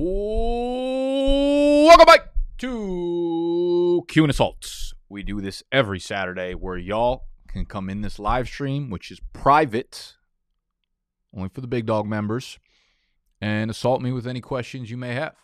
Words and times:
Welcome 0.00 1.96
back 2.06 2.28
to 2.58 4.04
Q 4.06 4.22
and 4.22 4.30
Assaults. 4.30 4.94
We 5.08 5.24
do 5.24 5.40
this 5.40 5.64
every 5.72 5.98
Saturday 5.98 6.54
where 6.54 6.76
y'all 6.76 7.24
can 7.48 7.66
come 7.66 7.90
in 7.90 8.02
this 8.02 8.20
live 8.20 8.46
stream, 8.46 8.90
which 8.90 9.10
is 9.10 9.18
private, 9.32 10.14
only 11.36 11.48
for 11.48 11.62
the 11.62 11.66
big 11.66 11.84
dog 11.86 12.06
members, 12.06 12.60
and 13.40 13.72
assault 13.72 14.00
me 14.00 14.12
with 14.12 14.28
any 14.28 14.40
questions 14.40 14.88
you 14.88 14.96
may 14.96 15.14
have. 15.14 15.34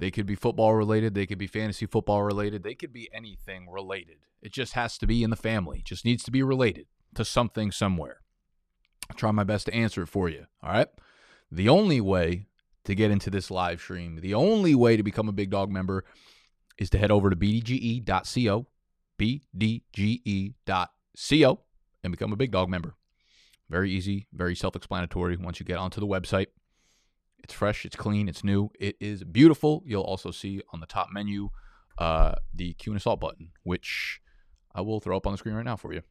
They 0.00 0.10
could 0.10 0.26
be 0.26 0.34
football 0.34 0.74
related, 0.74 1.14
they 1.14 1.26
could 1.26 1.38
be 1.38 1.46
fantasy 1.46 1.86
football 1.86 2.24
related, 2.24 2.64
they 2.64 2.74
could 2.74 2.92
be 2.92 3.08
anything 3.12 3.70
related. 3.70 4.16
It 4.42 4.52
just 4.52 4.72
has 4.72 4.98
to 4.98 5.06
be 5.06 5.22
in 5.22 5.30
the 5.30 5.36
family. 5.36 5.78
It 5.78 5.84
just 5.84 6.04
needs 6.04 6.24
to 6.24 6.32
be 6.32 6.42
related 6.42 6.86
to 7.14 7.24
something 7.24 7.70
somewhere. 7.70 8.20
I'll 9.08 9.14
try 9.14 9.30
my 9.30 9.44
best 9.44 9.66
to 9.66 9.74
answer 9.74 10.02
it 10.02 10.08
for 10.08 10.28
you. 10.28 10.46
All 10.60 10.72
right. 10.72 10.88
The 11.52 11.68
only 11.68 12.00
way 12.00 12.48
to 12.84 12.94
get 12.94 13.10
into 13.10 13.30
this 13.30 13.50
live 13.50 13.80
stream. 13.80 14.20
The 14.20 14.34
only 14.34 14.74
way 14.74 14.96
to 14.96 15.02
become 15.02 15.28
a 15.28 15.32
Big 15.32 15.50
Dog 15.50 15.70
member 15.70 16.04
is 16.78 16.90
to 16.90 16.98
head 16.98 17.10
over 17.10 17.30
to 17.30 17.36
bdge.co, 17.36 18.66
bdge.co, 19.18 20.54
and 22.02 22.10
become 22.10 22.32
a 22.32 22.36
Big 22.36 22.52
Dog 22.52 22.68
member. 22.68 22.94
Very 23.68 23.90
easy, 23.90 24.26
very 24.32 24.56
self 24.56 24.74
explanatory 24.74 25.36
once 25.36 25.60
you 25.60 25.66
get 25.66 25.78
onto 25.78 26.00
the 26.00 26.06
website. 26.06 26.46
It's 27.42 27.54
fresh, 27.54 27.84
it's 27.84 27.96
clean, 27.96 28.28
it's 28.28 28.44
new, 28.44 28.70
it 28.78 28.96
is 29.00 29.24
beautiful. 29.24 29.82
You'll 29.86 30.02
also 30.02 30.30
see 30.30 30.62
on 30.72 30.80
the 30.80 30.86
top 30.86 31.08
menu 31.12 31.50
uh, 31.98 32.34
the 32.54 32.74
Q 32.74 32.92
and 32.92 32.98
Assault 32.98 33.20
button, 33.20 33.50
which 33.62 34.20
I 34.74 34.80
will 34.80 35.00
throw 35.00 35.16
up 35.16 35.26
on 35.26 35.32
the 35.32 35.38
screen 35.38 35.54
right 35.54 35.64
now 35.64 35.76
for 35.76 35.92
you. 35.92 36.02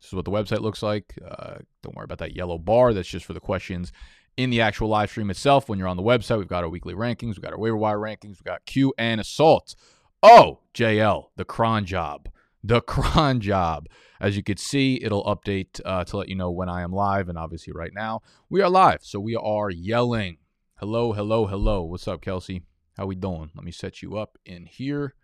This 0.00 0.08
is 0.08 0.14
what 0.14 0.24
the 0.24 0.30
website 0.32 0.60
looks 0.60 0.82
like. 0.82 1.14
Uh, 1.24 1.56
don't 1.82 1.94
worry 1.94 2.04
about 2.04 2.18
that 2.18 2.34
yellow 2.34 2.58
bar. 2.58 2.92
That's 2.92 3.08
just 3.08 3.24
for 3.24 3.34
the 3.34 3.40
questions 3.40 3.92
in 4.36 4.50
the 4.50 4.60
actual 4.60 4.88
live 4.88 5.10
stream 5.10 5.30
itself. 5.30 5.68
When 5.68 5.78
you're 5.78 5.88
on 5.88 5.96
the 5.96 6.02
website, 6.02 6.38
we've 6.38 6.48
got 6.48 6.64
our 6.64 6.70
weekly 6.70 6.94
rankings, 6.94 7.36
we've 7.36 7.42
got 7.42 7.52
our 7.52 7.58
waiver 7.58 7.76
wire 7.76 7.98
rankings, 7.98 8.38
we've 8.38 8.44
got 8.44 8.64
Q 8.66 8.94
and 8.98 9.20
assault. 9.20 9.74
Oh, 10.22 10.60
JL, 10.74 11.26
the 11.36 11.44
cron 11.44 11.84
job. 11.84 12.28
The 12.62 12.80
cron 12.86 13.40
job. 13.40 13.88
As 14.20 14.36
you 14.36 14.42
can 14.42 14.56
see, 14.56 15.00
it'll 15.02 15.24
update 15.24 15.80
uh, 15.84 16.04
to 16.04 16.16
let 16.16 16.28
you 16.28 16.36
know 16.36 16.50
when 16.50 16.68
I 16.68 16.82
am 16.82 16.92
live. 16.92 17.28
And 17.28 17.36
obviously, 17.36 17.72
right 17.72 17.92
now, 17.92 18.20
we 18.48 18.62
are 18.62 18.70
live. 18.70 19.00
So 19.02 19.18
we 19.18 19.34
are 19.34 19.68
yelling. 19.68 20.38
Hello, 20.76 21.12
hello, 21.12 21.46
hello. 21.46 21.82
What's 21.82 22.06
up, 22.06 22.20
Kelsey? 22.22 22.62
How 22.96 23.06
we 23.06 23.16
doing? 23.16 23.50
Let 23.54 23.64
me 23.64 23.72
set 23.72 24.02
you 24.02 24.16
up 24.16 24.38
in 24.44 24.66
here. 24.66 25.14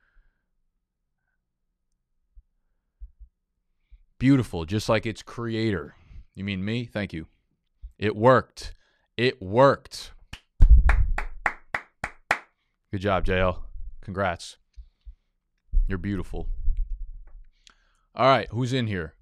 Beautiful, 4.18 4.64
just 4.64 4.88
like 4.88 5.06
its 5.06 5.22
creator. 5.22 5.94
You 6.34 6.42
mean 6.42 6.64
me? 6.64 6.86
Thank 6.86 7.12
you. 7.12 7.26
It 7.98 8.16
worked. 8.16 8.74
It 9.18 9.42
worked. 9.42 10.12
Good 12.92 13.00
job, 13.00 13.24
JL. 13.24 13.62
Congrats. 14.00 14.58
You're 15.88 15.98
beautiful. 15.98 16.46
All 18.14 18.26
right, 18.26 18.46
who's 18.52 18.72
in 18.72 18.86
here? 18.86 19.14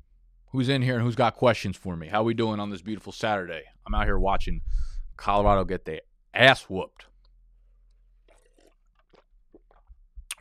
Who's 0.51 0.69
in 0.69 0.83
here 0.83 0.97
and 0.97 1.03
who's 1.03 1.17
got 1.17 1.35
questions 1.35 1.79
for 1.79 1.97
me? 1.97 2.09
How 2.09 2.23
we 2.23 2.35
doing 2.35 2.61
on 2.61 2.69
this 2.69 2.83
beautiful 2.83 3.11
Saturday? 3.11 3.63
I'm 3.87 3.95
out 3.95 4.05
here 4.05 4.19
watching 4.19 4.61
Colorado 5.17 5.65
get 5.65 5.87
their 5.87 6.01
ass 6.35 6.65
whooped. 6.65 7.07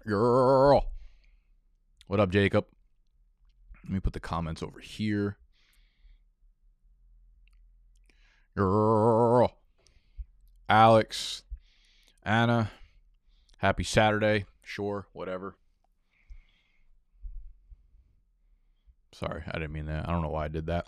Girl. 0.06 0.92
What 2.08 2.20
up, 2.20 2.30
Jacob? 2.30 2.66
Let 3.86 3.94
me 3.94 4.00
put 4.02 4.12
the 4.12 4.20
comments 4.20 4.62
over 4.62 4.82
here. 4.82 5.38
Girl. 8.56 9.58
Alex. 10.70 11.44
Anna. 12.24 12.72
Happy 13.58 13.84
Saturday. 13.84 14.46
Sure, 14.62 15.08
whatever. 15.14 15.56
Sorry, 19.12 19.44
I 19.48 19.54
didn't 19.54 19.72
mean 19.72 19.86
that. 19.86 20.08
I 20.10 20.12
don't 20.12 20.22
know 20.22 20.30
why 20.30 20.46
I 20.46 20.50
did 20.50 20.66
that. 20.68 20.88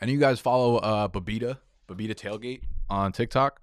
And 0.00 0.10
you 0.10 0.18
guys 0.18 0.40
follow 0.40 0.76
uh 0.76 1.08
Babita, 1.08 1.58
Babita 1.88 2.14
Tailgate 2.14 2.62
on 2.90 3.12
TikTok? 3.12 3.60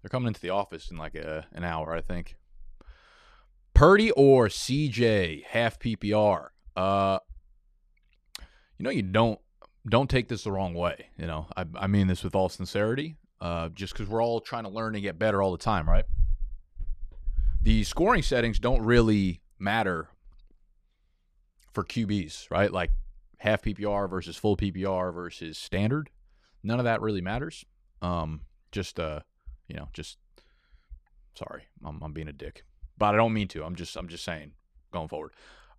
They're 0.00 0.08
coming 0.08 0.28
into 0.28 0.40
the 0.40 0.50
office 0.50 0.90
in 0.90 0.96
like 0.96 1.14
a, 1.14 1.46
an 1.52 1.64
hour, 1.64 1.92
I 1.92 2.00
think. 2.00 2.36
Purdy 3.74 4.10
or 4.12 4.48
CJ 4.48 5.44
half 5.44 5.78
PPR. 5.78 6.48
Uh 6.74 7.18
you 8.78 8.84
know 8.84 8.90
you 8.90 9.02
don't 9.02 9.38
don't 9.88 10.08
take 10.08 10.28
this 10.28 10.44
the 10.44 10.52
wrong 10.52 10.74
way. 10.74 11.06
You 11.18 11.26
know, 11.26 11.46
I, 11.56 11.64
I 11.74 11.86
mean 11.86 12.06
this 12.06 12.22
with 12.24 12.34
all 12.34 12.48
sincerity. 12.48 13.16
Uh, 13.40 13.68
just 13.70 13.92
because 13.92 14.08
we're 14.08 14.22
all 14.22 14.40
trying 14.40 14.62
to 14.62 14.70
learn 14.70 14.94
and 14.94 15.02
get 15.02 15.18
better 15.18 15.42
all 15.42 15.50
the 15.50 15.58
time, 15.58 15.88
right? 15.88 16.04
The 17.60 17.82
scoring 17.82 18.22
settings 18.22 18.60
don't 18.60 18.82
really 18.82 19.40
matter 19.58 20.10
for 21.72 21.82
QBs, 21.82 22.50
right? 22.52 22.70
Like 22.70 22.92
half 23.38 23.62
PPR 23.62 24.08
versus 24.08 24.36
full 24.36 24.56
PPR 24.56 25.12
versus 25.12 25.58
standard. 25.58 26.10
None 26.62 26.78
of 26.78 26.84
that 26.84 27.00
really 27.00 27.20
matters. 27.20 27.64
Um, 28.00 28.42
just 28.70 29.00
uh, 29.00 29.20
you 29.66 29.74
know, 29.74 29.88
just 29.92 30.18
sorry, 31.34 31.64
I'm, 31.84 32.00
I'm 32.02 32.12
being 32.12 32.28
a 32.28 32.32
dick, 32.32 32.64
but 32.96 33.14
I 33.14 33.16
don't 33.16 33.32
mean 33.32 33.48
to. 33.48 33.64
I'm 33.64 33.74
just 33.74 33.96
I'm 33.96 34.08
just 34.08 34.24
saying 34.24 34.52
going 34.92 35.08
forward. 35.08 35.32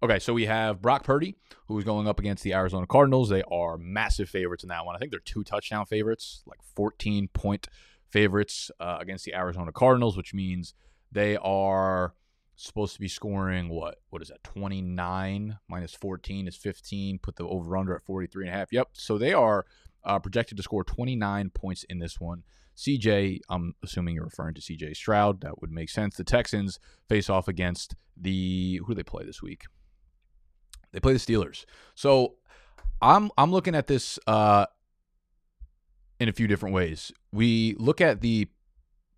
Okay, 0.04 0.20
so 0.20 0.34
we 0.34 0.48
have 0.48 0.82
Brock 0.82 1.06
Purdy, 1.06 1.38
who's 1.70 1.86
going 1.86 2.10
up 2.10 2.20
against 2.20 2.44
the 2.44 2.54
Arizona 2.54 2.86
Cardinals. 2.86 3.30
They 3.30 3.42
are 3.44 3.78
massive 3.78 4.28
favorites 4.28 4.62
in 4.62 4.68
that 4.68 4.86
one. 4.86 4.98
I 4.98 5.00
think 5.00 5.12
they're 5.12 5.22
two 5.22 5.46
touchdown 5.46 5.86
favorites, 5.86 6.44
like 6.46 6.60
14 6.76 7.30
point 7.30 7.70
favorites 8.10 8.70
uh, 8.82 8.98
against 9.00 9.24
the 9.24 9.34
Arizona 9.34 9.72
Cardinals, 9.72 10.18
which 10.18 10.34
means 10.34 10.74
they 11.10 11.38
are 11.38 12.16
supposed 12.58 12.96
to 12.96 13.00
be 13.00 13.08
scoring 13.08 13.70
what? 13.70 14.02
What 14.10 14.22
is 14.22 14.28
that? 14.28 14.44
29 14.44 15.58
minus 15.70 15.94
14 15.94 16.50
is 16.50 16.58
15. 16.58 17.20
Put 17.20 17.38
the 17.38 17.48
over 17.48 17.78
under 17.78 17.96
at 17.96 18.04
43 18.04 18.48
and 18.48 18.54
a 18.54 18.58
half. 18.58 18.74
Yep. 18.74 18.90
So 18.92 19.18
they 19.18 19.32
are 19.32 19.66
uh, 20.04 20.20
projected 20.20 20.58
to 20.58 20.64
score 20.64 20.84
29 20.84 21.50
points 21.52 21.86
in 21.86 22.00
this 22.00 22.20
one. 22.20 22.44
CJ, 22.76 23.40
I'm 23.48 23.74
assuming 23.82 24.16
you're 24.16 24.26
referring 24.26 24.56
to 24.56 24.62
CJ 24.62 24.98
Stroud. 24.98 25.40
That 25.40 25.62
would 25.62 25.72
make 25.72 25.90
sense. 25.90 26.18
The 26.18 26.26
Texans 26.26 26.78
face 27.08 27.30
off 27.30 27.48
against 27.48 27.96
the 28.18 28.82
who 28.84 28.94
do 28.94 28.96
they 28.96 29.04
play 29.04 29.24
this 29.24 29.42
week? 29.42 29.64
They 30.94 31.00
play 31.00 31.14
the 31.14 31.20
Steelers. 31.20 31.66
So 31.96 32.36
I'm 33.02 33.30
I'm 33.38 33.52
looking 33.52 33.76
at 33.76 33.88
this 33.88 34.18
uh, 34.28 34.68
in 36.20 36.30
a 36.30 36.34
few 36.34 36.48
different 36.48 36.74
ways. 36.74 37.12
We 37.32 37.76
look 37.78 38.00
at 38.00 38.22
the 38.22 38.48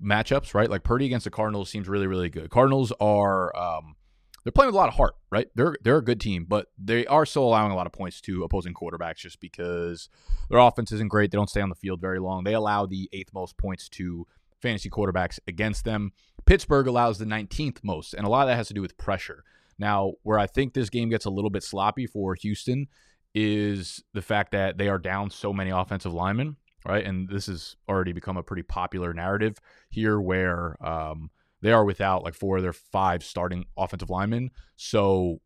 matchups, 0.03 0.53
right? 0.53 0.69
Like 0.69 0.83
Purdy 0.83 1.05
against 1.05 1.25
the 1.25 1.29
Cardinals 1.29 1.69
seems 1.69 1.87
really 1.87 2.07
really 2.07 2.29
good. 2.29 2.49
Cardinals 2.49 2.91
are 2.99 3.55
um, 3.55 3.95
they're 4.43 4.51
playing 4.51 4.67
with 4.67 4.75
a 4.75 4.77
lot 4.77 4.89
of 4.89 4.95
heart, 4.95 5.15
right? 5.31 5.47
They're 5.55 5.75
they're 5.83 5.97
a 5.97 6.03
good 6.03 6.21
team, 6.21 6.45
but 6.47 6.67
they 6.77 7.05
are 7.07 7.25
still 7.25 7.43
allowing 7.43 7.71
a 7.71 7.75
lot 7.75 7.87
of 7.87 7.93
points 7.93 8.21
to 8.21 8.43
opposing 8.43 8.73
quarterbacks 8.73 9.17
just 9.17 9.39
because 9.39 10.07
their 10.49 10.59
offense 10.59 10.91
isn't 10.91 11.09
great. 11.09 11.31
They 11.31 11.37
don't 11.37 11.49
stay 11.49 11.61
on 11.61 11.69
the 11.69 11.75
field 11.75 11.99
very 11.99 12.19
long. 12.19 12.43
They 12.43 12.53
allow 12.53 12.85
the 12.85 13.09
eighth 13.11 13.33
most 13.33 13.57
points 13.57 13.89
to 13.89 14.27
fantasy 14.61 14.89
quarterbacks 14.89 15.39
against 15.47 15.83
them. 15.83 16.13
Pittsburgh 16.45 16.87
allows 16.87 17.17
the 17.17 17.25
19th 17.25 17.79
most, 17.83 18.13
and 18.13 18.25
a 18.25 18.29
lot 18.29 18.43
of 18.43 18.47
that 18.49 18.55
has 18.55 18.67
to 18.67 18.73
do 18.73 18.81
with 18.81 18.97
pressure. 18.97 19.43
Now, 19.77 20.13
where 20.23 20.39
I 20.39 20.47
think 20.47 20.73
this 20.73 20.89
game 20.89 21.09
gets 21.09 21.25
a 21.25 21.29
little 21.29 21.49
bit 21.49 21.63
sloppy 21.63 22.07
for 22.07 22.35
Houston 22.35 22.87
is 23.33 24.03
the 24.13 24.21
fact 24.21 24.51
that 24.51 24.77
they 24.77 24.87
are 24.87 24.97
down 24.97 25.29
so 25.29 25.51
many 25.51 25.69
offensive 25.69 26.13
linemen, 26.13 26.55
right? 26.85 27.05
And 27.05 27.27
this 27.27 27.47
has 27.47 27.75
already 27.89 28.13
become 28.13 28.37
a 28.37 28.43
pretty 28.43 28.63
popular 28.63 29.13
narrative 29.13 29.57
here 29.89 30.19
where 30.19 30.77
um, 30.85 31.29
they 31.61 31.73
are 31.73 31.83
without 31.83 32.23
like 32.23 32.33
four 32.33 32.57
of 32.57 32.63
their 32.63 32.73
five 32.73 33.23
starting 33.23 33.65
offensive 33.77 34.09
linemen. 34.09 34.51
So 34.77 35.41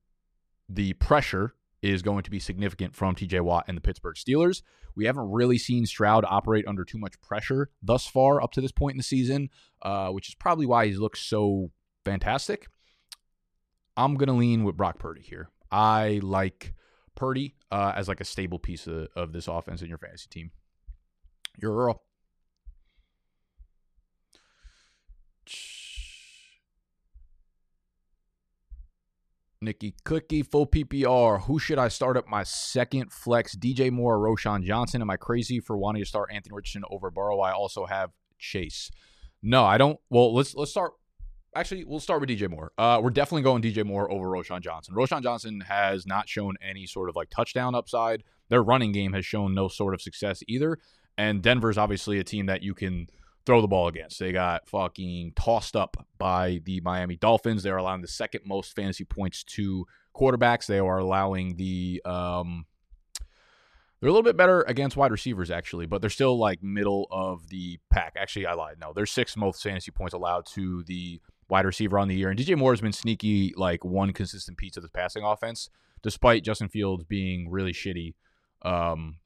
the 0.67 0.93
pressure 0.93 1.55
is 1.81 2.01
going 2.01 2.23
to 2.23 2.29
be 2.29 2.39
significant 2.39 2.95
from 2.95 3.15
TJ 3.15 3.41
Watt 3.41 3.65
and 3.67 3.77
the 3.77 3.81
Pittsburgh 3.81 4.15
Steelers. 4.15 4.61
We 4.95 5.05
haven't 5.05 5.31
really 5.31 5.57
seen 5.57 5.85
Stroud 5.85 6.25
operate 6.27 6.67
under 6.67 6.83
too 6.83 6.97
much 6.97 7.19
pressure 7.21 7.69
thus 7.81 8.05
far 8.05 8.41
up 8.41 8.51
to 8.51 8.61
this 8.61 8.71
point 8.71 8.93
in 8.93 8.97
the 8.97 9.03
season, 9.03 9.49
uh, 9.81 10.09
which 10.09 10.29
is 10.29 10.35
probably 10.35 10.65
why 10.65 10.87
he's 10.87 10.99
looked 10.99 11.17
so 11.17 11.71
fantastic. 12.03 12.67
I'm 13.97 14.15
gonna 14.15 14.35
lean 14.35 14.63
with 14.63 14.77
Brock 14.77 14.99
Purdy 14.99 15.21
here. 15.21 15.49
I 15.71 16.19
like 16.23 16.73
Purdy 17.15 17.55
uh, 17.71 17.93
as 17.95 18.07
like 18.07 18.21
a 18.21 18.25
stable 18.25 18.59
piece 18.59 18.87
of, 18.87 19.07
of 19.15 19.33
this 19.33 19.47
offense 19.47 19.81
in 19.81 19.89
your 19.89 19.97
fantasy 19.97 20.27
team. 20.29 20.51
Your 21.57 21.75
Earl. 21.75 22.03
Nikki 29.61 29.95
Cookie, 30.05 30.43
full 30.43 30.65
PPR. 30.65 31.41
Who 31.43 31.59
should 31.59 31.77
I 31.77 31.89
start 31.89 32.15
up 32.15 32.27
my 32.27 32.43
second 32.43 33.11
flex? 33.11 33.55
DJ 33.55 33.91
Moore 33.91 34.15
or 34.15 34.35
Roschon 34.35 34.63
Johnson? 34.63 35.01
Am 35.01 35.09
I 35.09 35.17
crazy 35.17 35.59
for 35.59 35.77
wanting 35.77 36.01
to 36.01 36.07
start 36.07 36.29
Anthony 36.33 36.55
Richardson 36.55 36.83
over 36.89 37.11
Burrow? 37.11 37.41
I 37.41 37.51
also 37.51 37.85
have 37.85 38.11
Chase. 38.37 38.89
No, 39.41 39.65
I 39.65 39.77
don't. 39.77 39.99
Well, 40.09 40.33
let's 40.33 40.55
let's 40.55 40.71
start 40.71 40.93
actually, 41.55 41.83
we'll 41.83 41.99
start 41.99 42.21
with 42.21 42.29
DJ 42.29 42.49
Moore. 42.49 42.71
Uh, 42.77 42.99
we're 43.01 43.09
definitely 43.09 43.41
going 43.41 43.61
DJ 43.61 43.85
Moore 43.85 44.11
over 44.11 44.27
Roschon 44.27 44.61
Johnson. 44.61 44.95
Roschon 44.95 45.23
Johnson 45.23 45.61
has 45.61 46.05
not 46.05 46.29
shown 46.29 46.55
any 46.61 46.85
sort 46.85 47.09
of 47.09 47.15
like 47.15 47.29
touchdown 47.29 47.75
upside. 47.75 48.23
Their 48.49 48.63
running 48.63 48.91
game 48.91 49.13
has 49.13 49.25
shown 49.25 49.53
no 49.53 49.67
sort 49.67 49.93
of 49.93 50.01
success 50.01 50.41
either. 50.47 50.79
And 51.17 51.41
Denver's 51.41 51.77
obviously 51.77 52.19
a 52.19 52.23
team 52.23 52.45
that 52.45 52.63
you 52.63 52.73
can 52.73 53.07
throw 53.45 53.61
the 53.61 53.67
ball 53.67 53.87
against. 53.87 54.19
They 54.19 54.31
got 54.31 54.69
fucking 54.69 55.33
tossed 55.35 55.75
up 55.75 56.05
by 56.17 56.61
the 56.65 56.81
Miami 56.81 57.15
Dolphins. 57.15 57.63
They're 57.63 57.77
allowing 57.77 58.01
the 58.01 58.07
second 58.07 58.41
most 58.45 58.75
fantasy 58.75 59.05
points 59.05 59.43
to 59.45 59.85
quarterbacks. 60.15 60.65
They 60.65 60.79
are 60.79 60.99
allowing 60.99 61.55
the 61.55 62.01
um 62.05 62.65
they're 63.99 64.07
a 64.07 64.13
little 64.13 64.23
bit 64.23 64.37
better 64.37 64.61
against 64.61 64.95
wide 64.95 65.11
receivers 65.11 65.51
actually, 65.51 65.85
but 65.85 65.99
they're 65.99 66.09
still 66.09 66.37
like 66.37 66.63
middle 66.63 67.07
of 67.11 67.49
the 67.49 67.79
pack. 67.89 68.13
Actually, 68.17 68.45
I 68.45 68.53
lied. 68.53 68.77
No, 68.79 68.93
they're 68.93 69.05
sixth 69.05 69.35
most 69.35 69.61
fantasy 69.61 69.91
points 69.91 70.13
allowed 70.13 70.45
to 70.53 70.83
the 70.83 71.19
wide 71.49 71.65
receiver 71.65 71.97
on 71.97 72.07
the 72.07 72.15
year. 72.15 72.29
And 72.29 72.39
DJ 72.39 72.57
Moore 72.57 72.73
has 72.73 72.81
been 72.81 72.93
sneaky 72.93 73.53
like 73.55 73.83
one 73.83 74.13
consistent 74.13 74.57
piece 74.57 74.77
of 74.77 74.83
the 74.83 74.89
passing 74.89 75.23
offense, 75.23 75.69
despite 76.01 76.43
Justin 76.43 76.69
Fields 76.69 77.03
being 77.03 77.49
really 77.49 77.73
shitty 77.73 78.13
um 78.61 79.17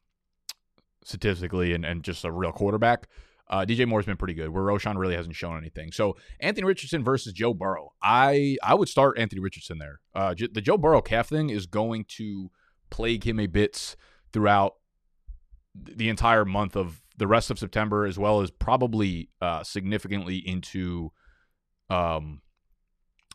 statistically 1.04 1.74
and, 1.74 1.84
and 1.86 2.04
just 2.04 2.24
a 2.24 2.32
real 2.32 2.52
quarterback. 2.52 3.08
Uh, 3.50 3.66
DJ 3.66 3.88
Moore's 3.88 4.06
been 4.06 4.18
pretty 4.18 4.34
good. 4.34 4.50
Where 4.50 4.64
Roschon 4.64 4.98
really 4.98 5.16
hasn't 5.16 5.36
shown 5.36 5.58
anything. 5.58 5.92
So 5.92 6.16
Anthony 6.40 6.66
Richardson 6.66 7.04
versus 7.04 7.34
Joe 7.34 7.54
Burrow. 7.54 7.94
I 8.02 8.58
I 8.64 8.74
would 8.74 8.90
start 8.90 9.20
Anthony 9.20 9.42
Richardson 9.42 9.78
there. 9.78 10.00
Uh, 10.16 10.34
the 10.34 10.62
Joe 10.62 10.78
Burrow 10.78 11.02
calf 11.02 11.30
thing 11.30 11.50
is 11.50 11.66
going 11.66 12.06
to 12.18 12.50
plague 12.90 13.26
him 13.26 13.40
a 13.40 13.48
bit 13.48 13.96
throughout 14.32 14.76
the 15.76 16.10
entire 16.10 16.46
month 16.46 16.76
of 16.76 17.02
the 17.18 17.28
rest 17.28 17.52
of 17.52 17.60
September, 17.60 18.06
as 18.06 18.18
well 18.18 18.42
as 18.42 18.50
probably 18.50 19.30
uh, 19.42 19.64
significantly 19.64 20.38
into 20.38 21.12
um 21.90 22.42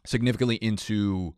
significantly 0.06 0.56
into 0.56 1.34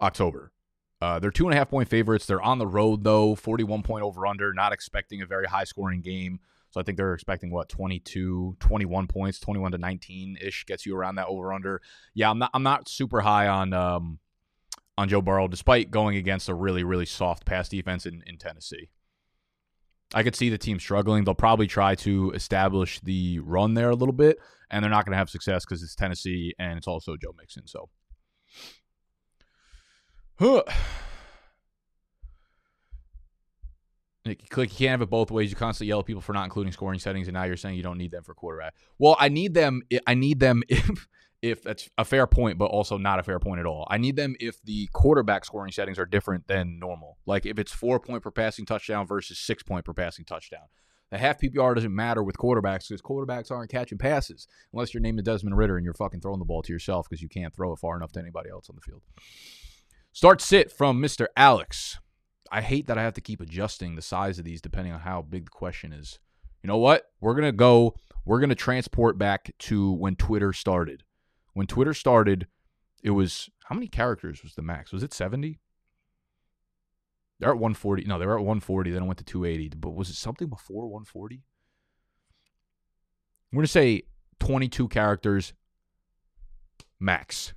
October. 0.00 0.52
Uh, 1.00 1.18
they're 1.18 1.32
two 1.32 1.46
and 1.46 1.54
a 1.54 1.56
half 1.56 1.68
point 1.68 1.88
favorites. 1.88 2.26
They're 2.26 2.40
on 2.40 2.58
the 2.58 2.66
road 2.66 3.02
though, 3.02 3.34
41 3.34 3.82
point 3.82 4.04
over 4.04 4.26
under. 4.26 4.52
Not 4.54 4.72
expecting 4.72 5.20
a 5.20 5.26
very 5.26 5.46
high 5.46 5.64
scoring 5.64 6.00
game. 6.00 6.38
So 6.70 6.80
I 6.80 6.84
think 6.84 6.96
they're 6.96 7.12
expecting 7.12 7.50
what 7.50 7.68
22, 7.68 8.56
21 8.60 9.06
points, 9.06 9.40
21 9.40 9.72
to 9.72 9.78
19 9.78 10.38
ish 10.40 10.64
gets 10.64 10.86
you 10.86 10.96
around 10.96 11.16
that 11.16 11.26
over 11.26 11.52
under. 11.52 11.82
Yeah, 12.14 12.30
I'm 12.30 12.38
not 12.38 12.50
I'm 12.54 12.62
not 12.62 12.88
super 12.88 13.20
high 13.20 13.48
on 13.48 13.72
um 13.72 14.18
on 14.96 15.08
Joe 15.08 15.20
Burrow 15.20 15.48
despite 15.48 15.90
going 15.90 16.16
against 16.16 16.48
a 16.48 16.54
really 16.54 16.84
really 16.84 17.06
soft 17.06 17.44
pass 17.44 17.68
defense 17.68 18.06
in, 18.06 18.22
in 18.26 18.38
Tennessee. 18.38 18.88
I 20.14 20.22
could 20.22 20.36
see 20.36 20.50
the 20.50 20.58
team 20.58 20.78
struggling. 20.78 21.24
They'll 21.24 21.34
probably 21.34 21.66
try 21.66 21.94
to 21.96 22.30
establish 22.32 23.00
the 23.00 23.38
run 23.40 23.74
there 23.74 23.90
a 23.90 23.94
little 23.94 24.12
bit, 24.12 24.38
and 24.72 24.82
they're 24.82 24.90
not 24.90 25.04
going 25.04 25.12
to 25.12 25.18
have 25.18 25.30
success 25.30 25.64
because 25.64 25.82
it's 25.82 25.94
Tennessee 25.94 26.54
and 26.58 26.78
it's 26.78 26.88
also 26.88 27.16
Joe 27.16 27.34
Mixon. 27.38 27.66
So, 27.66 27.90
click. 34.24 34.72
You 34.72 34.76
can't 34.76 34.90
have 34.90 35.02
it 35.02 35.10
both 35.10 35.30
ways. 35.30 35.50
You 35.50 35.56
constantly 35.56 35.88
yell 35.88 36.00
at 36.00 36.06
people 36.06 36.22
for 36.22 36.32
not 36.32 36.44
including 36.44 36.72
scoring 36.72 36.98
settings, 36.98 37.28
and 37.28 37.34
now 37.34 37.44
you're 37.44 37.56
saying 37.56 37.76
you 37.76 37.82
don't 37.82 37.98
need 37.98 38.10
them 38.10 38.24
for 38.24 38.34
quarterback. 38.34 38.74
Well, 38.98 39.16
I 39.20 39.28
need 39.28 39.54
them. 39.54 39.82
I 40.06 40.14
need 40.14 40.40
them 40.40 40.62
if 40.68 41.06
if 41.42 41.62
that's 41.62 41.90
a 41.98 42.04
fair 42.04 42.26
point, 42.26 42.56
but 42.56 42.66
also 42.66 42.96
not 42.96 43.18
a 43.18 43.22
fair 43.22 43.40
point 43.40 43.58
at 43.60 43.66
all. 43.66 43.86
I 43.90 43.98
need 43.98 44.16
them 44.16 44.36
if 44.38 44.62
the 44.62 44.88
quarterback 44.92 45.44
scoring 45.44 45.72
settings 45.72 45.98
are 45.98 46.06
different 46.06 46.46
than 46.46 46.78
normal. 46.78 47.18
Like 47.26 47.44
if 47.44 47.58
it's 47.58 47.72
four 47.72 47.98
point 48.00 48.22
per 48.22 48.30
passing 48.30 48.64
touchdown 48.64 49.06
versus 49.06 49.38
six 49.38 49.62
point 49.62 49.84
per 49.84 49.92
passing 49.92 50.24
touchdown. 50.24 50.66
The 51.12 51.18
half 51.18 51.38
PPR 51.38 51.74
doesn't 51.74 51.94
matter 51.94 52.22
with 52.22 52.38
quarterbacks 52.38 52.88
because 52.88 53.02
quarterbacks 53.02 53.50
aren't 53.50 53.70
catching 53.70 53.98
passes 53.98 54.48
unless 54.72 54.94
you're 54.94 55.02
named 55.02 55.22
Desmond 55.22 55.58
Ridder 55.58 55.76
and 55.76 55.84
you're 55.84 55.92
fucking 55.92 56.22
throwing 56.22 56.38
the 56.38 56.46
ball 56.46 56.62
to 56.62 56.72
yourself 56.72 57.06
because 57.06 57.20
you 57.20 57.28
can't 57.28 57.54
throw 57.54 57.70
it 57.74 57.78
far 57.78 57.98
enough 57.98 58.12
to 58.12 58.18
anybody 58.18 58.48
else 58.48 58.70
on 58.70 58.76
the 58.76 58.80
field. 58.80 59.02
Start 60.12 60.40
sit 60.40 60.72
from 60.72 61.02
Mr. 61.02 61.26
Alex. 61.36 61.98
I 62.50 62.62
hate 62.62 62.86
that 62.86 62.96
I 62.96 63.02
have 63.02 63.12
to 63.12 63.20
keep 63.20 63.42
adjusting 63.42 63.94
the 63.94 64.00
size 64.00 64.38
of 64.38 64.46
these 64.46 64.62
depending 64.62 64.94
on 64.94 65.00
how 65.00 65.20
big 65.20 65.44
the 65.44 65.50
question 65.50 65.92
is. 65.92 66.18
You 66.62 66.68
know 66.68 66.78
what? 66.78 67.04
We're 67.20 67.34
going 67.34 67.44
to 67.44 67.52
go, 67.52 67.94
we're 68.24 68.40
going 68.40 68.48
to 68.48 68.54
transport 68.54 69.18
back 69.18 69.52
to 69.58 69.92
when 69.92 70.16
Twitter 70.16 70.54
started. 70.54 71.02
When 71.52 71.66
Twitter 71.66 71.92
started, 71.92 72.46
it 73.04 73.10
was, 73.10 73.50
how 73.64 73.74
many 73.74 73.86
characters 73.86 74.42
was 74.42 74.54
the 74.54 74.62
max? 74.62 74.92
Was 74.92 75.02
it 75.02 75.12
70? 75.12 75.60
They're 77.42 77.50
at 77.50 77.58
140. 77.58 78.04
No, 78.04 78.20
they 78.20 78.26
were 78.26 78.38
at 78.38 78.44
140. 78.44 78.92
Then 78.92 79.02
it 79.02 79.06
went 79.06 79.18
to 79.18 79.24
280. 79.24 79.76
But 79.76 79.96
was 79.96 80.08
it 80.08 80.14
something 80.14 80.46
before 80.46 80.86
140? 80.86 81.42
I'm 83.50 83.56
going 83.56 83.64
to 83.64 83.68
say 83.68 84.04
22 84.38 84.86
characters 84.86 85.52
max. 87.00 87.52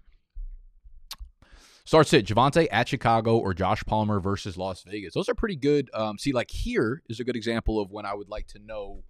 Starts 1.85 2.13
it 2.13 2.25
Javonte 2.25 2.67
at 2.71 2.87
Chicago 2.87 3.37
or 3.37 3.53
Josh 3.53 3.83
Palmer 3.85 4.19
versus 4.19 4.57
Las 4.57 4.81
Vegas. 4.87 5.13
Those 5.13 5.29
are 5.29 5.35
pretty 5.35 5.55
good. 5.55 5.91
Um, 5.93 6.17
see, 6.17 6.33
like 6.33 6.49
here 6.49 7.03
is 7.07 7.19
a 7.19 7.23
good 7.23 7.35
example 7.35 7.79
of 7.79 7.91
when 7.91 8.07
I 8.07 8.15
would 8.15 8.27
like 8.27 8.47
to 8.47 8.59
know 8.59 9.03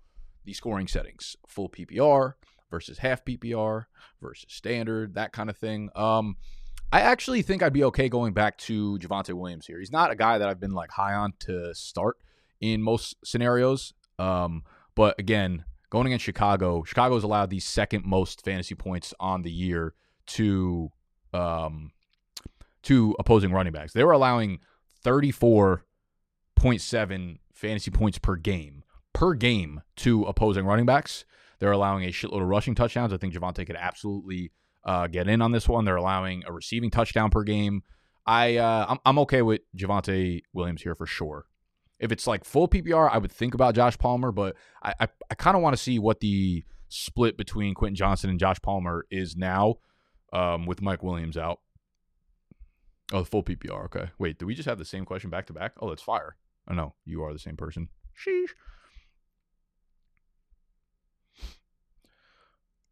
the 0.43 0.51
scoring 0.51 0.89
settings 0.89 1.37
full 1.47 1.69
PPR 1.69 2.33
versus 2.69 2.97
half 2.97 3.23
PPR 3.23 3.85
versus 4.21 4.45
standard, 4.49 5.13
that 5.13 5.31
kind 5.31 5.49
of 5.49 5.55
thing. 5.55 5.89
Um, 5.95 6.35
I 6.91 7.01
actually 7.01 7.41
think 7.41 7.61
I'd 7.61 7.73
be 7.73 7.83
okay 7.85 8.09
going 8.09 8.33
back 8.33 8.57
to 8.59 8.97
Javonte 8.99 9.33
Williams 9.33 9.67
here. 9.67 9.79
He's 9.79 9.91
not 9.91 10.11
a 10.11 10.15
guy 10.15 10.37
that 10.37 10.47
I've 10.47 10.59
been 10.59 10.73
like 10.73 10.91
high 10.91 11.13
on 11.13 11.33
to 11.41 11.73
start 11.75 12.17
in 12.61 12.81
most 12.81 13.15
scenarios. 13.23 13.93
Um, 14.17 14.63
but 14.95 15.19
again, 15.19 15.65
going 15.89 16.07
against 16.07 16.25
Chicago, 16.25 16.83
Chicago's 16.83 17.23
allowed 17.23 17.49
the 17.49 17.59
second 17.59 18.05
most 18.05 18.45
fantasy 18.45 18.75
points 18.75 19.13
on 19.19 19.41
the 19.41 19.51
year 19.51 19.93
to 20.27 20.91
um, 21.33 21.91
to 22.83 23.15
opposing 23.19 23.51
running 23.51 23.73
backs. 23.73 23.93
They 23.93 24.03
were 24.03 24.13
allowing 24.13 24.59
34.7 25.03 27.39
fantasy 27.53 27.91
points 27.91 28.19
per 28.19 28.35
game 28.35 28.83
per 29.15 29.33
game 29.33 29.81
to 29.95 30.25
opposing 30.25 30.65
running 30.65 30.85
backs. 30.85 31.25
They're 31.59 31.71
allowing 31.71 32.03
a 32.03 32.09
shitload 32.09 32.41
of 32.41 32.49
rushing 32.49 32.75
touchdowns. 32.75 33.13
I 33.13 33.17
think 33.17 33.33
Javonte 33.33 33.65
could 33.65 33.77
absolutely 33.77 34.51
uh, 34.85 35.07
get 35.07 35.27
in 35.27 35.41
on 35.41 35.51
this 35.51 35.67
one. 35.67 35.85
They're 35.85 35.95
allowing 35.95 36.43
a 36.45 36.51
receiving 36.53 36.91
touchdown 36.91 37.29
per 37.29 37.43
game. 37.43 37.83
I 38.25 38.57
uh, 38.57 38.85
I'm, 38.89 38.99
I'm 39.05 39.19
okay 39.19 39.41
with 39.41 39.61
Javonte 39.77 40.41
Williams 40.53 40.81
here 40.81 40.95
for 40.95 41.05
sure. 41.05 41.45
If 41.99 42.11
it's 42.11 42.27
like 42.27 42.43
full 42.43 42.67
PPR, 42.67 43.09
I 43.11 43.17
would 43.17 43.31
think 43.31 43.53
about 43.53 43.75
Josh 43.75 43.97
Palmer, 43.97 44.31
but 44.31 44.55
I 44.83 44.93
I, 44.99 45.07
I 45.29 45.35
kind 45.35 45.55
of 45.55 45.63
want 45.63 45.75
to 45.75 45.81
see 45.81 45.99
what 45.99 46.19
the 46.19 46.63
split 46.89 47.37
between 47.37 47.73
Quentin 47.73 47.95
Johnston 47.95 48.29
and 48.29 48.39
Josh 48.39 48.61
Palmer 48.61 49.05
is 49.09 49.35
now 49.35 49.75
um, 50.33 50.65
with 50.65 50.81
Mike 50.81 51.03
Williams 51.03 51.37
out. 51.37 51.59
Oh, 53.13 53.19
the 53.19 53.25
full 53.25 53.43
PPR. 53.43 53.85
Okay. 53.85 54.09
Wait, 54.17 54.39
do 54.39 54.45
we 54.45 54.55
just 54.55 54.67
have 54.67 54.79
the 54.79 54.85
same 54.85 55.05
question 55.05 55.29
back 55.29 55.45
to 55.47 55.53
back? 55.53 55.73
Oh, 55.79 55.89
that's 55.89 56.01
fire. 56.01 56.37
Oh 56.69 56.73
no, 56.73 56.95
you 57.05 57.23
are 57.23 57.33
the 57.33 57.39
same 57.39 57.57
person. 57.57 57.89
Sheesh. 58.17 58.49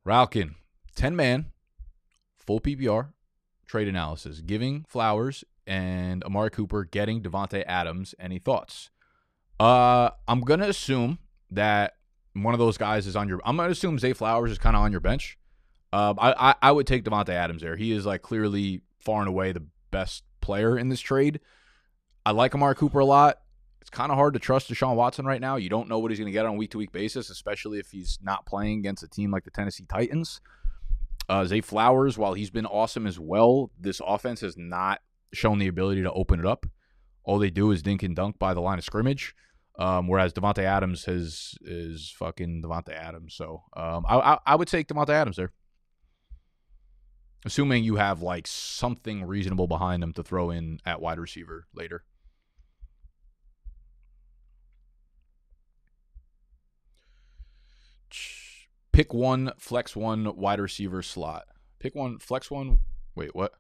Ralkin, 0.05 0.55
10 0.95 1.15
man, 1.15 1.52
full 2.45 2.59
PPR, 2.59 3.09
trade 3.65 3.87
analysis, 3.87 4.41
giving 4.41 4.85
Flowers 4.87 5.43
and 5.65 6.23
Amari 6.23 6.49
Cooper 6.49 6.83
getting 6.85 7.21
Davante 7.21 7.63
Adams. 7.65 8.13
Any 8.19 8.39
thoughts? 8.39 8.89
Uh, 9.59 10.09
I'm 10.27 10.41
gonna 10.41 10.67
assume 10.67 11.19
that 11.51 11.95
one 12.33 12.53
of 12.53 12.59
those 12.59 12.77
guys 12.77 13.07
is 13.07 13.15
on 13.15 13.27
your. 13.27 13.39
I'm 13.45 13.57
gonna 13.57 13.69
assume 13.69 13.99
Zay 13.99 14.13
Flowers 14.13 14.51
is 14.51 14.57
kind 14.57 14.75
of 14.75 14.81
on 14.81 14.91
your 14.91 15.01
bench. 15.01 15.37
Uh, 15.91 16.13
I, 16.17 16.49
I 16.49 16.55
I 16.61 16.71
would 16.71 16.87
take 16.87 17.03
Davante 17.03 17.29
Adams 17.29 17.61
there. 17.61 17.75
He 17.75 17.91
is 17.91 18.05
like 18.05 18.21
clearly 18.21 18.81
far 18.99 19.19
and 19.19 19.29
away 19.29 19.51
the 19.51 19.65
best 19.91 20.23
player 20.41 20.77
in 20.77 20.89
this 20.89 21.01
trade. 21.01 21.39
I 22.25 22.31
like 22.31 22.55
Amari 22.55 22.75
Cooper 22.75 22.99
a 22.99 23.05
lot. 23.05 23.39
It's 23.81 23.89
kind 23.89 24.11
of 24.11 24.17
hard 24.17 24.33
to 24.33 24.39
trust 24.39 24.71
Deshaun 24.71 24.95
Watson 24.95 25.25
right 25.25 25.41
now. 25.41 25.57
You 25.57 25.69
don't 25.69 25.89
know 25.89 25.99
what 25.99 26.09
he's 26.09 26.19
going 26.19 26.27
to 26.27 26.31
get 26.31 26.45
on 26.45 26.53
a 26.53 26.57
week 26.57 26.71
to 26.71 26.77
week 26.77 26.93
basis, 26.93 27.29
especially 27.29 27.79
if 27.79 27.91
he's 27.91 28.17
not 28.21 28.45
playing 28.45 28.79
against 28.79 29.03
a 29.03 29.09
team 29.09 29.29
like 29.29 29.43
the 29.43 29.51
Tennessee 29.51 29.85
Titans. 29.89 30.39
Uh, 31.29 31.45
Zay 31.45 31.61
Flowers, 31.61 32.17
while 32.17 32.33
he's 32.33 32.49
been 32.49 32.65
awesome 32.65 33.07
as 33.07 33.19
well, 33.19 33.71
this 33.79 34.01
offense 34.05 34.41
has 34.41 34.57
not 34.57 34.99
shown 35.33 35.59
the 35.59 35.67
ability 35.67 36.03
to 36.03 36.11
open 36.11 36.39
it 36.39 36.45
up. 36.45 36.65
All 37.23 37.39
they 37.39 37.49
do 37.49 37.71
is 37.71 37.81
dink 37.81 38.03
and 38.03 38.15
dunk 38.15 38.37
by 38.37 38.53
the 38.53 38.61
line 38.61 38.77
of 38.77 38.83
scrimmage. 38.83 39.35
Um, 39.79 40.07
whereas 40.07 40.33
Davante 40.33 40.59
Adams 40.59 41.05
has 41.05 41.55
is 41.61 42.13
fucking 42.17 42.61
Davante 42.63 42.93
Adams. 42.93 43.33
So 43.33 43.63
um, 43.75 44.05
I, 44.07 44.17
I, 44.17 44.37
I 44.45 44.55
would 44.55 44.67
take 44.67 44.87
Davante 44.87 45.09
Adams 45.09 45.37
there 45.37 45.51
assuming 47.45 47.83
you 47.83 47.95
have 47.95 48.21
like 48.21 48.47
something 48.47 49.25
reasonable 49.25 49.67
behind 49.67 50.01
them 50.01 50.13
to 50.13 50.23
throw 50.23 50.49
in 50.49 50.79
at 50.85 51.01
wide 51.01 51.19
receiver 51.19 51.67
later. 51.73 52.03
Pick 58.93 59.13
one, 59.13 59.51
flex 59.57 59.95
one, 59.95 60.35
wide 60.37 60.59
receiver 60.59 61.01
slot. 61.01 61.45
Pick 61.79 61.95
one, 61.95 62.19
flex 62.19 62.49
one. 62.49 62.77
Wait, 63.15 63.35
what? 63.35 63.53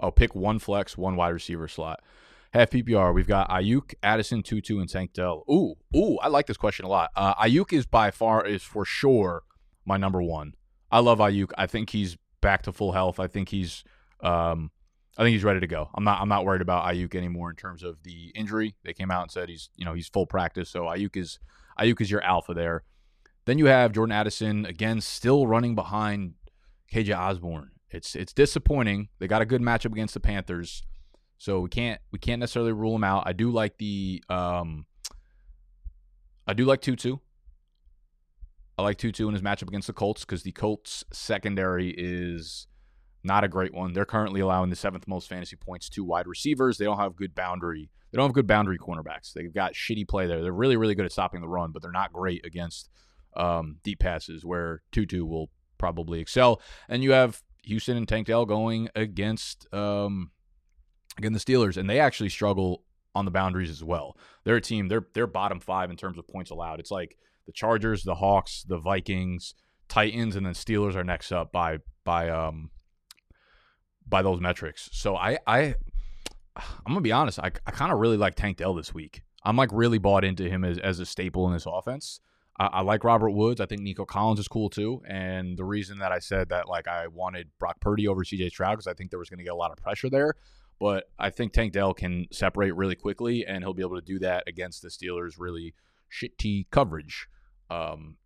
Oh, 0.00 0.10
pick 0.10 0.34
one 0.34 0.58
flex, 0.58 0.98
one 0.98 1.16
wide 1.16 1.28
receiver 1.28 1.68
slot. 1.68 2.00
Half 2.52 2.70
PPR, 2.70 3.14
we've 3.14 3.26
got 3.26 3.48
Aiyuk, 3.48 3.94
Addison, 4.02 4.42
Tutu, 4.42 4.78
and 4.80 4.88
Tank 4.88 5.12
Dell. 5.12 5.44
Ooh, 5.50 5.74
ooh, 5.96 6.18
I 6.18 6.28
like 6.28 6.46
this 6.46 6.56
question 6.56 6.84
a 6.84 6.88
lot. 6.88 7.10
Uh, 7.16 7.34
Aiyuk 7.36 7.72
is 7.72 7.86
by 7.86 8.10
far, 8.10 8.44
is 8.44 8.62
for 8.62 8.84
sure 8.84 9.44
my 9.86 9.96
number 9.96 10.22
one. 10.22 10.54
I 10.90 10.98
love 11.00 11.18
Aiyuk. 11.18 11.50
I 11.56 11.66
think 11.66 11.90
he's 11.90 12.16
back 12.40 12.62
to 12.62 12.72
full 12.72 12.92
health. 12.92 13.18
I 13.18 13.26
think 13.26 13.48
he's 13.48 13.84
um, 14.20 14.70
I 15.16 15.22
think 15.22 15.34
he's 15.34 15.44
ready 15.44 15.60
to 15.60 15.66
go. 15.66 15.88
I'm 15.94 16.04
not 16.04 16.20
I'm 16.20 16.28
not 16.28 16.44
worried 16.44 16.62
about 16.62 16.84
Aiyuk 16.84 17.14
anymore 17.14 17.50
in 17.50 17.56
terms 17.56 17.82
of 17.82 18.02
the 18.02 18.32
injury. 18.34 18.74
They 18.84 18.92
came 18.92 19.10
out 19.10 19.22
and 19.22 19.30
said 19.30 19.48
he's 19.48 19.70
you 19.76 19.84
know 19.84 19.94
he's 19.94 20.08
full 20.08 20.26
practice. 20.26 20.68
So 20.68 20.82
Aiyuk 20.82 21.16
is 21.16 21.38
Aiyuk 21.78 22.00
is 22.00 22.10
your 22.10 22.22
alpha 22.22 22.54
there. 22.54 22.82
Then 23.46 23.58
you 23.58 23.66
have 23.66 23.92
Jordan 23.92 24.12
Addison 24.12 24.64
again, 24.64 25.00
still 25.00 25.46
running 25.46 25.74
behind 25.74 26.34
KJ 26.92 27.16
Osborn. 27.16 27.70
It's 27.90 28.16
it's 28.16 28.32
disappointing. 28.32 29.08
They 29.18 29.28
got 29.28 29.42
a 29.42 29.46
good 29.46 29.62
matchup 29.62 29.92
against 29.92 30.14
the 30.14 30.20
Panthers, 30.20 30.82
so 31.38 31.60
we 31.60 31.68
can't 31.68 32.00
we 32.10 32.18
can't 32.18 32.40
necessarily 32.40 32.72
rule 32.72 32.92
them 32.92 33.04
out. 33.04 33.24
I 33.26 33.32
do 33.32 33.50
like 33.50 33.78
the 33.78 34.22
um, 34.28 34.86
I 36.46 36.54
do 36.54 36.64
like 36.64 36.80
Tutu. 36.80 37.18
I 38.76 38.82
like 38.82 38.98
Tutu 38.98 39.28
in 39.28 39.34
his 39.34 39.42
matchup 39.42 39.68
against 39.68 39.86
the 39.86 39.92
Colts 39.92 40.24
because 40.24 40.42
the 40.42 40.50
Colts 40.50 41.04
secondary 41.12 41.90
is 41.96 42.66
not 43.22 43.44
a 43.44 43.48
great 43.48 43.72
one. 43.72 43.92
They're 43.92 44.04
currently 44.04 44.40
allowing 44.40 44.70
the 44.70 44.76
seventh 44.76 45.06
most 45.06 45.28
fantasy 45.28 45.54
points 45.54 45.88
to 45.90 46.02
wide 46.02 46.26
receivers. 46.26 46.76
They 46.76 46.84
don't 46.84 46.98
have 46.98 47.14
good 47.14 47.34
boundary. 47.34 47.90
They 48.10 48.16
don't 48.16 48.26
have 48.26 48.34
good 48.34 48.48
boundary 48.48 48.78
cornerbacks. 48.78 49.32
They've 49.32 49.54
got 49.54 49.74
shitty 49.74 50.08
play 50.08 50.26
there. 50.26 50.42
They're 50.42 50.52
really 50.52 50.76
really 50.76 50.96
good 50.96 51.04
at 51.04 51.12
stopping 51.12 51.40
the 51.40 51.48
run, 51.48 51.70
but 51.70 51.82
they're 51.82 51.92
not 51.92 52.12
great 52.12 52.44
against 52.44 52.90
um, 53.36 53.76
deep 53.82 54.00
passes 54.00 54.44
where 54.44 54.82
Tutu 54.92 55.24
will 55.24 55.50
probably 55.78 56.20
excel. 56.20 56.60
And 56.88 57.02
you 57.02 57.12
have 57.12 57.42
Houston 57.64 57.96
and 57.96 58.08
Tank 58.08 58.26
Dell 58.26 58.46
going 58.46 58.88
against 58.94 59.72
um, 59.72 60.30
against 61.18 61.44
the 61.44 61.52
Steelers, 61.52 61.76
and 61.76 61.88
they 61.88 62.00
actually 62.00 62.28
struggle 62.28 62.82
on 63.14 63.24
the 63.24 63.30
boundaries 63.30 63.70
as 63.70 63.82
well. 63.82 64.16
They're 64.44 64.56
a 64.56 64.60
team. 64.60 64.88
They're 64.88 65.06
they're 65.14 65.26
bottom 65.26 65.60
five 65.60 65.90
in 65.90 65.96
terms 65.96 66.18
of 66.18 66.26
points 66.28 66.50
allowed. 66.50 66.80
It's 66.80 66.90
like 66.90 67.16
the 67.46 67.52
Chargers, 67.52 68.02
the 68.02 68.16
Hawks, 68.16 68.64
the 68.66 68.78
Vikings, 68.78 69.54
Titans, 69.88 70.36
and 70.36 70.44
then 70.44 70.54
Steelers 70.54 70.94
are 70.94 71.04
next 71.04 71.32
up 71.32 71.52
by 71.52 71.78
by 72.04 72.28
um 72.30 72.70
by 74.06 74.22
those 74.22 74.40
metrics. 74.40 74.88
So 74.92 75.16
I 75.16 75.38
I 75.46 75.74
I'm 76.56 76.64
gonna 76.88 77.00
be 77.00 77.12
honest. 77.12 77.38
I 77.38 77.52
I 77.66 77.70
kind 77.70 77.92
of 77.92 77.98
really 77.98 78.16
like 78.16 78.34
Tank 78.34 78.58
Dell 78.58 78.74
this 78.74 78.92
week. 78.92 79.22
I'm 79.44 79.56
like 79.56 79.70
really 79.72 79.98
bought 79.98 80.24
into 80.24 80.48
him 80.48 80.64
as 80.64 80.78
as 80.78 81.00
a 81.00 81.06
staple 81.06 81.46
in 81.46 81.52
this 81.52 81.66
offense. 81.66 82.20
I, 82.58 82.66
I 82.66 82.80
like 82.82 83.04
Robert 83.04 83.30
Woods. 83.30 83.60
I 83.60 83.66
think 83.66 83.82
Nico 83.82 84.04
Collins 84.04 84.40
is 84.40 84.48
cool 84.48 84.70
too. 84.70 85.02
And 85.06 85.56
the 85.56 85.64
reason 85.64 85.98
that 85.98 86.12
I 86.12 86.18
said 86.18 86.48
that 86.50 86.68
like 86.68 86.88
I 86.88 87.08
wanted 87.08 87.48
Brock 87.58 87.80
Purdy 87.80 88.08
over 88.08 88.22
CJ 88.22 88.50
Stroud 88.50 88.74
because 88.74 88.86
I 88.86 88.94
think 88.94 89.10
there 89.10 89.18
was 89.18 89.30
going 89.30 89.38
to 89.38 89.44
get 89.44 89.52
a 89.52 89.56
lot 89.56 89.70
of 89.70 89.78
pressure 89.78 90.10
there. 90.10 90.34
But 90.80 91.04
I 91.18 91.30
think 91.30 91.52
Tank 91.52 91.72
Dell 91.72 91.94
can 91.94 92.26
separate 92.32 92.74
really 92.74 92.96
quickly, 92.96 93.46
and 93.46 93.62
he'll 93.62 93.74
be 93.74 93.82
able 93.82 93.96
to 93.96 94.04
do 94.04 94.18
that 94.18 94.44
against 94.48 94.82
the 94.82 94.88
Steelers' 94.88 95.34
really 95.38 95.72
shitty 96.10 96.66
coverage. 96.70 97.28
Um, 97.70 98.16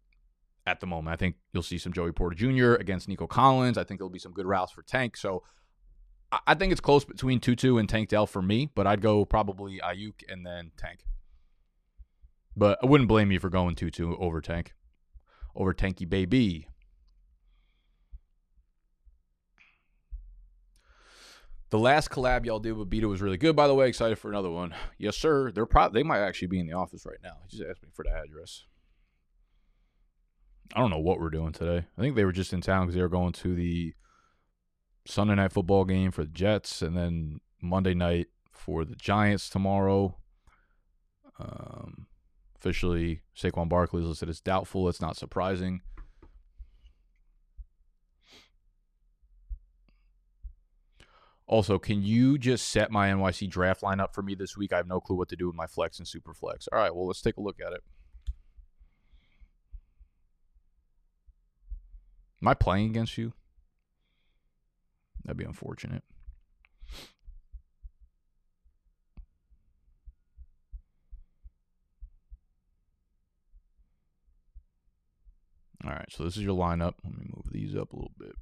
at 0.67 0.81
the 0.81 0.87
moment, 0.87 1.13
I 1.13 1.17
think 1.17 1.37
you'll 1.53 1.63
see 1.63 1.79
some 1.79 1.93
Joey 1.93 2.13
Porter 2.13 2.35
Jr. 2.35 2.75
against 2.75 3.09
Nico 3.09 3.27
Collins. 3.27 3.79
I 3.79 3.85
think 3.85 4.01
there'll 4.01 4.11
be 4.11 4.19
some 4.19 4.33
good 4.33 4.47
routes 4.47 4.73
for 4.73 4.83
Tank. 4.83 5.17
So 5.17 5.43
I 6.47 6.55
think 6.55 6.73
it's 6.73 6.81
close 6.81 7.05
between 7.05 7.41
Tutu 7.41 7.79
and 7.79 7.89
Tank 7.89 8.11
Dell 8.11 8.27
for 8.27 8.43
me, 8.43 8.71
but 8.75 8.87
I'd 8.87 9.01
go 9.01 9.25
probably 9.25 9.81
Aiyuk 9.83 10.23
and 10.29 10.45
then 10.45 10.73
Tank. 10.77 11.05
But 12.59 12.81
I 12.83 12.87
wouldn't 12.87 13.09
blame 13.09 13.31
you 13.31 13.39
for 13.39 13.49
going 13.49 13.77
Tutu 13.77 14.17
over 14.17 14.41
Tank. 14.41 14.75
Over 15.55 15.73
Tanky 15.73 16.09
Baby. 16.09 16.69
The 21.71 21.79
last 21.79 22.11
collab 22.11 22.47
y'all 22.47 22.59
did 22.59 22.73
with 22.73 22.91
Beta 22.91 23.07
was 23.07 23.23
really 23.23 23.37
good, 23.37 23.55
by 23.55 23.69
the 23.69 23.75
way. 23.75 23.89
Excited 23.89 24.19
for 24.19 24.29
another 24.29 24.51
one. 24.51 24.75
Yes, 24.99 25.17
sir. 25.17 25.53
They're 25.53 25.67
pro- 25.67 25.91
they 25.91 26.03
might 26.03 26.21
actually 26.21 26.49
be 26.49 26.59
in 26.59 26.67
the 26.67 26.73
office 26.73 27.07
right 27.07 27.19
now. 27.23 27.37
He 27.47 27.59
just 27.59 27.71
asked 27.71 27.83
me 27.83 27.91
for 27.93 28.05
the 28.05 28.11
address. 28.11 28.65
I 30.75 30.81
don't 30.81 30.91
know 30.91 30.99
what 30.99 31.21
we're 31.21 31.31
doing 31.31 31.53
today. 31.53 31.87
I 31.97 32.01
think 32.01 32.17
they 32.17 32.25
were 32.25 32.33
just 32.33 32.53
in 32.53 32.61
town 32.61 32.87
because 32.87 32.97
they 32.97 33.03
were 33.03 33.09
going 33.09 33.35
to 33.35 33.55
the 33.55 33.95
Sunday 35.07 35.37
night 35.37 35.53
football 35.53 35.85
game 35.85 36.11
for 36.11 36.25
the 36.25 36.31
Jets 36.31 36.83
and 36.83 36.97
then 36.97 37.41
Monday 37.63 37.95
night 37.95 38.27
for 38.51 38.85
the 38.85 38.97
Giants 38.97 39.49
tomorrow. 39.49 40.17
Um, 41.39 42.08
Officially, 42.61 43.23
Saquon 43.37 43.69
Barkley 43.69 44.03
is 44.03 44.09
listed 44.09 44.29
as 44.29 44.41
doubtful. 44.41 44.89
It's 44.89 45.01
not 45.01 45.17
surprising. 45.17 45.81
Also, 51.47 51.79
can 51.79 52.03
you 52.03 52.37
just 52.37 52.69
set 52.69 52.91
my 52.91 53.09
NYC 53.09 53.49
draft 53.49 53.81
lineup 53.81 54.13
for 54.13 54.23
me 54.23 54.35
this 54.35 54.57
week? 54.57 54.73
I 54.73 54.77
have 54.77 54.87
no 54.87 55.01
clue 55.01 55.17
what 55.17 55.29
to 55.31 55.37
do 55.37 55.47
with 55.47 55.57
my 55.57 55.67
flex 55.67 55.99
and 55.99 56.07
super 56.07 56.35
flex. 56.35 56.69
All 56.71 56.79
right, 56.79 56.95
well, 56.95 57.07
let's 57.07 57.23
take 57.23 57.39
a 57.39 57.41
look 57.41 57.59
at 57.65 57.73
it. 57.73 57.81
Am 62.43 62.49
I 62.49 62.55
playing 62.55 62.91
against 62.91 63.17
you? 63.17 63.33
That'd 65.25 65.39
be 65.39 65.45
unfortunate. 65.45 66.05
All 75.89 75.95
right, 75.95 76.11
so 76.11 76.23
this 76.23 76.37
is 76.37 76.43
your 76.43 76.55
lineup. 76.55 76.95
Let 77.03 77.17
me 77.17 77.31
move 77.35 77.51
these 77.51 77.75
up 77.75 77.95
a 77.95 77.97
little 77.97 78.13
bit. 78.19 78.35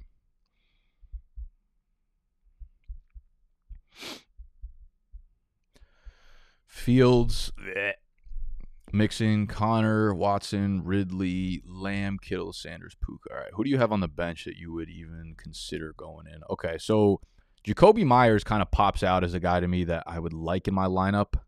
Fields, 6.65 7.53
bleh. 7.57 9.47
Connor, 9.47 10.13
Watson, 10.13 10.83
Ridley, 10.83 11.63
Lamb, 11.65 12.17
Kittle, 12.21 12.51
Sanders, 12.51 12.97
Puka. 13.01 13.29
All 13.31 13.37
right, 13.37 13.51
who 13.53 13.63
do 13.63 13.69
you 13.69 13.77
have 13.77 13.93
on 13.93 14.01
the 14.01 14.09
bench 14.09 14.43
that 14.43 14.57
you 14.57 14.73
would 14.73 14.89
even 14.89 15.35
consider 15.37 15.93
going 15.95 16.27
in? 16.27 16.41
Okay, 16.49 16.77
so 16.77 17.21
Jakobi 17.65 18.03
Meyers 18.03 18.43
kind 18.43 18.61
of 18.61 18.71
pops 18.71 19.03
out 19.03 19.23
as 19.23 19.33
a 19.33 19.39
guy 19.39 19.61
to 19.61 19.69
me 19.69 19.85
that 19.85 20.03
I 20.05 20.19
would 20.19 20.33
like 20.33 20.67
in 20.67 20.73
my 20.73 20.87
lineup. 20.87 21.39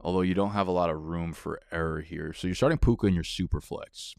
Although 0.00 0.22
you 0.22 0.32
don't 0.32 0.52
have 0.52 0.68
a 0.68 0.72
lot 0.72 0.88
of 0.88 0.96
room 1.02 1.34
for 1.34 1.60
error 1.70 2.00
here. 2.00 2.32
So 2.32 2.46
you're 2.46 2.54
starting 2.54 2.78
Puka 2.78 3.06
in 3.06 3.14
your 3.14 3.24
super 3.24 3.60
flex. 3.60 4.14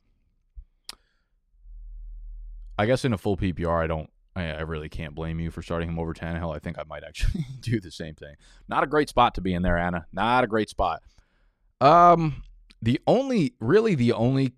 I 2.82 2.88
guess 2.88 3.06
in 3.06 3.14
a 3.14 3.18
full 3.18 3.38
PPR, 3.38 3.84
I 3.84 3.86
don't. 3.86 4.10
I, 4.36 4.46
I 4.46 4.62
really 4.62 4.90
can't 4.90 5.14
blame 5.14 5.40
you 5.40 5.52
for 5.52 5.62
starting 5.62 5.88
him 5.88 6.00
over 6.00 6.16
Tannehill. 6.16 6.56
I 6.56 6.58
think 6.58 6.80
I 6.80 6.84
might 6.90 7.04
actually 7.04 7.46
do 7.62 7.80
the 7.80 7.92
same 7.92 8.16
thing. 8.16 8.34
Not 8.68 8.84
a 8.84 8.88
great 8.88 9.08
spot 9.08 9.36
to 9.36 9.42
be 9.42 9.54
in 9.54 9.62
there, 9.62 9.78
Anna. 9.78 10.08
Not 10.12 10.44
a 10.44 10.48
great 10.48 10.68
spot. 10.68 11.04
Um, 11.80 12.42
the 12.82 13.00
only, 13.06 13.54
really, 13.60 13.94
the 13.94 14.14
only 14.14 14.54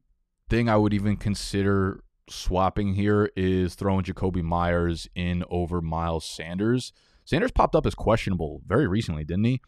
thing 0.49 0.69
I 0.69 0.77
would 0.77 0.93
even 0.93 1.17
consider 1.17 2.01
swapping 2.29 2.93
here 2.93 3.29
is 3.35 3.75
throwing 3.75 4.05
Jakobi 4.05 4.41
Meyers 4.41 5.09
in 5.15 5.43
over 5.49 5.81
Miles 5.81 6.23
Sanders. 6.23 6.93
Sanders 7.25 7.51
popped 7.51 7.75
up 7.75 7.85
as 7.85 7.93
questionable 7.93 8.61
very 8.65 8.87
recently, 8.87 9.25
didn't 9.25 9.43
he? 9.43 9.59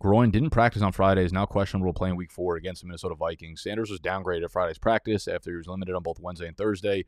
Groin 0.00 0.30
didn't 0.30 0.50
practice 0.50 0.80
on 0.80 0.92
Friday, 0.92 1.24
is 1.24 1.32
now 1.32 1.44
questionable 1.44 1.92
playing 1.92 2.16
week 2.16 2.30
four 2.30 2.56
against 2.56 2.80
the 2.80 2.86
Minnesota 2.86 3.16
Vikings. 3.16 3.62
Sanders 3.62 3.90
was 3.90 4.00
downgraded 4.00 4.44
at 4.44 4.52
Friday's 4.52 4.78
practice 4.78 5.28
after 5.28 5.50
he 5.50 5.56
was 5.56 5.66
limited 5.66 5.94
on 5.94 6.02
both 6.02 6.20
Wednesday 6.20 6.46
and 6.46 6.56
Thursday. 6.56 7.04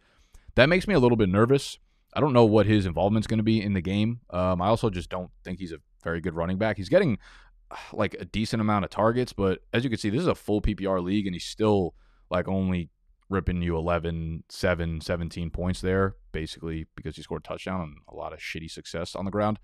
That 0.55 0.69
makes 0.69 0.87
me 0.87 0.95
a 0.95 0.99
little 0.99 1.17
bit 1.17 1.29
nervous. 1.29 1.79
I 2.15 2.21
don't 2.21 2.33
know 2.33 2.45
what 2.45 2.67
his 2.67 2.87
involvement's 2.87 3.27
going 3.27 3.39
to 3.39 3.45
be 3.45 3.63
in 3.63 3.73
the 3.73 3.81
game. 3.81 4.21
Um, 4.31 4.61
I 4.61 4.67
also 4.67 4.91
just 4.91 5.11
don't 5.11 5.31
think 5.45 5.59
he's 5.59 5.73
a 5.73 5.79
very 6.03 6.21
good 6.21 6.35
running 6.35 6.59
back. 6.59 6.77
He's 6.77 6.89
getting 6.89 7.19
like 7.93 8.15
a 8.19 8.25
decent 8.25 8.61
amount 8.61 8.85
of 8.85 8.91
targets, 8.91 9.33
but 9.33 9.61
as 9.73 9.85
you 9.85 9.91
can 9.91 9.99
see, 9.99 10.11
this 10.11 10.21
is 10.21 10.27
a 10.27 10.35
full 10.35 10.61
PPR 10.61 11.03
league, 11.03 11.27
and 11.27 11.35
he's 11.35 11.45
still 11.45 11.95
like 12.31 12.49
only 12.49 12.91
ripping 13.29 13.63
you 13.63 13.77
11, 13.77 14.45
7, 14.49 15.01
17 15.01 15.51
points 15.51 15.81
there, 15.81 16.17
basically 16.33 16.87
because 16.97 17.17
he 17.17 17.23
scored 17.23 17.43
a 17.45 17.49
touchdown 17.49 17.81
and 17.81 17.97
a 18.09 18.15
lot 18.15 18.33
of 18.33 18.41
shitty 18.41 18.71
success 18.71 19.15
on 19.15 19.25
the 19.25 19.31
ground. 19.31 19.59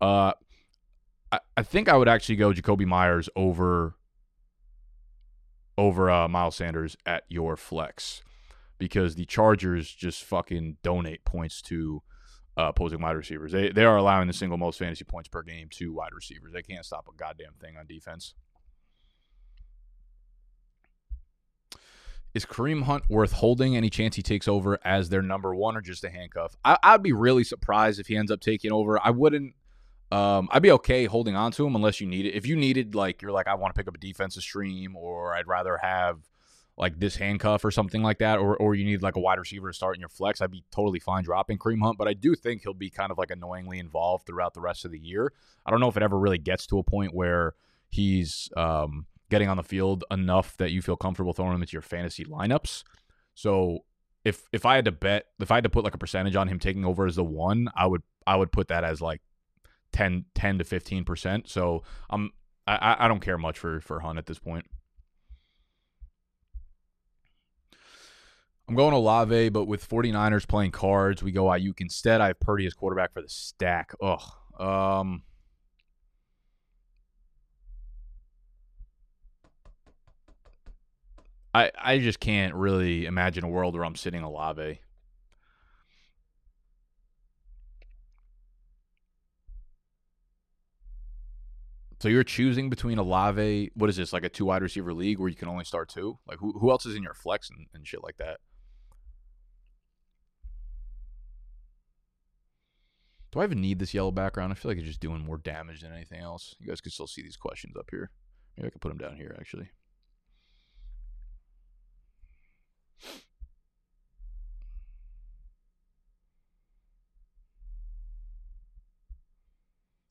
Uh, 0.00 0.32
I, 1.56 1.62
think 1.62 1.88
I 1.88 1.96
would 1.96 2.08
actually 2.08 2.36
go 2.36 2.52
Jakobi 2.52 2.86
Meyers 2.86 3.28
over 3.34 3.94
over 5.78 6.10
uh, 6.10 6.28
Miles 6.28 6.56
Sanders 6.56 6.96
at 7.04 7.24
your 7.28 7.56
flex 7.56 8.22
because 8.78 9.14
the 9.14 9.24
Chargers 9.24 9.90
just 9.90 10.24
fucking 10.24 10.76
donate 10.82 11.24
points 11.24 11.62
to 11.62 12.02
uh, 12.58 12.68
opposing 12.68 13.00
wide 13.00 13.16
receivers. 13.16 13.52
They 13.52 13.70
they 13.70 13.84
are 13.84 13.96
allowing 13.96 14.26
the 14.28 14.32
single 14.32 14.58
most 14.58 14.78
fantasy 14.78 15.04
points 15.04 15.28
per 15.28 15.42
game 15.42 15.68
to 15.72 15.92
wide 15.92 16.14
receivers. 16.14 16.52
They 16.52 16.62
can't 16.62 16.84
stop 16.84 17.08
a 17.08 17.16
goddamn 17.16 17.54
thing 17.60 17.76
on 17.76 17.86
defense. 17.86 18.34
Is 22.34 22.44
Kareem 22.44 22.82
Hunt 22.82 23.04
worth 23.08 23.32
holding? 23.32 23.76
Any 23.76 23.88
chance 23.88 24.14
he 24.14 24.22
takes 24.22 24.46
over 24.46 24.78
as 24.84 25.08
their 25.08 25.22
number 25.22 25.54
one 25.54 25.74
or 25.74 25.80
just 25.80 26.04
a 26.04 26.10
handcuff? 26.10 26.54
I, 26.62 26.76
I'd 26.82 27.02
be 27.02 27.12
really 27.12 27.44
surprised 27.44 27.98
if 27.98 28.08
he 28.08 28.16
ends 28.16 28.30
up 28.30 28.40
taking 28.40 28.72
over. 28.72 29.00
I 29.02 29.10
wouldn't. 29.10 29.54
Um, 30.12 30.48
I'd 30.52 30.62
be 30.62 30.70
okay 30.72 31.06
holding 31.06 31.34
on 31.34 31.50
to 31.52 31.66
him 31.66 31.74
unless 31.74 31.98
you 31.98 32.06
need 32.06 32.26
it. 32.26 32.34
If 32.34 32.46
you 32.46 32.54
needed, 32.54 32.94
like, 32.94 33.22
you're 33.22 33.32
like, 33.32 33.48
I 33.48 33.54
want 33.54 33.74
to 33.74 33.78
pick 33.78 33.88
up 33.88 33.94
a 33.94 33.98
defensive 33.98 34.42
stream, 34.42 34.96
or 34.96 35.34
I'd 35.34 35.46
rather 35.46 35.78
have 35.78 36.18
like 36.78 36.98
this 36.98 37.16
handcuff 37.16 37.64
or 37.64 37.70
something 37.70 38.02
like 38.02 38.18
that, 38.18 38.38
or 38.38 38.56
or 38.56 38.74
you 38.74 38.84
need 38.84 39.02
like 39.02 39.16
a 39.16 39.20
wide 39.20 39.38
receiver 39.38 39.68
to 39.68 39.74
start 39.74 39.96
in 39.96 40.00
your 40.00 40.08
flex, 40.08 40.40
I'd 40.40 40.50
be 40.50 40.64
totally 40.70 40.98
fine 40.98 41.24
dropping 41.24 41.58
Kareem 41.58 41.82
Hunt. 41.82 41.98
But 41.98 42.08
I 42.08 42.12
do 42.12 42.34
think 42.34 42.62
he'll 42.62 42.74
be 42.74 42.90
kind 42.90 43.10
of 43.10 43.18
like 43.18 43.30
annoyingly 43.30 43.78
involved 43.78 44.26
throughout 44.26 44.54
the 44.54 44.60
rest 44.60 44.84
of 44.84 44.90
the 44.90 44.98
year. 44.98 45.32
I 45.64 45.70
don't 45.70 45.80
know 45.80 45.88
if 45.88 45.96
it 45.96 46.02
ever 46.02 46.18
really 46.18 46.38
gets 46.38 46.66
to 46.68 46.78
a 46.78 46.82
point 46.82 47.14
where 47.14 47.54
he's 47.88 48.50
um, 48.56 49.06
getting 49.30 49.48
on 49.48 49.56
the 49.56 49.62
field 49.62 50.04
enough 50.10 50.56
that 50.58 50.70
you 50.70 50.82
feel 50.82 50.96
comfortable 50.96 51.32
throwing 51.32 51.54
him 51.54 51.62
into 51.62 51.72
your 51.72 51.82
fantasy 51.82 52.24
lineups. 52.24 52.84
So 53.34 53.80
if 54.24 54.42
if 54.52 54.66
I 54.66 54.76
had 54.76 54.84
to 54.86 54.92
bet, 54.92 55.26
if 55.40 55.50
I 55.50 55.56
had 55.56 55.64
to 55.64 55.70
put 55.70 55.84
like 55.84 55.94
a 55.94 55.98
percentage 55.98 56.36
on 56.36 56.48
him 56.48 56.58
taking 56.58 56.84
over 56.84 57.06
as 57.06 57.16
the 57.16 57.24
one, 57.24 57.68
I 57.74 57.86
would 57.86 58.02
I 58.26 58.36
would 58.36 58.52
put 58.52 58.68
that 58.68 58.84
as 58.84 59.00
like 59.00 59.22
10, 59.92 60.24
10 60.34 60.58
to 60.58 60.64
fifteen 60.64 61.04
percent. 61.04 61.48
So 61.48 61.84
I'm 62.10 62.32
I, 62.66 62.96
I 63.00 63.08
don't 63.08 63.20
care 63.20 63.38
much 63.38 63.58
for 63.58 63.80
for 63.80 64.00
Hunt 64.00 64.18
at 64.18 64.26
this 64.26 64.38
point. 64.38 64.66
I'm 68.68 68.74
going 68.74 68.94
Olave, 68.94 69.50
but 69.50 69.66
with 69.66 69.88
49ers 69.88 70.46
playing 70.48 70.72
cards, 70.72 71.22
we 71.22 71.30
go 71.30 71.44
Aiyuk 71.44 71.80
instead. 71.80 72.20
I 72.20 72.28
have 72.28 72.40
Purdy 72.40 72.66
as 72.66 72.74
quarterback 72.74 73.12
for 73.12 73.22
the 73.22 73.28
stack. 73.28 73.92
Ugh. 74.02 74.20
Um, 74.58 75.22
I 81.54 81.70
I 81.80 81.98
just 81.98 82.18
can't 82.20 82.54
really 82.54 83.06
imagine 83.06 83.44
a 83.44 83.48
world 83.48 83.74
where 83.74 83.84
I'm 83.84 83.96
sitting 83.96 84.22
Olave. 84.22 84.80
So 92.00 92.08
you're 92.08 92.24
choosing 92.24 92.68
between 92.68 92.98
Olave, 92.98 93.70
what 93.74 93.88
is 93.88 93.96
this, 93.96 94.12
like 94.12 94.22
a 94.24 94.28
two 94.28 94.44
wide 94.44 94.62
receiver 94.62 94.92
league 94.92 95.18
where 95.18 95.28
you 95.28 95.34
can 95.34 95.48
only 95.48 95.64
start 95.64 95.88
two? 95.88 96.18
Like 96.26 96.38
who 96.38 96.52
who 96.58 96.70
else 96.70 96.84
is 96.84 96.94
in 96.94 97.02
your 97.02 97.14
flex 97.14 97.48
and, 97.48 97.66
and 97.74 97.86
shit 97.86 98.02
like 98.02 98.16
that? 98.18 98.40
Do 103.36 103.42
I 103.42 103.44
even 103.44 103.60
need 103.60 103.78
this 103.78 103.92
yellow 103.92 104.10
background? 104.10 104.50
I 104.50 104.54
feel 104.54 104.70
like 104.70 104.78
it's 104.78 104.86
just 104.86 105.00
doing 105.00 105.22
more 105.22 105.36
damage 105.36 105.82
than 105.82 105.92
anything 105.92 106.22
else. 106.22 106.56
You 106.58 106.68
guys 106.68 106.80
can 106.80 106.90
still 106.90 107.06
see 107.06 107.20
these 107.20 107.36
questions 107.36 107.76
up 107.76 107.88
here. 107.90 108.10
Maybe 108.56 108.68
I 108.68 108.70
can 108.70 108.80
put 108.80 108.88
them 108.88 108.96
down 108.96 109.18
here 109.18 109.36
actually. 109.38 109.68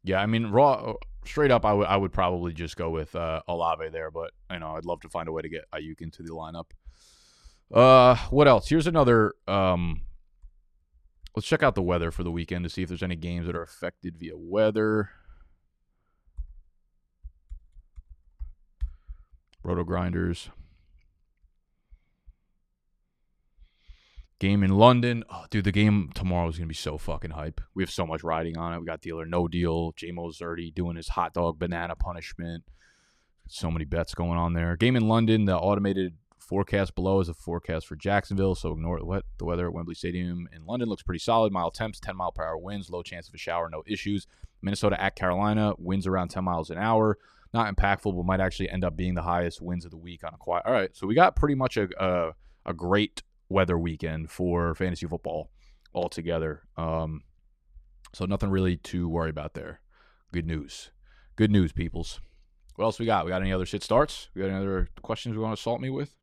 Yeah, 0.04 0.22
I 0.22 0.28
mean, 0.28 0.52
raw, 0.52 0.94
straight 1.26 1.50
up, 1.50 1.66
I 1.66 1.74
would 1.74 1.88
I 1.88 1.98
would 1.98 2.14
probably 2.14 2.54
just 2.54 2.78
go 2.78 2.92
with 2.92 3.16
uh, 3.16 3.42
Olave 3.48 3.90
there, 3.90 4.12
but 4.12 4.34
you 4.52 4.60
know, 4.60 4.76
I'd 4.76 4.86
love 4.86 5.02
to 5.02 5.10
find 5.10 5.28
a 5.28 5.32
way 5.32 5.42
to 5.42 5.50
get 5.50 5.64
Aiyuk 5.74 6.02
into 6.02 6.22
the 6.22 6.30
lineup. 6.30 6.66
Uh, 7.74 8.18
what 8.30 8.48
else? 8.48 8.70
Here's 8.70 8.86
another. 8.86 9.34
Um, 9.48 10.02
let's 11.36 11.48
check 11.48 11.64
out 11.64 11.76
the 11.76 11.82
weather 11.82 12.12
for 12.12 12.24
the 12.24 12.32
weekend 12.32 12.64
to 12.64 12.70
see 12.70 12.82
if 12.82 12.90
there's 12.90 13.04
any 13.04 13.16
games 13.16 13.46
that 13.48 13.56
are 13.56 13.64
affected 13.64 14.18
via 14.18 14.38
weather. 14.38 15.10
RotoGrinders. 19.66 20.50
Game 24.38 24.64
in 24.64 24.78
London. 24.78 25.24
Oh, 25.30 25.46
dude, 25.50 25.64
the 25.64 25.72
game 25.72 26.12
tomorrow 26.14 26.48
is 26.50 26.58
going 26.58 26.68
to 26.68 26.72
be 26.72 26.76
so 26.76 26.98
fucking 26.98 27.32
hype. 27.32 27.62
We 27.74 27.82
have 27.82 27.90
so 27.90 28.06
much 28.06 28.22
riding 28.22 28.58
on 28.58 28.74
it. 28.74 28.80
We 28.80 28.86
got 28.86 29.02
Deal 29.02 29.20
or 29.20 29.26
No 29.26 29.48
Deal. 29.48 29.94
J-Mo 29.94 30.30
Zerdy 30.30 30.74
doing 30.74 30.98
his 30.98 31.10
hot 31.10 31.34
dog 31.34 31.58
banana 31.58 31.96
punishment. 31.96 32.64
So 33.48 33.72
many 33.72 33.86
bets 33.86 34.14
going 34.14 34.38
on 34.38 34.54
there. 34.54 34.76
Game 34.76 34.96
in 34.96 35.08
London. 35.08 35.46
The 35.46 35.58
automated 35.58 36.16
forecast 36.46 36.96
below 36.96 37.20
is 37.20 37.30
a 37.30 37.34
forecast 37.34 37.88
for 37.88 37.96
Jacksonville, 37.96 38.56
so 38.56 38.72
ignore 38.72 39.04
what 39.04 39.26
the 39.38 39.46
weather 39.46 39.68
at 39.68 39.74
Wembley 39.74 39.96
Stadium 39.96 40.48
in 40.54 40.66
London 40.66 40.88
looks 40.88 41.04
pretty 41.04 41.20
solid. 41.20 41.52
Mile 41.52 41.72
temps, 41.72 42.00
10 42.00 42.16
mile 42.16 42.32
per 42.32 42.44
hour 42.44 42.58
winds, 42.58 42.90
low 42.90 43.02
chance 43.02 43.28
of 43.28 43.34
a 43.34 43.38
shower, 43.38 43.70
no 43.70 43.84
issues. 43.88 44.28
Minnesota 44.62 45.02
at 45.02 45.16
Carolina, 45.16 45.74
winds 45.78 46.08
around 46.08 46.30
10 46.30 46.44
miles 46.44 46.70
an 46.70 46.78
hour. 46.78 47.18
Not 47.54 47.74
impactful, 47.74 48.16
but 48.16 48.26
might 48.26 48.42
actually 48.42 48.70
end 48.70 48.84
up 48.84 48.96
being 48.96 49.16
the 49.16 49.22
highest 49.22 49.62
winds 49.62 49.86
of 49.86 49.92
the 49.92 49.98
week 49.98 50.24
on 50.24 50.34
a 50.34 50.38
quiet. 50.38 50.64
All 50.66 50.74
right, 50.74 50.96
so 50.96 51.08
we 51.08 51.16
got 51.16 51.36
pretty 51.36 51.56
much 51.56 51.78
a, 51.78 51.88
a, 51.98 52.34
a 52.66 52.74
great 52.74 53.24
weather 53.50 53.78
weekend 53.78 54.30
for 54.30 54.76
fantasy 54.76 55.08
football 55.08 55.50
altogether. 55.94 56.64
Um, 56.78 57.24
so 58.14 58.26
nothing 58.26 58.50
really 58.50 58.78
to 58.78 59.08
worry 59.08 59.30
about 59.30 59.54
there. 59.54 59.80
Good 60.32 60.46
news. 60.46 60.92
Good 61.36 61.52
news, 61.52 61.72
peoples. 61.72 62.20
What 62.76 62.86
else 62.86 63.00
we 63.00 63.06
got? 63.06 63.26
We 63.26 63.32
got 63.32 63.42
any 63.42 63.54
other 63.54 63.66
shit 63.66 63.84
starts? 63.84 64.30
We 64.34 64.42
got 64.42 64.50
any 64.50 64.58
other 64.58 64.90
questions 65.02 65.36
we 65.36 65.42
want 65.42 65.56
to 65.56 65.60
assault 65.60 65.80
me 65.80 65.90
with? 65.90 66.16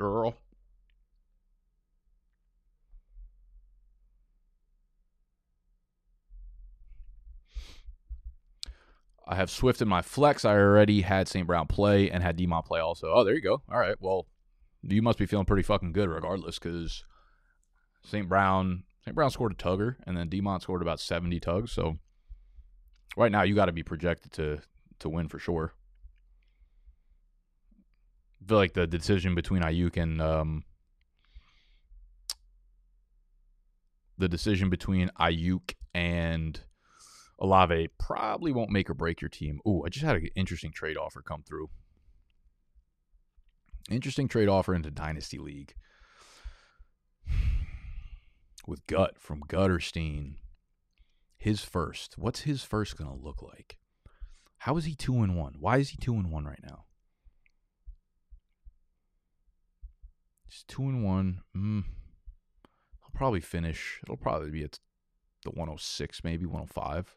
Earl. 0.00 0.36
I 9.26 9.34
have 9.34 9.50
Swift 9.50 9.82
in 9.82 9.88
my 9.88 10.00
flex. 10.00 10.46
I 10.46 10.54
already 10.54 11.02
had 11.02 11.28
St. 11.28 11.46
Brown 11.46 11.66
play 11.66 12.10
and 12.10 12.22
had 12.22 12.38
Demont 12.38 12.64
play 12.64 12.80
also. 12.80 13.12
Oh, 13.12 13.24
there 13.24 13.34
you 13.34 13.42
go. 13.42 13.60
All 13.70 13.78
right. 13.78 13.96
Well, 14.00 14.26
you 14.82 15.02
must 15.02 15.18
be 15.18 15.26
feeling 15.26 15.44
pretty 15.44 15.62
fucking 15.62 15.92
good 15.92 16.08
regardless, 16.08 16.58
because 16.58 17.04
St. 18.02 18.26
Brown 18.26 18.84
St. 19.04 19.14
Brown 19.14 19.30
scored 19.30 19.52
a 19.52 19.54
tugger, 19.54 19.96
and 20.06 20.16
then 20.16 20.30
Demont 20.30 20.62
scored 20.62 20.80
about 20.82 20.98
seventy 20.98 21.40
tugs. 21.40 21.72
So 21.72 21.98
right 23.16 23.30
now, 23.30 23.42
you 23.42 23.54
got 23.54 23.66
to 23.66 23.72
be 23.72 23.82
projected 23.82 24.32
to 24.32 24.60
to 25.00 25.08
win 25.10 25.28
for 25.28 25.38
sure. 25.38 25.74
I 28.42 28.48
feel 28.48 28.56
like 28.56 28.74
the 28.74 28.86
decision 28.86 29.34
between 29.34 29.62
Aiyuk 29.62 29.96
and 29.96 30.22
um, 30.22 30.64
the 34.16 34.28
decision 34.28 34.70
between 34.70 35.10
Aiyuk 35.20 35.74
and 35.94 36.60
Olave 37.38 37.88
probably 37.98 38.52
won't 38.52 38.70
make 38.70 38.90
or 38.90 38.94
break 38.94 39.20
your 39.20 39.28
team. 39.28 39.60
Ooh, 39.66 39.82
I 39.84 39.88
just 39.88 40.04
had 40.04 40.16
an 40.16 40.28
interesting 40.34 40.72
trade 40.72 40.96
offer 40.96 41.22
come 41.22 41.42
through. 41.42 41.68
Interesting 43.90 44.28
trade 44.28 44.48
offer 44.48 44.74
into 44.74 44.90
Dynasty 44.90 45.38
League 45.38 45.74
with 48.66 48.86
Gut 48.86 49.18
from 49.18 49.42
Gutterstein. 49.42 50.34
His 51.38 51.62
first. 51.62 52.18
What's 52.18 52.40
his 52.40 52.64
first 52.64 52.96
going 52.96 53.10
to 53.10 53.24
look 53.24 53.42
like? 53.42 53.78
How 54.58 54.76
is 54.76 54.84
he 54.84 54.94
two 54.94 55.22
and 55.22 55.36
one? 55.36 55.54
Why 55.60 55.78
is 55.78 55.90
he 55.90 55.96
two 55.96 56.14
and 56.14 56.30
one 56.30 56.44
right 56.44 56.60
now? 56.62 56.84
He's 60.48 60.64
two 60.66 60.82
and 60.82 61.04
one. 61.04 61.42
Mm. 61.56 61.84
I'll 63.04 63.10
probably 63.14 63.40
finish. 63.40 64.00
It'll 64.02 64.16
probably 64.16 64.50
be 64.50 64.64
at 64.64 64.78
the 65.44 65.50
106, 65.50 66.24
maybe 66.24 66.46
105. 66.46 67.14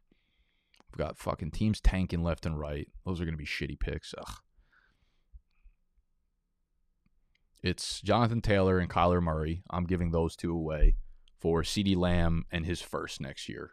We've 0.91 0.97
got 0.97 1.17
fucking 1.17 1.51
teams 1.51 1.79
tanking 1.79 2.23
left 2.23 2.45
and 2.45 2.59
right. 2.59 2.87
Those 3.05 3.21
are 3.21 3.25
going 3.25 3.33
to 3.33 3.37
be 3.37 3.45
shitty 3.45 3.79
picks. 3.79 4.13
Ugh. 4.17 4.35
It's 7.63 8.01
Jonathan 8.01 8.41
Taylor 8.41 8.79
and 8.79 8.89
Kyler 8.89 9.21
Murray. 9.21 9.63
I'm 9.69 9.85
giving 9.85 10.11
those 10.11 10.35
two 10.35 10.51
away 10.51 10.95
for 11.39 11.61
CeeDee 11.61 11.95
Lamb 11.95 12.45
and 12.51 12.65
his 12.65 12.81
first 12.81 13.21
next 13.21 13.47
year, 13.47 13.71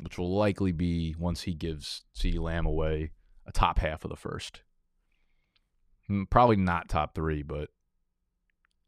which 0.00 0.16
will 0.16 0.34
likely 0.34 0.72
be 0.72 1.14
once 1.18 1.42
he 1.42 1.54
gives 1.54 2.04
CeeDee 2.16 2.40
Lamb 2.40 2.64
away 2.64 3.10
a 3.46 3.52
top 3.52 3.80
half 3.80 4.04
of 4.04 4.10
the 4.10 4.16
first. 4.16 4.62
Hmm, 6.06 6.22
probably 6.30 6.56
not 6.56 6.88
top 6.88 7.14
three, 7.14 7.42
but 7.42 7.70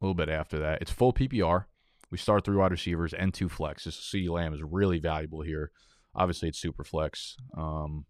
a 0.01 0.05
little 0.05 0.15
bit 0.15 0.29
after 0.29 0.59
that. 0.59 0.81
It's 0.81 0.91
full 0.91 1.13
PPR. 1.13 1.65
We 2.11 2.19
start 2.19 2.45
three 2.45 2.57
wide 2.57 2.71
receivers 2.71 3.13
and 3.13 3.35
two 3.35 3.49
flexes. 3.49 3.93
So 3.93 4.17
CeeDee 4.17 4.31
Lamb 4.31 4.55
is 4.55 4.63
really 4.63 4.99
valuable 4.99 5.43
here. 5.43 5.71
Obviously, 6.15 6.49
it's 6.49 6.59
super 6.59 6.85
flex. 6.85 7.37
Um, 7.57 8.07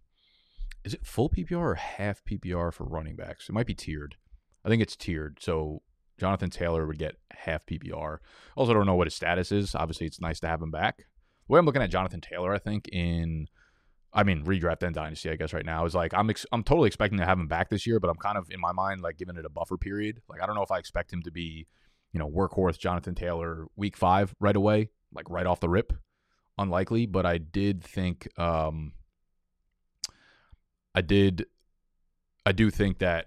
is 0.85 0.95
it 0.95 1.05
full 1.05 1.29
PPR 1.29 1.59
or 1.59 1.75
half 1.75 2.23
PPR 2.25 2.73
for 2.73 2.85
running 2.85 3.17
backs? 3.17 3.49
It 3.49 3.53
might 3.53 3.67
be 3.67 3.75
tiered. 3.75 4.17
I 4.65 4.69
think 4.69 4.83
it's 4.83 4.97
tiered. 4.97 5.39
So 5.41 5.83
Jonathan 6.19 6.51
Taylor 6.51 6.87
would 6.87 6.99
get 6.99 7.17
half 7.31 7.67
PPR. 7.67 8.19
Also, 8.57 8.75
don't 8.75 8.87
know 8.87 8.95
what 8.95 9.07
his 9.07 9.15
status 9.15 9.53
is. 9.53 9.75
Obviously, 9.75 10.07
it's 10.07 10.21
nice 10.21 10.41
to 10.41 10.49
have 10.49 10.63
him 10.63 10.71
back. 10.71 10.99
The 10.99 11.53
way 11.53 11.59
I'm 11.59 11.67
looking 11.67 11.83
at 11.83 11.91
Jonathan 11.91 12.21
Taylor, 12.21 12.55
I 12.55 12.59
think 12.59 12.89
in, 12.89 13.47
I 14.13 14.23
mean, 14.23 14.45
redraft 14.45 14.83
and 14.83 14.95
dynasty, 14.95 15.31
I 15.31 15.37
guess 15.37 15.53
right 15.53 15.67
now 15.67 15.85
is 15.85 15.95
like 15.95 16.15
I'm 16.15 16.31
ex- 16.31 16.47
I'm 16.53 16.63
totally 16.63 16.87
expecting 16.87 17.19
to 17.19 17.27
have 17.27 17.39
him 17.39 17.47
back 17.47 17.69
this 17.69 17.87
year, 17.87 18.01
but 18.01 18.09
I'm 18.09 18.17
kind 18.17 18.39
of 18.39 18.49
in 18.51 18.61
my 18.61 18.73
mind 18.73 19.03
like 19.03 19.19
giving 19.19 19.37
it 19.37 19.45
a 19.45 19.51
buffer 19.51 19.77
period. 19.77 20.23
Like 20.29 20.43
I 20.43 20.47
don't 20.47 20.55
know 20.55 20.63
if 20.63 20.71
I 20.71 20.79
expect 20.79 21.13
him 21.13 21.23
to 21.23 21.31
be, 21.31 21.67
you 22.13 22.19
know, 22.19 22.29
workhorse 22.29 22.79
Jonathan 22.79 23.15
Taylor 23.15 23.67
week 23.77 23.97
five 23.97 24.35
right 24.41 24.57
away, 24.57 24.91
like 25.13 25.29
right 25.31 25.47
off 25.47 25.61
the 25.61 25.69
rip. 25.69 25.93
Unlikely, 26.57 27.07
but 27.07 27.25
I 27.25 27.39
did 27.39 27.85
think, 27.85 28.27
um, 28.37 28.93
I 30.95 31.03
did 31.03 31.47
I 32.49 32.53
do 32.53 32.71
think 32.71 32.99
that 33.01 33.27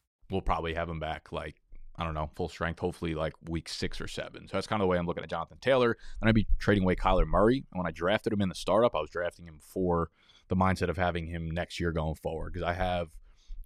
We'll 0.31 0.41
probably 0.41 0.73
have 0.73 0.89
him 0.89 0.99
back 0.99 1.31
like 1.31 1.55
I 1.97 2.03
don't 2.03 2.13
know, 2.13 2.29
full 2.35 2.49
strength, 2.49 2.79
hopefully 2.79 3.13
like 3.13 3.33
week 3.47 3.69
six 3.69 4.01
or 4.01 4.07
seven. 4.07 4.47
So 4.47 4.57
that's 4.57 4.65
kind 4.65 4.81
of 4.81 4.85
the 4.85 4.87
way 4.87 4.97
I'm 4.97 5.05
looking 5.05 5.23
at 5.23 5.29
Jonathan 5.29 5.57
Taylor. 5.61 5.97
Then 6.19 6.29
I'd 6.29 6.35
be 6.35 6.47
trading 6.57 6.83
away 6.83 6.95
Kyler 6.95 7.27
Murray. 7.27 7.57
And 7.71 7.77
when 7.77 7.85
I 7.85 7.91
drafted 7.91 8.33
him 8.33 8.41
in 8.41 8.49
the 8.49 8.55
startup, 8.55 8.95
I 8.95 9.01
was 9.01 9.09
drafting 9.09 9.45
him 9.45 9.59
for 9.61 10.09
the 10.47 10.55
mindset 10.55 10.89
of 10.89 10.97
having 10.97 11.27
him 11.27 11.51
next 11.51 11.79
year 11.79 11.91
going 11.91 12.15
forward 12.15 12.53
because 12.53 12.67
I 12.67 12.73
have 12.73 13.09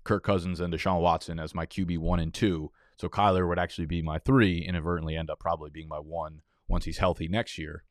Kirk 0.03 0.23
Cousins 0.23 0.59
and 0.59 0.73
Deshaun 0.73 1.01
Watson 1.01 1.39
as 1.39 1.55
my 1.55 1.65
QB 1.65 1.99
one 1.99 2.19
and 2.19 2.33
two. 2.33 2.71
So 2.97 3.07
Kyler 3.09 3.47
would 3.47 3.59
actually 3.59 3.87
be 3.87 4.01
my 4.01 4.19
three, 4.19 4.59
inadvertently 4.59 5.15
end 5.15 5.29
up 5.29 5.39
probably 5.39 5.69
being 5.69 5.87
my 5.87 5.99
one 5.99 6.41
once 6.67 6.85
he's 6.85 6.97
healthy 6.97 7.27
next 7.27 7.57
year. 7.57 7.83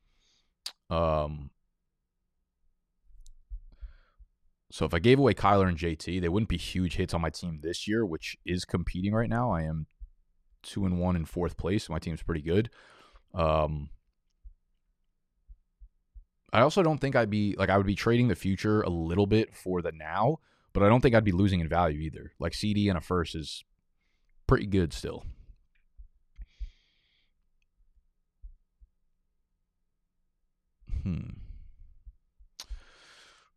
Um, 0.89 1.49
so 4.71 4.85
if 4.85 4.93
I 4.93 4.99
gave 4.99 5.19
away 5.19 5.33
Kyler 5.33 5.67
and 5.67 5.77
JT, 5.77 6.21
they 6.21 6.29
wouldn't 6.29 6.49
be 6.49 6.57
huge 6.57 6.95
hits 6.95 7.13
on 7.13 7.21
my 7.21 7.29
team 7.29 7.59
this 7.61 7.87
year, 7.87 8.05
which 8.05 8.37
is 8.45 8.65
competing 8.65 9.13
right 9.13 9.29
now. 9.29 9.51
I 9.51 9.63
am 9.63 9.87
two 10.63 10.85
and 10.85 10.99
one 10.99 11.15
in 11.15 11.25
fourth 11.25 11.57
place. 11.57 11.89
My 11.89 11.99
team's 11.99 12.23
pretty 12.23 12.41
good. 12.41 12.69
Um, 13.33 13.89
I 16.51 16.61
also 16.61 16.81
don't 16.81 16.99
think 16.99 17.15
I'd 17.15 17.29
be 17.29 17.55
like 17.57 17.69
I 17.69 17.77
would 17.77 17.85
be 17.85 17.95
trading 17.95 18.27
the 18.27 18.35
future 18.35 18.81
a 18.81 18.89
little 18.89 19.27
bit 19.27 19.55
for 19.55 19.81
the 19.81 19.91
now, 19.91 20.39
but 20.73 20.83
I 20.83 20.89
don't 20.89 21.01
think 21.01 21.13
I'd 21.13 21.23
be 21.23 21.31
losing 21.31 21.59
in 21.59 21.69
value 21.69 21.99
either. 21.99 22.31
Like 22.39 22.53
CeeDee 22.53 22.89
and 22.89 22.97
a 22.97 23.01
first 23.01 23.35
is 23.35 23.63
pretty 24.47 24.65
good 24.65 24.93
still. 24.93 25.25
Hmm. 31.03 31.44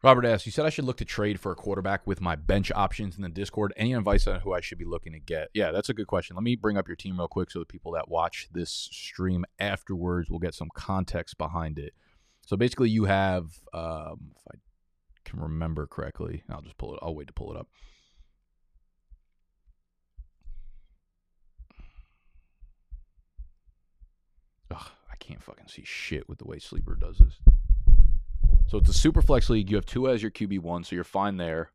Robert 0.01 0.25
asks, 0.25 0.47
you 0.47 0.53
said 0.53 0.65
I 0.65 0.71
should 0.71 0.85
look 0.85 0.99
to 0.99 1.05
trade 1.05 1.41
for 1.41 1.51
a 1.51 1.57
quarterback 1.57 2.07
with 2.07 2.21
my 2.21 2.37
bench 2.37 2.71
options 2.71 3.17
in 3.17 3.23
the 3.23 3.29
Discord. 3.29 3.73
Any 3.77 3.95
advice 3.95 4.29
on 4.29 4.41
who 4.41 4.53
I 4.53 4.61
should 4.61 4.79
be 4.79 4.85
looking 4.85 5.13
to 5.13 5.19
get? 5.19 5.49
Yeah, 5.55 5.73
that's 5.73 5.89
a 5.89 5.95
good 5.95 6.07
question. 6.07 6.37
Let 6.37 6.45
me 6.45 6.55
bring 6.55 6.77
up 6.77 6.87
your 6.87 6.95
team 6.95 7.19
real 7.19 7.27
quick 7.27 7.51
so 7.51 7.59
the 7.59 7.65
people 7.65 7.93
that 7.93 8.09
watch 8.09 8.49
this 8.53 8.71
stream 8.71 9.45
afterwards 9.59 10.31
will 10.31 10.39
get 10.39 10.55
some 10.55 10.69
context 10.73 11.37
behind 11.37 11.81
it. 11.81 11.95
So 12.47 12.57
basically, 12.57 12.91
you 12.91 13.07
have, 13.07 13.47
um, 13.75 14.31
if 14.37 14.43
I 14.53 14.59
can 15.25 15.41
remember 15.41 15.89
correctly, 15.89 16.45
I'll 16.49 16.63
just 16.63 16.79
pull 16.79 16.95
it. 16.95 17.01
I'll 17.03 17.17
wait 17.17 17.27
to 17.27 17.33
pull 17.33 17.51
it 17.51 17.59
up. 17.59 17.67
Ugh, 24.71 24.91
I 25.11 25.17
can't 25.17 25.43
fucking 25.43 25.67
see 25.67 25.83
shit 25.85 26.29
with 26.29 26.39
the 26.39 26.47
way 26.47 26.61
Sleeper 26.61 26.95
does 26.95 27.19
this. 27.19 27.41
So 28.69 28.77
it's 28.77 28.91
a 28.91 28.95
super 28.95 29.23
flex 29.23 29.49
league. 29.49 29.71
You 29.71 29.77
have 29.77 29.87
two 29.87 30.09
as 30.09 30.23
your 30.23 30.31
QB 30.31 30.61
one, 30.61 30.85
so 30.85 30.95
you're 30.95 31.03
fine 31.03 31.39
there. 31.39 31.73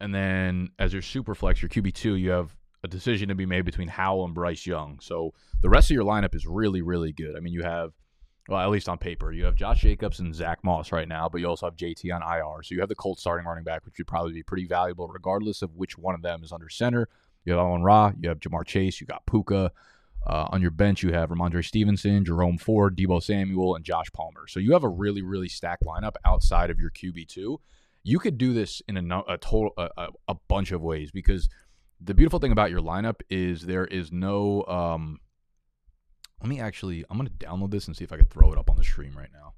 And 0.00 0.14
then 0.14 0.70
as 0.78 0.92
your 0.92 1.02
super 1.02 1.34
flex, 1.34 1.60
your 1.60 1.68
QB 1.68 1.92
two, 1.92 2.14
you 2.14 2.30
have 2.30 2.56
a 2.84 2.88
decision 2.88 3.28
to 3.30 3.34
be 3.34 3.46
made 3.46 3.64
between 3.64 3.88
Howell 3.88 4.26
and 4.26 4.34
Bryce 4.34 4.64
Young. 4.64 5.00
So 5.00 5.34
the 5.60 5.68
rest 5.68 5.90
of 5.90 5.94
your 5.94 6.04
lineup 6.04 6.34
is 6.36 6.46
really, 6.46 6.82
really 6.82 7.12
good. 7.12 7.36
I 7.36 7.40
mean, 7.40 7.52
you 7.52 7.62
have, 7.62 7.92
well, 8.48 8.60
at 8.60 8.70
least 8.70 8.88
on 8.88 8.98
paper, 8.98 9.32
you 9.32 9.44
have 9.46 9.56
Josh 9.56 9.80
Jacobs 9.80 10.20
and 10.20 10.34
Zach 10.34 10.62
Moss 10.62 10.92
right 10.92 11.08
now, 11.08 11.28
but 11.28 11.40
you 11.40 11.48
also 11.48 11.66
have 11.66 11.76
JT 11.76 12.14
on 12.14 12.22
IR. 12.22 12.62
So 12.62 12.74
you 12.74 12.80
have 12.80 12.88
the 12.88 12.94
Colts 12.94 13.22
starting 13.22 13.46
running 13.46 13.64
back, 13.64 13.84
which 13.84 13.94
would 13.98 14.06
probably 14.06 14.34
be 14.34 14.42
pretty 14.44 14.66
valuable 14.66 15.08
regardless 15.08 15.62
of 15.62 15.74
which 15.74 15.98
one 15.98 16.14
of 16.14 16.22
them 16.22 16.44
is 16.44 16.52
under 16.52 16.68
center. 16.68 17.08
You 17.44 17.54
have 17.54 17.60
Amon 17.60 17.82
Ra, 17.82 18.12
you 18.20 18.28
have 18.28 18.38
Ja'Marr 18.38 18.66
Chase, 18.66 19.00
you 19.00 19.06
got 19.06 19.26
Puka. 19.26 19.72
Uh, 20.26 20.48
on 20.50 20.62
your 20.62 20.70
bench, 20.70 21.02
you 21.02 21.12
have 21.12 21.28
Rhamondre 21.28 21.64
Stevenson, 21.64 22.24
Jerome 22.24 22.56
Ford, 22.56 22.96
Deebo 22.96 23.22
Samuel, 23.22 23.76
and 23.76 23.84
Josh 23.84 24.10
Palmer. 24.12 24.46
So 24.48 24.58
you 24.58 24.72
have 24.72 24.84
a 24.84 24.88
really, 24.88 25.22
really 25.22 25.48
stacked 25.48 25.84
lineup 25.84 26.14
outside 26.24 26.70
of 26.70 26.78
your 26.78 26.90
QB 26.90 27.28
two. 27.28 27.60
You 28.02 28.18
could 28.18 28.38
do 28.38 28.52
this 28.52 28.80
in 28.88 28.96
a, 28.96 29.22
a 29.28 29.38
total 29.38 29.72
a, 29.76 30.08
a, 30.28 30.34
bunch 30.48 30.72
of 30.72 30.82
ways 30.82 31.10
because 31.10 31.48
the 32.00 32.14
beautiful 32.14 32.38
thing 32.38 32.52
about 32.52 32.70
your 32.70 32.80
lineup 32.80 33.20
is 33.28 33.62
there 33.62 33.86
is 33.86 34.12
no. 34.12 34.64
Um, 34.64 35.20
let 36.40 36.48
me 36.48 36.60
actually. 36.60 37.04
I'm 37.10 37.18
going 37.18 37.28
to 37.28 37.46
download 37.46 37.70
this 37.70 37.86
and 37.86 37.96
see 37.96 38.04
if 38.04 38.12
I 38.12 38.16
can 38.16 38.26
throw 38.26 38.52
it 38.52 38.58
up 38.58 38.70
on 38.70 38.76
the 38.76 38.84
stream 38.84 39.12
right 39.16 39.30
now. 39.32 39.54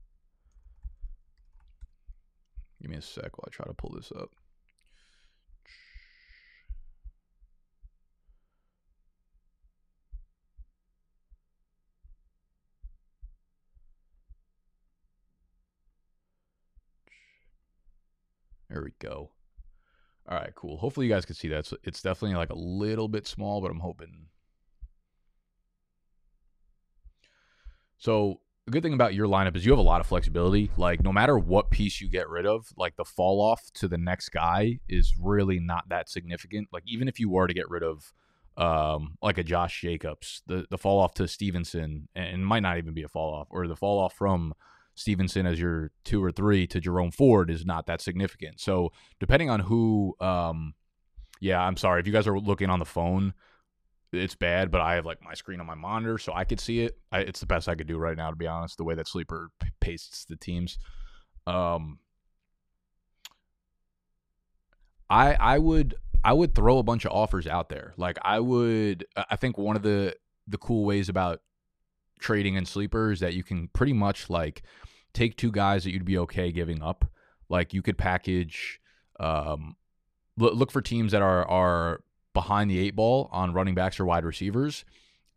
Give 2.82 2.90
me 2.90 2.96
a 2.96 3.02
sec 3.02 3.38
while 3.38 3.46
I 3.46 3.50
try 3.50 3.66
to 3.66 3.74
pull 3.74 3.94
this 3.96 4.12
up. 4.12 4.30
There 18.68 18.82
we 18.82 18.92
go. 18.98 19.30
All 20.28 20.36
right, 20.36 20.54
cool. 20.54 20.76
Hopefully 20.76 21.06
you 21.06 21.12
guys 21.12 21.24
can 21.24 21.36
see 21.36 21.48
that. 21.48 21.66
So 21.66 21.76
it's 21.84 22.02
definitely 22.02 22.36
like 22.36 22.50
a 22.50 22.58
little 22.58 23.08
bit 23.08 23.26
small, 23.26 23.60
but 23.60 23.70
I'm 23.70 23.80
hoping. 23.80 24.26
So 27.98 28.40
the 28.66 28.72
good 28.72 28.82
thing 28.82 28.94
about 28.94 29.14
your 29.14 29.28
lineup 29.28 29.54
is 29.54 29.64
you 29.64 29.70
have 29.70 29.78
a 29.78 29.82
lot 29.82 30.00
of 30.00 30.06
flexibility. 30.06 30.70
Like 30.76 31.02
no 31.02 31.12
matter 31.12 31.38
what 31.38 31.70
piece 31.70 32.00
you 32.00 32.08
get 32.08 32.28
rid 32.28 32.44
of, 32.44 32.66
like 32.76 32.96
the 32.96 33.04
fall 33.04 33.40
off 33.40 33.62
to 33.74 33.86
the 33.86 33.98
next 33.98 34.30
guy 34.30 34.80
is 34.88 35.14
really 35.20 35.60
not 35.60 35.88
that 35.88 36.08
significant. 36.08 36.68
Like 36.72 36.82
even 36.86 37.06
if 37.06 37.20
you 37.20 37.30
were 37.30 37.46
to 37.46 37.54
get 37.54 37.70
rid 37.70 37.82
of 37.84 38.12
um 38.56 39.18
like 39.22 39.38
a 39.38 39.44
Josh 39.44 39.80
Jacobs, 39.80 40.42
the 40.46 40.66
the 40.70 40.78
fall 40.78 40.98
off 40.98 41.14
to 41.14 41.28
Stevenson 41.28 42.08
and 42.16 42.44
might 42.44 42.60
not 42.60 42.78
even 42.78 42.94
be 42.94 43.04
a 43.04 43.08
fall 43.08 43.32
off 43.32 43.46
or 43.50 43.68
the 43.68 43.76
fall 43.76 44.00
off 44.00 44.14
from 44.14 44.52
Stevenson 44.96 45.46
as 45.46 45.60
your 45.60 45.92
two 46.04 46.22
or 46.24 46.32
three 46.32 46.66
to 46.66 46.80
Jerome 46.80 47.12
Ford 47.12 47.50
is 47.50 47.64
not 47.64 47.86
that 47.86 48.00
significant. 48.00 48.60
So 48.60 48.90
depending 49.20 49.50
on 49.50 49.60
who 49.60 50.16
um, 50.20 50.74
Yeah, 51.40 51.60
I'm 51.60 51.76
sorry 51.76 52.00
if 52.00 52.06
you 52.06 52.12
guys 52.12 52.26
are 52.26 52.38
looking 52.38 52.70
on 52.70 52.78
the 52.78 52.84
phone. 52.84 53.34
It's 54.12 54.34
bad, 54.34 54.70
but 54.70 54.80
I 54.80 54.94
have 54.94 55.04
like 55.04 55.22
my 55.22 55.34
screen 55.34 55.60
on 55.60 55.66
my 55.66 55.74
monitor, 55.74 56.16
so 56.16 56.32
I 56.32 56.44
could 56.44 56.60
see 56.60 56.80
it. 56.80 56.96
I, 57.12 57.20
it's 57.20 57.40
the 57.40 57.46
best 57.46 57.68
I 57.68 57.74
could 57.74 57.88
do 57.88 57.98
right 57.98 58.16
now, 58.16 58.30
to 58.30 58.36
be 58.36 58.46
honest. 58.46 58.78
The 58.78 58.84
way 58.84 58.94
that 58.94 59.08
Sleeper 59.08 59.50
p- 59.60 59.68
pastes 59.80 60.24
the 60.24 60.36
teams, 60.36 60.78
um, 61.46 61.98
I 65.10 65.34
I 65.34 65.58
would 65.58 65.96
I 66.24 66.32
would 66.32 66.54
throw 66.54 66.78
a 66.78 66.82
bunch 66.82 67.04
of 67.04 67.12
offers 67.12 67.46
out 67.46 67.68
there. 67.68 67.92
Like 67.96 68.16
I 68.22 68.40
would, 68.40 69.06
I 69.16 69.36
think 69.36 69.58
one 69.58 69.76
of 69.76 69.82
the 69.82 70.16
the 70.48 70.58
cool 70.58 70.84
ways 70.84 71.08
about 71.08 71.40
trading 72.18 72.54
in 72.54 72.66
sleepers 72.66 73.20
that 73.20 73.34
you 73.34 73.42
can 73.42 73.68
pretty 73.68 73.92
much 73.92 74.30
like 74.30 74.62
take 75.12 75.36
two 75.36 75.50
guys 75.50 75.84
that 75.84 75.92
you'd 75.92 76.04
be 76.04 76.18
okay 76.18 76.52
giving 76.52 76.82
up. 76.82 77.04
Like 77.48 77.72
you 77.72 77.82
could 77.82 77.96
package, 77.96 78.80
um, 79.20 79.76
look, 80.36 80.54
look 80.54 80.70
for 80.70 80.82
teams 80.82 81.12
that 81.12 81.22
are 81.22 81.46
are 81.48 82.02
behind 82.34 82.70
the 82.70 82.78
eight 82.78 82.94
ball 82.96 83.28
on 83.32 83.52
running 83.52 83.74
backs 83.74 83.98
or 83.98 84.04
wide 84.04 84.24
receivers, 84.24 84.84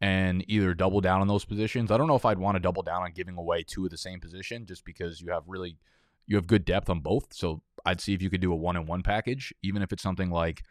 and 0.01 0.43
either 0.47 0.73
double 0.73 1.01
down 1.01 1.21
on 1.21 1.27
those 1.27 1.45
positions. 1.45 1.91
I 1.91 1.97
don't 1.97 2.07
know 2.07 2.15
if 2.15 2.25
I'd 2.25 2.39
want 2.39 2.55
to 2.55 2.59
double 2.59 2.81
down 2.81 3.03
on 3.03 3.11
giving 3.13 3.37
away 3.37 3.63
two 3.63 3.85
of 3.85 3.91
the 3.91 3.97
same 3.97 4.19
position, 4.19 4.65
just 4.65 4.83
because 4.83 5.21
you 5.21 5.31
have 5.31 5.43
really 5.47 5.77
you 6.25 6.35
have 6.35 6.47
good 6.47 6.65
depth 6.65 6.89
on 6.89 6.99
both. 6.99 7.33
So 7.33 7.61
I'd 7.85 8.01
see 8.01 8.13
if 8.13 8.21
you 8.21 8.29
could 8.29 8.41
do 8.41 8.51
a 8.51 8.55
one 8.55 8.75
and 8.75 8.87
one 8.87 9.03
package, 9.03 9.53
even 9.63 9.81
if 9.81 9.93
it's 9.93 10.03
something 10.03 10.29
like 10.29 10.63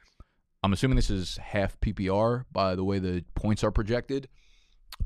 I'm 0.62 0.72
assuming 0.72 0.96
this 0.96 1.10
is 1.10 1.36
half 1.38 1.78
PPR 1.80 2.44
by 2.52 2.74
the 2.74 2.84
way 2.84 2.98
the 2.98 3.24
points 3.34 3.62
are 3.62 3.70
projected. 3.70 4.28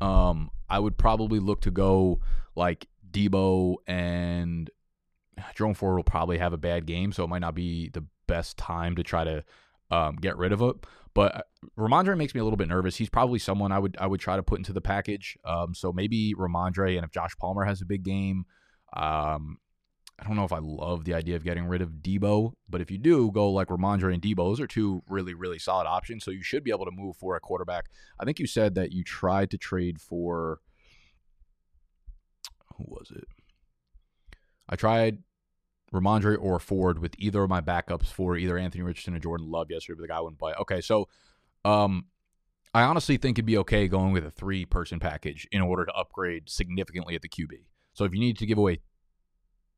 Um, 0.00 0.50
I 0.68 0.78
would 0.78 0.96
probably 0.96 1.38
look 1.38 1.60
to 1.62 1.70
go 1.70 2.20
like 2.56 2.86
Deebo 3.10 3.76
and 3.86 4.70
Jerome 5.54 5.74
Ford 5.74 5.96
will 5.96 6.04
probably 6.04 6.38
have 6.38 6.52
a 6.52 6.58
bad 6.58 6.86
game, 6.86 7.12
so 7.12 7.24
it 7.24 7.28
might 7.28 7.40
not 7.40 7.54
be 7.54 7.88
the 7.90 8.04
best 8.26 8.56
time 8.56 8.96
to 8.96 9.02
try 9.02 9.24
to 9.24 9.44
um, 9.90 10.16
get 10.16 10.36
rid 10.36 10.52
of 10.52 10.62
it. 10.62 10.76
But 11.14 11.36
uh, 11.36 11.42
Rhamondre 11.78 12.16
makes 12.16 12.34
me 12.34 12.40
a 12.40 12.44
little 12.44 12.56
bit 12.56 12.68
nervous. 12.68 12.96
He's 12.96 13.10
probably 13.10 13.38
someone 13.38 13.72
I 13.72 13.78
would 13.78 13.96
I 14.00 14.06
would 14.06 14.20
try 14.20 14.36
to 14.36 14.42
put 14.42 14.58
into 14.58 14.72
the 14.72 14.80
package. 14.80 15.36
Um, 15.44 15.74
so 15.74 15.92
maybe 15.92 16.34
Rhamondre, 16.34 16.96
and 16.96 17.04
if 17.04 17.10
Josh 17.10 17.36
Palmer 17.38 17.64
has 17.64 17.82
a 17.82 17.86
big 17.86 18.02
game, 18.02 18.46
um, 18.94 19.58
I 20.18 20.24
don't 20.24 20.36
know 20.36 20.44
if 20.44 20.52
I 20.52 20.58
love 20.58 21.04
the 21.04 21.14
idea 21.14 21.36
of 21.36 21.44
getting 21.44 21.66
rid 21.66 21.82
of 21.82 21.90
Deebo, 22.02 22.52
but 22.68 22.80
if 22.80 22.90
you 22.90 22.98
do 22.98 23.30
go 23.32 23.50
like 23.50 23.68
Rhamondre 23.68 24.12
and 24.12 24.22
Deebo, 24.22 24.36
those 24.36 24.60
are 24.60 24.66
two 24.66 25.02
really, 25.08 25.34
really 25.34 25.58
solid 25.58 25.86
options. 25.86 26.24
So 26.24 26.30
you 26.30 26.42
should 26.42 26.62
be 26.62 26.70
able 26.70 26.84
to 26.84 26.92
move 26.92 27.16
for 27.16 27.34
a 27.34 27.40
quarterback. 27.40 27.86
I 28.20 28.24
think 28.24 28.38
you 28.38 28.46
said 28.46 28.74
that 28.76 28.92
you 28.92 29.02
tried 29.02 29.50
to 29.50 29.58
trade 29.58 30.00
for 30.00 30.60
who 32.76 32.84
was 32.86 33.10
it? 33.10 33.24
I 34.68 34.76
tried 34.76 35.18
Rhamondre 35.92 36.38
or 36.40 36.58
Ford 36.58 36.98
with 36.98 37.14
either 37.18 37.42
of 37.42 37.50
my 37.50 37.60
backups 37.60 38.06
for 38.06 38.36
either 38.36 38.56
Anthony 38.56 38.82
Richardson 38.82 39.14
or 39.14 39.18
Jordan 39.18 39.50
Love 39.50 39.70
yesterday, 39.70 39.96
but 39.98 40.02
the 40.02 40.08
guy 40.08 40.20
wouldn't 40.20 40.38
play. 40.38 40.54
Okay, 40.60 40.80
so 40.80 41.08
um 41.64 42.06
I 42.74 42.82
honestly 42.84 43.18
think 43.18 43.36
it'd 43.36 43.44
be 43.44 43.58
okay 43.58 43.86
going 43.86 44.12
with 44.12 44.24
a 44.24 44.30
three 44.30 44.64
person 44.64 44.98
package 44.98 45.46
in 45.52 45.60
order 45.60 45.84
to 45.84 45.92
upgrade 45.92 46.48
significantly 46.48 47.14
at 47.14 47.22
the 47.22 47.28
QB. 47.28 47.64
So 47.92 48.04
if 48.04 48.14
you 48.14 48.20
need 48.20 48.38
to 48.38 48.46
give 48.46 48.56
away 48.56 48.80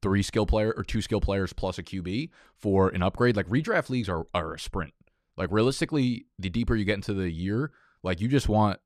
three 0.05 0.23
skill 0.23 0.45
player 0.45 0.75
or 0.77 0.85
two 0.85 1.01
skill 1.01 1.21
players 1.23 1.55
plus 1.55 1.79
a 1.79 1.83
QB 1.83 2.29
for 2.59 2.90
an 2.90 3.03
upgrade, 3.03 3.37
like 3.37 3.49
redraft 3.49 3.88
leagues 3.88 4.07
are, 4.07 4.27
are 4.35 4.53
a 4.53 4.59
sprint. 4.59 4.93
Like 5.38 5.51
realistically, 5.51 6.27
the 6.38 6.51
deeper 6.51 6.77
you 6.77 6.85
get 6.85 6.97
into 6.97 7.14
the 7.14 7.31
year, 7.31 7.73
like 8.03 8.21
you 8.21 8.29
just 8.29 8.47
want 8.47 8.79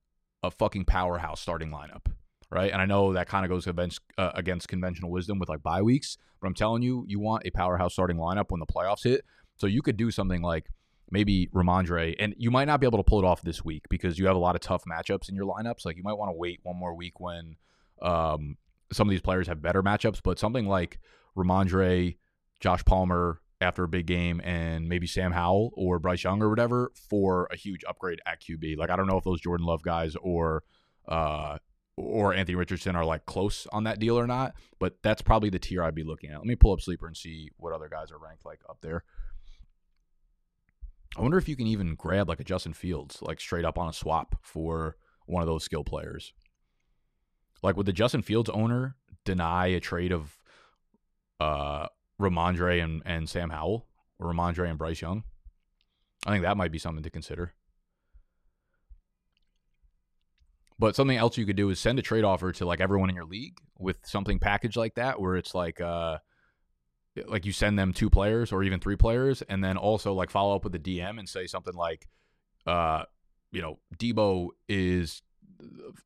a 0.44 0.50
fucking 0.52 0.84
powerhouse 0.84 1.40
starting 1.40 1.70
lineup, 1.70 2.06
right? 2.52 2.70
And 2.70 2.80
I 2.80 2.86
know 2.86 3.12
that 3.14 3.28
kind 3.28 3.44
of 3.44 3.50
goes 3.50 3.66
against, 3.66 4.00
uh, 4.16 4.30
against 4.36 4.68
conventional 4.68 5.10
wisdom 5.10 5.40
with 5.40 5.48
like 5.48 5.60
bye 5.60 5.82
weeks, 5.82 6.16
but 6.40 6.46
I'm 6.46 6.54
telling 6.54 6.84
you, 6.84 7.04
you 7.08 7.18
want 7.18 7.44
a 7.44 7.50
powerhouse 7.50 7.94
starting 7.94 8.16
lineup 8.16 8.50
when 8.50 8.60
the 8.60 8.66
playoffs 8.66 9.02
hit. 9.02 9.24
So 9.56 9.66
you 9.66 9.82
could 9.82 9.96
do 9.96 10.12
something 10.12 10.40
like 10.40 10.66
maybe 11.10 11.48
Rhamondre, 11.48 12.14
and 12.20 12.32
you 12.38 12.52
might 12.52 12.66
not 12.66 12.78
be 12.78 12.86
able 12.86 12.98
to 12.98 13.04
pull 13.04 13.18
it 13.18 13.24
off 13.24 13.42
this 13.42 13.64
week 13.64 13.86
because 13.90 14.20
you 14.20 14.28
have 14.28 14.36
a 14.36 14.38
lot 14.38 14.54
of 14.54 14.60
tough 14.60 14.84
matchups 14.84 15.28
in 15.28 15.34
your 15.34 15.46
lineups. 15.46 15.84
Like 15.84 15.96
you 15.96 16.04
might 16.04 16.16
want 16.16 16.28
to 16.28 16.36
wait 16.36 16.60
one 16.62 16.76
more 16.76 16.94
week 16.94 17.18
when 17.18 17.56
um, 18.00 18.56
some 18.92 19.08
of 19.08 19.10
these 19.10 19.20
players 19.20 19.46
have 19.48 19.62
better 19.62 19.82
matchups, 19.82 20.20
but 20.22 20.38
something 20.38 20.66
like 20.66 20.98
Rhamondre, 21.36 22.16
Josh 22.60 22.84
Palmer 22.84 23.40
after 23.60 23.84
a 23.84 23.88
big 23.88 24.06
game, 24.06 24.40
and 24.44 24.88
maybe 24.88 25.06
Sam 25.06 25.32
Howell 25.32 25.72
or 25.74 25.98
Bryce 25.98 26.24
Young 26.24 26.42
or 26.42 26.48
whatever 26.48 26.92
for 26.94 27.48
a 27.50 27.56
huge 27.56 27.84
upgrade 27.88 28.20
at 28.26 28.40
QB. 28.40 28.76
Like 28.76 28.90
I 28.90 28.96
don't 28.96 29.06
know 29.06 29.18
if 29.18 29.24
those 29.24 29.40
Jordan 29.40 29.66
Love 29.66 29.82
guys 29.82 30.16
or 30.16 30.62
uh, 31.06 31.58
or 31.96 32.32
Anthony 32.32 32.54
Richardson 32.54 32.96
are 32.96 33.04
like 33.04 33.26
close 33.26 33.66
on 33.72 33.84
that 33.84 33.98
deal 33.98 34.18
or 34.18 34.26
not, 34.26 34.54
but 34.78 34.96
that's 35.02 35.22
probably 35.22 35.50
the 35.50 35.58
tier 35.58 35.82
I'd 35.82 35.94
be 35.94 36.04
looking 36.04 36.30
at. 36.30 36.38
Let 36.38 36.46
me 36.46 36.56
pull 36.56 36.72
up 36.72 36.80
Sleeper 36.80 37.06
and 37.06 37.16
see 37.16 37.50
what 37.56 37.72
other 37.72 37.88
guys 37.88 38.10
are 38.12 38.18
ranked 38.18 38.44
like 38.44 38.60
up 38.68 38.78
there. 38.80 39.04
I 41.16 41.22
wonder 41.22 41.38
if 41.38 41.48
you 41.48 41.56
can 41.56 41.66
even 41.66 41.94
grab 41.94 42.28
like 42.28 42.40
a 42.40 42.44
Justin 42.44 42.72
Fields, 42.72 43.18
like 43.22 43.40
straight 43.40 43.64
up 43.64 43.78
on 43.78 43.88
a 43.88 43.92
swap 43.92 44.36
for 44.42 44.96
one 45.26 45.42
of 45.42 45.46
those 45.46 45.64
skill 45.64 45.82
players. 45.82 46.32
Like, 47.62 47.76
would 47.76 47.86
the 47.86 47.92
Justin 47.92 48.22
Fields 48.22 48.50
owner 48.50 48.96
deny 49.24 49.66
a 49.68 49.80
trade 49.80 50.12
of 50.12 50.38
uh, 51.40 51.86
Rhamondre 52.20 52.82
and, 52.82 53.02
and 53.04 53.28
Sam 53.28 53.50
Howell 53.50 53.86
or 54.18 54.32
Rhamondre 54.32 54.68
and 54.68 54.78
Bryce 54.78 55.00
Young? 55.00 55.24
I 56.26 56.32
think 56.32 56.42
that 56.42 56.56
might 56.56 56.72
be 56.72 56.78
something 56.78 57.02
to 57.02 57.10
consider. 57.10 57.54
But 60.78 60.94
something 60.94 61.16
else 61.16 61.36
you 61.36 61.46
could 61.46 61.56
do 61.56 61.70
is 61.70 61.80
send 61.80 61.98
a 61.98 62.02
trade 62.02 62.24
offer 62.24 62.52
to 62.52 62.64
like 62.64 62.80
everyone 62.80 63.10
in 63.10 63.16
your 63.16 63.24
league 63.24 63.58
with 63.78 63.98
something 64.04 64.38
packaged 64.38 64.76
like 64.76 64.94
that, 64.94 65.20
where 65.20 65.36
it's 65.36 65.54
like, 65.54 65.80
uh, 65.80 66.18
like 67.26 67.44
you 67.44 67.52
send 67.52 67.78
them 67.78 67.92
two 67.92 68.08
players 68.08 68.52
or 68.52 68.62
even 68.62 68.78
three 68.78 68.94
players, 68.94 69.42
and 69.42 69.62
then 69.62 69.76
also 69.76 70.12
like 70.12 70.30
follow 70.30 70.54
up 70.54 70.62
with 70.62 70.72
the 70.72 70.78
DM 70.78 71.18
and 71.18 71.28
say 71.28 71.46
something 71.46 71.74
like, 71.74 72.06
uh, 72.66 73.02
you 73.50 73.60
know, 73.60 73.78
Deebo 73.96 74.50
is 74.68 75.22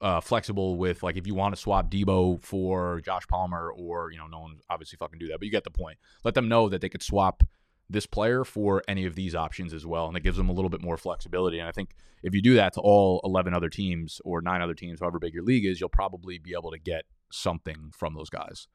uh, 0.01 0.21
flexible 0.21 0.77
with 0.77 1.03
like 1.03 1.17
if 1.17 1.27
you 1.27 1.35
want 1.35 1.55
to 1.55 1.61
swap 1.61 1.91
Deebo 1.91 2.43
for 2.43 3.01
Josh 3.01 3.27
Palmer 3.29 3.71
or 3.71 4.11
you 4.11 4.19
know 4.19 4.27
no 4.27 4.41
one 4.41 4.57
obviously 4.71 4.97
fucking 4.97 5.19
do 5.19 5.29
that, 5.29 5.39
but 5.39 5.45
you 5.45 5.51
get 5.51 5.65
the 5.65 5.71
point. 5.71 5.99
Let 6.25 6.35
them 6.35 6.49
know 6.49 6.69
that 6.69 6.81
they 6.81 6.89
could 6.89 7.03
swap 7.03 7.43
this 7.91 8.07
player 8.07 8.45
for 8.45 8.83
any 8.89 9.05
of 9.05 9.15
these 9.15 9.35
options 9.35 9.75
as 9.75 9.85
well, 9.85 10.07
and 10.07 10.17
it 10.17 10.23
gives 10.23 10.37
them 10.37 10.49
a 10.49 10.53
little 10.53 10.71
bit 10.71 10.83
more 10.83 10.97
flexibility. 10.97 11.59
And 11.59 11.69
I 11.69 11.73
think 11.73 11.95
if 12.23 12.35
you 12.35 12.41
do 12.41 12.55
that 12.55 12.73
to 12.75 12.81
all 12.81 13.21
eleven 13.25 13.55
other 13.55 13.69
teams 13.69 14.21
or 14.25 14.41
nine 14.41 14.63
other 14.63 14.75
teams, 14.75 15.01
however 15.01 15.19
big 15.19 15.35
your 15.35 15.45
league 15.45 15.67
is, 15.67 15.81
you'll 15.81 15.89
probably 15.89 16.39
be 16.39 16.55
able 16.57 16.71
to 16.71 16.79
get 16.79 17.05
something 17.31 17.91
from 17.95 18.15
those 18.15 18.31
guys. 18.31 18.69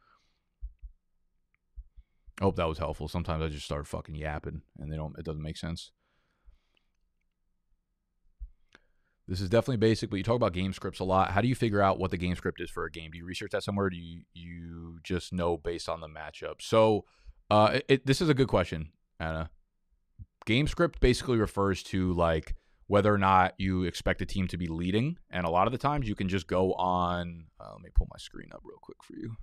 I 2.39 2.43
hope 2.43 2.55
that 2.57 2.67
was 2.67 2.77
helpful. 2.77 3.07
Sometimes 3.07 3.43
I 3.43 3.47
just 3.47 3.65
start 3.65 3.87
fucking 3.87 4.15
yapping 4.15 4.61
and 4.77 4.91
they 4.91 4.97
don't 4.97 5.17
it 5.17 5.25
doesn't 5.25 5.41
make 5.41 5.57
sense. 5.57 5.91
This 9.27 9.41
is 9.41 9.49
definitely 9.49 9.77
basic, 9.77 10.09
but 10.09 10.15
you 10.15 10.23
talk 10.23 10.37
about 10.37 10.53
game 10.53 10.71
scripts 10.71 10.99
a 10.99 11.03
lot. 11.03 11.31
How 11.31 11.41
do 11.41 11.49
you 11.49 11.55
figure 11.55 11.81
out 11.81 11.99
what 11.99 12.11
the 12.11 12.17
game 12.17 12.35
script 12.35 12.61
is 12.61 12.69
for 12.69 12.85
a 12.85 12.91
game? 12.91 13.11
Do 13.11 13.17
you 13.17 13.25
research 13.25 13.51
that 13.51 13.63
somewhere? 13.63 13.89
do 13.89 13.97
you 13.97 14.21
you 14.33 14.99
just 15.03 15.33
know 15.33 15.57
based 15.57 15.89
on 15.89 15.99
the 15.99 16.07
matchup? 16.07 16.61
So, 16.61 17.03
uh, 17.51 17.71
it, 17.73 17.85
it, 17.89 18.05
this 18.05 18.21
is 18.21 18.29
a 18.29 18.33
good 18.33 18.47
question, 18.47 18.91
Anna. 19.19 19.49
Game 20.45 20.67
script 20.67 21.01
basically 21.01 21.37
refers 21.37 21.83
to 21.83 22.13
like 22.13 22.55
whether 22.87 23.13
or 23.13 23.17
not 23.17 23.53
you 23.57 23.83
expect 23.83 24.21
a 24.21 24.25
team 24.25 24.47
to 24.47 24.57
be 24.57 24.67
leading, 24.67 25.17
and 25.29 25.45
a 25.45 25.49
lot 25.49 25.67
of 25.67 25.73
the 25.73 25.77
times 25.77 26.07
you 26.07 26.15
can 26.15 26.29
just 26.29 26.47
go 26.47 26.73
on. 26.73 27.47
Uh, 27.59 27.73
let 27.73 27.81
me 27.81 27.89
pull 27.93 28.07
my 28.09 28.17
screen 28.17 28.47
up 28.53 28.61
real 28.63 28.79
quick 28.81 29.03
for 29.03 29.13
you. 29.13 29.35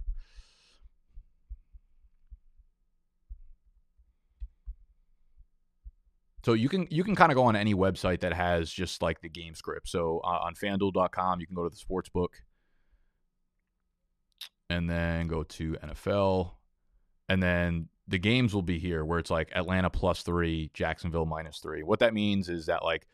So 6.45 6.53
you 6.53 6.69
can 6.69 6.87
you 6.91 7.05
can 7.05 7.17
kind 7.17 7.33
of 7.33 7.37
go 7.37 7.45
on 7.45 7.57
any 7.57 7.75
website 7.75 8.21
that 8.21 8.35
has 8.35 8.71
just 8.71 9.01
like 9.01 9.23
the 9.23 9.31
game 9.31 9.55
script. 9.55 9.89
So 9.89 10.21
uh, 10.25 10.41
on 10.43 10.55
FanDuel.com, 10.55 11.41
you 11.41 11.47
can 11.47 11.57
go 11.57 11.65
to 11.65 11.71
the 11.71 11.77
sports 11.77 12.11
book, 12.11 12.43
and 14.69 14.89
then 14.89 15.27
go 15.27 15.43
to 15.43 15.73
NFL, 15.83 16.53
and 17.29 17.43
then 17.43 17.89
the 18.07 18.19
games 18.19 18.55
will 18.55 18.63
be 18.63 18.79
here 18.79 19.05
where 19.07 19.19
it's 19.19 19.31
like 19.31 19.51
Atlanta 19.55 19.89
plus 19.89 20.23
three, 20.23 20.71
Jacksonville 20.75 21.25
minus 21.25 21.61
three. 21.61 21.83
What 21.83 22.01
that 22.01 22.13
means 22.13 22.51
is 22.51 22.67
that 22.67 22.85
like 22.85 23.07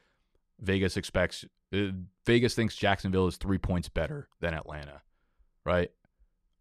Vegas 0.60 0.96
expects 0.96 1.44
uh, 1.72 1.90
Vegas 2.26 2.54
thinks 2.54 2.74
Jacksonville 2.74 3.28
is 3.28 3.36
three 3.36 3.58
points 3.58 3.88
better 3.88 4.28
than 4.40 4.54
Atlanta, 4.54 5.02
right? 5.64 5.90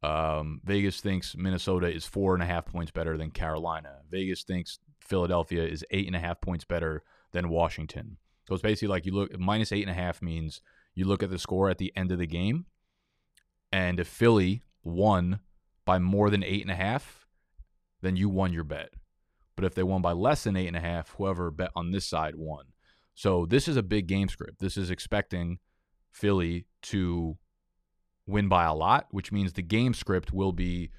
Um, 0.04 0.62
Vegas 0.64 1.02
thinks 1.02 1.36
Minnesota 1.36 1.88
is 1.88 2.06
four 2.06 2.36
and 2.36 2.44
a 2.44 2.46
half 2.46 2.68
points 2.68 2.92
better 2.92 3.18
than 3.18 3.32
Carolina. 3.32 3.98
Vegas 4.10 4.44
thinks 4.44 4.80
Philadelphia 5.10 5.66
is 5.66 5.84
eight 5.92 6.08
and 6.08 6.16
a 6.16 6.20
half 6.20 6.40
points 6.40 6.66
better 6.66 7.04
than 7.32 7.50
Washington. 7.50 8.18
So 8.48 8.54
it's 8.54 8.64
basically 8.64 8.88
like 8.88 9.06
you 9.06 9.14
look 9.14 9.38
minus 9.40 9.72
eight 9.72 9.82
and 9.82 9.92
a 9.92 10.02
half 10.02 10.22
means 10.22 10.62
you 10.96 11.06
look 11.06 11.24
at 11.24 11.30
the 11.30 11.40
score 11.40 11.70
at 11.70 11.78
the 11.78 11.92
end 11.96 12.12
of 12.12 12.20
the 12.20 12.28
game, 12.28 12.66
and 13.72 14.00
if 14.00 14.08
Philly 14.08 14.64
won 14.84 15.40
by 15.86 16.00
more 16.00 16.30
than 16.30 16.44
eight 16.44 16.62
and 16.62 16.72
a 16.72 16.76
half, 16.76 17.28
then 18.02 18.16
you 18.16 18.30
won 18.30 18.54
your 18.54 18.64
bet. 18.64 18.90
But 19.56 19.66
if 19.66 19.76
they 19.76 19.84
won 19.84 20.02
by 20.02 20.14
less 20.14 20.44
than 20.44 20.56
eight 20.56 20.68
and 20.68 20.78
a 20.78 20.82
half, 20.82 21.14
whoever 21.18 21.52
bet 21.52 21.72
on 21.76 21.92
this 21.92 22.06
side 22.06 22.36
won. 22.36 22.66
So 23.14 23.46
this 23.46 23.68
is 23.68 23.76
a 23.76 23.84
big 23.84 24.08
game 24.08 24.30
script. 24.30 24.60
This 24.60 24.78
is 24.78 24.90
expecting 24.90 25.60
Philly 26.12 26.66
to 26.84 27.38
win 28.26 28.48
by 28.48 28.64
a 28.64 28.74
lot, 28.74 29.08
which 29.12 29.32
means 29.32 29.54
the 29.54 29.62
game 29.62 29.94
script 29.94 30.32
will 30.32 30.54
be 30.54 30.92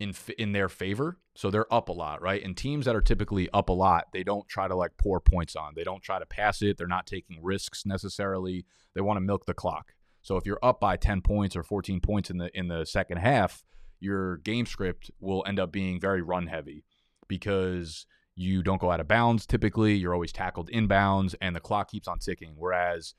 in 0.00 0.14
in 0.38 0.52
their 0.52 0.68
favor. 0.68 1.18
So 1.36 1.50
they're 1.50 1.72
up 1.72 1.88
a 1.88 1.92
lot, 1.92 2.20
right? 2.20 2.42
And 2.42 2.56
teams 2.56 2.86
that 2.86 2.96
are 2.96 3.00
typically 3.00 3.48
up 3.50 3.68
a 3.68 3.72
lot, 3.72 4.06
they 4.12 4.24
don't 4.24 4.48
try 4.48 4.66
to 4.66 4.74
like 4.74 4.92
pour 4.98 5.20
points 5.20 5.54
on. 5.54 5.74
They 5.76 5.84
don't 5.84 6.02
try 6.02 6.18
to 6.18 6.26
pass 6.26 6.62
it. 6.62 6.76
They're 6.76 6.88
not 6.88 7.06
taking 7.06 7.42
risks 7.42 7.86
necessarily. 7.86 8.64
They 8.94 9.02
want 9.02 9.18
to 9.18 9.22
milk 9.22 9.46
the 9.46 9.54
clock. 9.54 9.92
So 10.22 10.36
if 10.36 10.44
you're 10.44 10.58
up 10.62 10.80
by 10.80 10.96
10 10.96 11.20
points 11.20 11.54
or 11.54 11.62
14 11.62 12.00
points 12.00 12.30
in 12.30 12.38
the 12.38 12.50
in 12.58 12.68
the 12.68 12.84
second 12.84 13.18
half, 13.18 13.62
your 14.00 14.38
game 14.38 14.66
script 14.66 15.10
will 15.20 15.44
end 15.46 15.60
up 15.60 15.70
being 15.70 16.00
very 16.00 16.22
run 16.22 16.46
heavy 16.46 16.84
because 17.28 18.06
you 18.34 18.62
don't 18.62 18.80
go 18.80 18.90
out 18.90 19.00
of 19.00 19.08
bounds 19.08 19.46
typically. 19.46 19.94
You're 19.94 20.14
always 20.14 20.32
tackled 20.32 20.70
inbounds 20.70 21.34
and 21.40 21.54
the 21.54 21.60
clock 21.60 21.90
keeps 21.90 22.08
on 22.08 22.18
ticking. 22.18 22.54
Whereas 22.56 23.14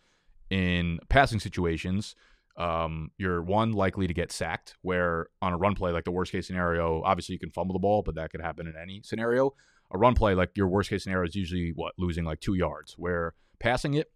in 0.49 0.99
passing 1.09 1.39
situations, 1.39 2.15
um, 2.57 3.11
you're 3.17 3.41
one 3.41 3.71
likely 3.71 4.07
to 4.07 4.13
get 4.13 4.31
sacked. 4.31 4.75
Where 4.81 5.27
on 5.41 5.53
a 5.53 5.57
run 5.57 5.75
play, 5.75 5.91
like 5.91 6.03
the 6.03 6.11
worst 6.11 6.31
case 6.31 6.47
scenario, 6.47 7.01
obviously 7.03 7.33
you 7.33 7.39
can 7.39 7.51
fumble 7.51 7.73
the 7.73 7.79
ball, 7.79 8.01
but 8.03 8.15
that 8.15 8.31
could 8.31 8.41
happen 8.41 8.67
in 8.67 8.73
any 8.81 9.01
scenario. 9.03 9.53
A 9.91 9.97
run 9.97 10.15
play, 10.15 10.35
like 10.35 10.51
your 10.55 10.67
worst 10.67 10.89
case 10.89 11.03
scenario, 11.03 11.27
is 11.27 11.35
usually 11.35 11.71
what 11.75 11.93
losing 11.97 12.23
like 12.23 12.39
two 12.39 12.53
yards. 12.53 12.95
Where 12.97 13.33
passing 13.59 13.95
it, 13.95 14.11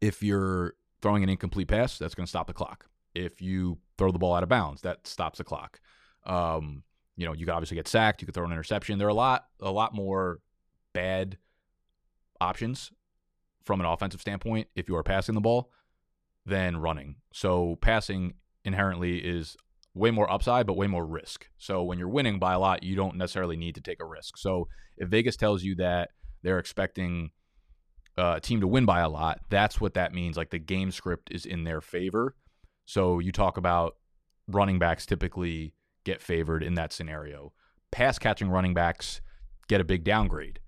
if 0.00 0.22
you're 0.22 0.74
throwing 1.00 1.22
an 1.22 1.28
incomplete 1.28 1.68
pass, 1.68 1.98
that's 1.98 2.14
going 2.14 2.26
to 2.26 2.30
stop 2.30 2.46
the 2.46 2.52
clock. 2.52 2.86
If 3.14 3.40
you 3.40 3.78
throw 3.98 4.12
the 4.12 4.18
ball 4.18 4.34
out 4.34 4.42
of 4.42 4.48
bounds, 4.48 4.82
that 4.82 5.06
stops 5.06 5.38
the 5.38 5.44
clock. 5.44 5.80
Um, 6.24 6.82
you 7.16 7.26
know, 7.26 7.32
you 7.32 7.46
could 7.46 7.52
obviously 7.52 7.76
get 7.76 7.88
sacked. 7.88 8.22
You 8.22 8.26
could 8.26 8.34
throw 8.34 8.44
an 8.44 8.52
interception. 8.52 8.98
There 8.98 9.06
are 9.06 9.10
a 9.10 9.14
lot, 9.14 9.46
a 9.60 9.70
lot 9.70 9.94
more 9.94 10.40
bad 10.92 11.38
options 12.40 12.90
from 13.64 13.80
an 13.80 13.86
offensive 13.86 14.20
standpoint 14.20 14.68
if 14.74 14.88
you 14.88 14.96
are 14.96 15.02
passing 15.02 15.34
the 15.34 15.40
ball 15.40 15.70
than 16.50 16.76
running. 16.76 17.14
So 17.32 17.78
passing 17.80 18.34
inherently 18.64 19.18
is 19.18 19.56
way 19.94 20.10
more 20.10 20.30
upside, 20.30 20.66
but 20.66 20.76
way 20.76 20.86
more 20.86 21.06
risk. 21.06 21.48
So 21.56 21.82
when 21.82 21.98
you're 21.98 22.08
winning 22.08 22.38
by 22.38 22.52
a 22.52 22.58
lot, 22.58 22.82
you 22.82 22.94
don't 22.94 23.16
necessarily 23.16 23.56
need 23.56 23.76
to 23.76 23.80
take 23.80 24.00
a 24.00 24.06
risk. 24.06 24.36
So 24.36 24.68
if 24.98 25.08
Vegas 25.08 25.36
tells 25.36 25.62
you 25.62 25.76
that 25.76 26.10
they're 26.42 26.58
expecting 26.58 27.30
uh, 28.18 28.34
a 28.36 28.40
team 28.40 28.60
to 28.60 28.66
win 28.66 28.84
by 28.84 29.00
a 29.00 29.08
lot, 29.08 29.40
that's 29.48 29.80
what 29.80 29.94
that 29.94 30.12
means. 30.12 30.36
Like 30.36 30.50
the 30.50 30.58
game 30.58 30.90
script 30.90 31.30
is 31.32 31.46
in 31.46 31.64
their 31.64 31.80
favor. 31.80 32.34
So 32.84 33.18
you 33.18 33.32
talk 33.32 33.56
about 33.56 33.96
running 34.48 34.78
backs 34.78 35.06
typically 35.06 35.74
get 36.04 36.20
favored 36.20 36.62
in 36.62 36.74
that 36.74 36.92
scenario. 36.92 37.52
Pass 37.90 38.18
catching 38.18 38.50
running 38.50 38.74
backs 38.74 39.20
get 39.68 39.80
a 39.80 39.84
big 39.84 40.04
downgrade. 40.04 40.60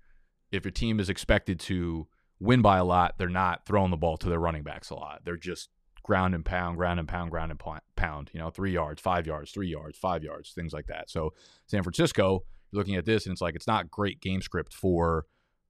If 0.51 0.65
your 0.65 0.71
team 0.71 0.99
is 0.99 1.09
expected 1.09 1.59
to 1.61 2.07
win 2.43 2.61
by 2.61 2.77
a 2.77 2.83
lot, 2.83 3.15
they're 3.17 3.29
not 3.29 3.65
throwing 3.65 3.89
the 3.89 3.97
ball 3.97 4.17
to 4.17 4.29
their 4.29 4.39
running 4.39 4.63
backs 4.63 4.89
a 4.89 4.95
lot. 4.95 5.21
They're 5.23 5.37
just 5.37 5.69
ground 6.03 6.35
and 6.35 6.43
pound, 6.43 6.75
ground 6.75 6.99
and 6.99 7.07
pound, 7.07 7.31
ground 7.31 7.51
and 7.51 7.61
pound, 7.95 8.29
you 8.33 8.39
know, 8.39 8.49
three 8.49 8.73
yards, 8.73 9.01
five 9.01 9.25
yards, 9.25 9.51
three 9.51 9.69
yards, 9.69 9.97
five 9.97 10.23
yards, 10.23 10.51
things 10.51 10.73
like 10.73 10.87
that. 10.87 11.09
So 11.09 11.33
San 11.67 11.81
Francisco, 11.83 12.43
you're 12.71 12.79
looking 12.79 12.95
at 12.95 13.05
this 13.05 13.25
and 13.25 13.31
it's 13.31 13.41
like, 13.41 13.55
it's 13.55 13.67
not 13.67 13.89
great 13.89 14.19
game 14.19 14.41
script 14.41 14.73
for 14.73 15.25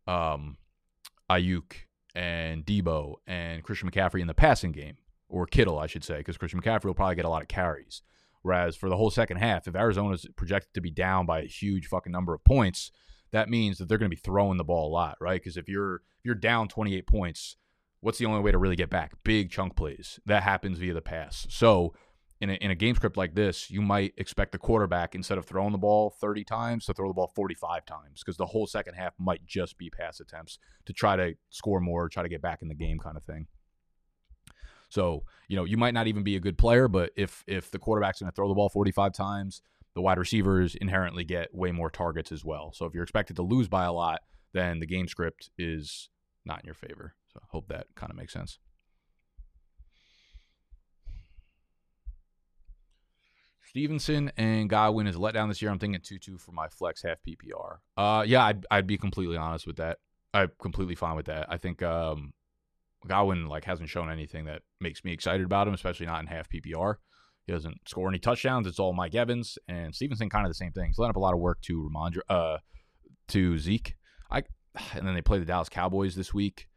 um, 0.07 0.57
Aiyuk 1.29 1.73
and 2.15 2.65
Deebo 2.65 3.15
and 3.27 3.63
Christian 3.63 3.89
McCaffrey 3.89 4.21
in 4.21 4.27
the 4.27 4.33
passing 4.33 4.71
game, 4.71 4.97
or 5.29 5.45
Kittle, 5.45 5.77
I 5.77 5.85
should 5.85 6.03
say, 6.03 6.17
because 6.17 6.37
Christian 6.37 6.59
McCaffrey 6.59 6.85
will 6.85 6.95
probably 6.95 7.15
get 7.15 7.25
a 7.25 7.29
lot 7.29 7.43
of 7.43 7.47
carries. 7.47 8.01
Whereas 8.41 8.75
for 8.75 8.89
the 8.89 8.97
whole 8.97 9.11
second 9.11 9.37
half, 9.37 9.67
if 9.67 9.75
Arizona 9.75 10.15
is 10.15 10.25
projected 10.35 10.73
to 10.73 10.81
be 10.81 10.91
down 10.91 11.27
by 11.27 11.41
a 11.41 11.45
huge 11.45 11.87
fucking 11.87 12.11
number 12.11 12.33
of 12.33 12.43
points, 12.43 12.91
that 13.33 13.49
means 13.49 13.79
that 13.79 13.89
they're 13.89 13.97
going 13.97 14.09
to 14.09 14.15
be 14.15 14.21
throwing 14.21 14.57
the 14.57 14.63
ball 14.63 14.87
a 14.87 14.93
lot, 14.93 15.17
right? 15.19 15.41
Because 15.41 15.57
if 15.57 15.67
you're 15.67 15.95
if 15.95 16.25
you're 16.25 16.35
down 16.35 16.67
28 16.69 17.05
points, 17.07 17.57
what's 17.99 18.19
the 18.19 18.25
only 18.25 18.39
way 18.39 18.51
to 18.51 18.57
really 18.57 18.75
get 18.75 18.89
back? 18.89 19.11
Big 19.23 19.49
chunk 19.49 19.75
plays. 19.75 20.19
That 20.25 20.43
happens 20.43 20.77
via 20.77 20.93
the 20.93 21.01
pass. 21.01 21.47
So 21.49 21.93
in 22.39 22.51
a, 22.51 22.53
in 22.53 22.69
a 22.71 22.75
game 22.75 22.95
script 22.95 23.17
like 23.17 23.33
this, 23.33 23.71
you 23.71 23.81
might 23.81 24.13
expect 24.17 24.51
the 24.51 24.57
quarterback 24.59 25.15
instead 25.15 25.37
of 25.37 25.45
throwing 25.45 25.71
the 25.71 25.77
ball 25.79 26.11
30 26.21 26.43
times 26.43 26.85
to 26.85 26.93
throw 26.93 27.07
the 27.07 27.13
ball 27.13 27.31
45 27.35 27.85
times 27.85 28.21
because 28.23 28.37
the 28.37 28.45
whole 28.45 28.67
second 28.67 28.93
half 28.93 29.13
might 29.17 29.45
just 29.45 29.77
be 29.77 29.89
pass 29.89 30.19
attempts 30.19 30.59
to 30.85 30.93
try 30.93 31.15
to 31.15 31.33
score 31.49 31.79
more, 31.79 32.09
try 32.09 32.21
to 32.21 32.29
get 32.29 32.41
back 32.41 32.61
in 32.61 32.67
the 32.67 32.75
game 32.75 32.99
kind 32.99 33.17
of 33.17 33.23
thing. 33.23 33.47
So, 34.89 35.23
you 35.47 35.55
know, 35.55 35.63
you 35.63 35.75
might 35.75 35.95
not 35.95 36.05
even 36.05 36.21
be 36.21 36.35
a 36.35 36.39
good 36.39 36.55
player, 36.55 36.87
but 36.87 37.11
if 37.15 37.43
if 37.47 37.71
the 37.71 37.79
quarterback's 37.79 38.19
going 38.19 38.31
to 38.31 38.35
throw 38.35 38.47
the 38.47 38.53
ball 38.53 38.69
45 38.69 39.11
times, 39.11 39.63
the 39.95 40.01
wide 40.01 40.17
receivers 40.17 40.75
inherently 40.75 41.23
get 41.23 41.53
way 41.53 41.71
more 41.71 41.89
targets 41.89 42.31
as 42.31 42.43
well. 42.43 42.71
So 42.73 42.85
if 42.85 42.93
you're 42.93 43.03
expected 43.03 43.35
to 43.37 43.43
lose 43.43 43.67
by 43.67 43.85
a 43.85 43.93
lot, 43.93 44.21
then 44.53 44.79
the 44.79 44.85
game 44.85 45.07
script 45.07 45.49
is 45.57 46.09
not 46.45 46.59
in 46.61 46.65
your 46.65 46.75
favor. 46.75 47.15
So 47.31 47.39
I 47.41 47.45
hope 47.49 47.67
that 47.67 47.87
kind 47.95 48.11
of 48.11 48.17
makes 48.17 48.33
sense. 48.33 48.59
Stevenson 53.73 54.31
and 54.37 54.69
Godwin 54.69 55.07
is 55.07 55.17
let 55.17 55.33
down 55.33 55.49
this 55.49 55.59
year. 55.59 55.71
I'm 55.71 55.79
thinking 55.79 55.99
2 55.99 56.19
2 56.19 56.37
for 56.37 56.51
my 56.51 56.67
flex 56.67 57.01
half 57.01 57.17
PPR. 57.27 57.77
Uh, 57.97 58.23
yeah, 58.23 58.45
I'd, 58.45 58.65
I'd 58.69 58.85
be 58.85 58.97
completely 58.99 59.35
honest 59.35 59.65
with 59.65 59.77
that. 59.77 59.97
I'm 60.31 60.51
completely 60.59 60.93
fine 60.93 61.15
with 61.15 61.25
that. 61.25 61.47
I 61.49 61.57
think 61.57 61.81
um, 61.81 62.33
Godwin 63.07 63.47
like 63.47 63.65
hasn't 63.65 63.89
shown 63.89 64.11
anything 64.11 64.45
that 64.45 64.61
makes 64.79 65.03
me 65.03 65.11
excited 65.11 65.45
about 65.45 65.67
him, 65.67 65.73
especially 65.73 66.05
not 66.05 66.21
in 66.21 66.27
half 66.27 66.49
PPR. 66.49 66.95
He 67.45 67.53
doesn't 67.53 67.87
score 67.87 68.07
any 68.07 68.19
touchdowns. 68.19 68.67
It's 68.67 68.79
all 68.79 68.93
Mike 68.93 69.15
Evans 69.15 69.57
and 69.67 69.93
Stevenson. 69.93 70.29
Kind 70.29 70.45
of 70.45 70.49
the 70.49 70.55
same 70.55 70.71
thing. 70.71 70.87
He's 70.87 70.97
letting 70.97 71.11
up 71.11 71.17
a 71.17 71.19
lot 71.19 71.33
of 71.33 71.39
work 71.39 71.61
to 71.63 71.89
Rhamondre, 71.89 72.21
uh, 72.29 72.57
to 73.29 73.57
Zeke. 73.57 73.95
I 74.31 74.43
and 74.93 75.07
then 75.07 75.13
they 75.13 75.21
play 75.21 75.39
the 75.39 75.45
Dallas 75.45 75.69
Cowboys 75.69 76.15
this 76.15 76.33
week. 76.33 76.67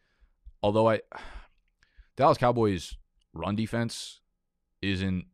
Although 0.63 0.89
I, 0.89 1.01
Dallas 2.17 2.39
Cowboys 2.39 2.97
run 3.33 3.55
defense 3.55 4.21
isn't 4.83 5.27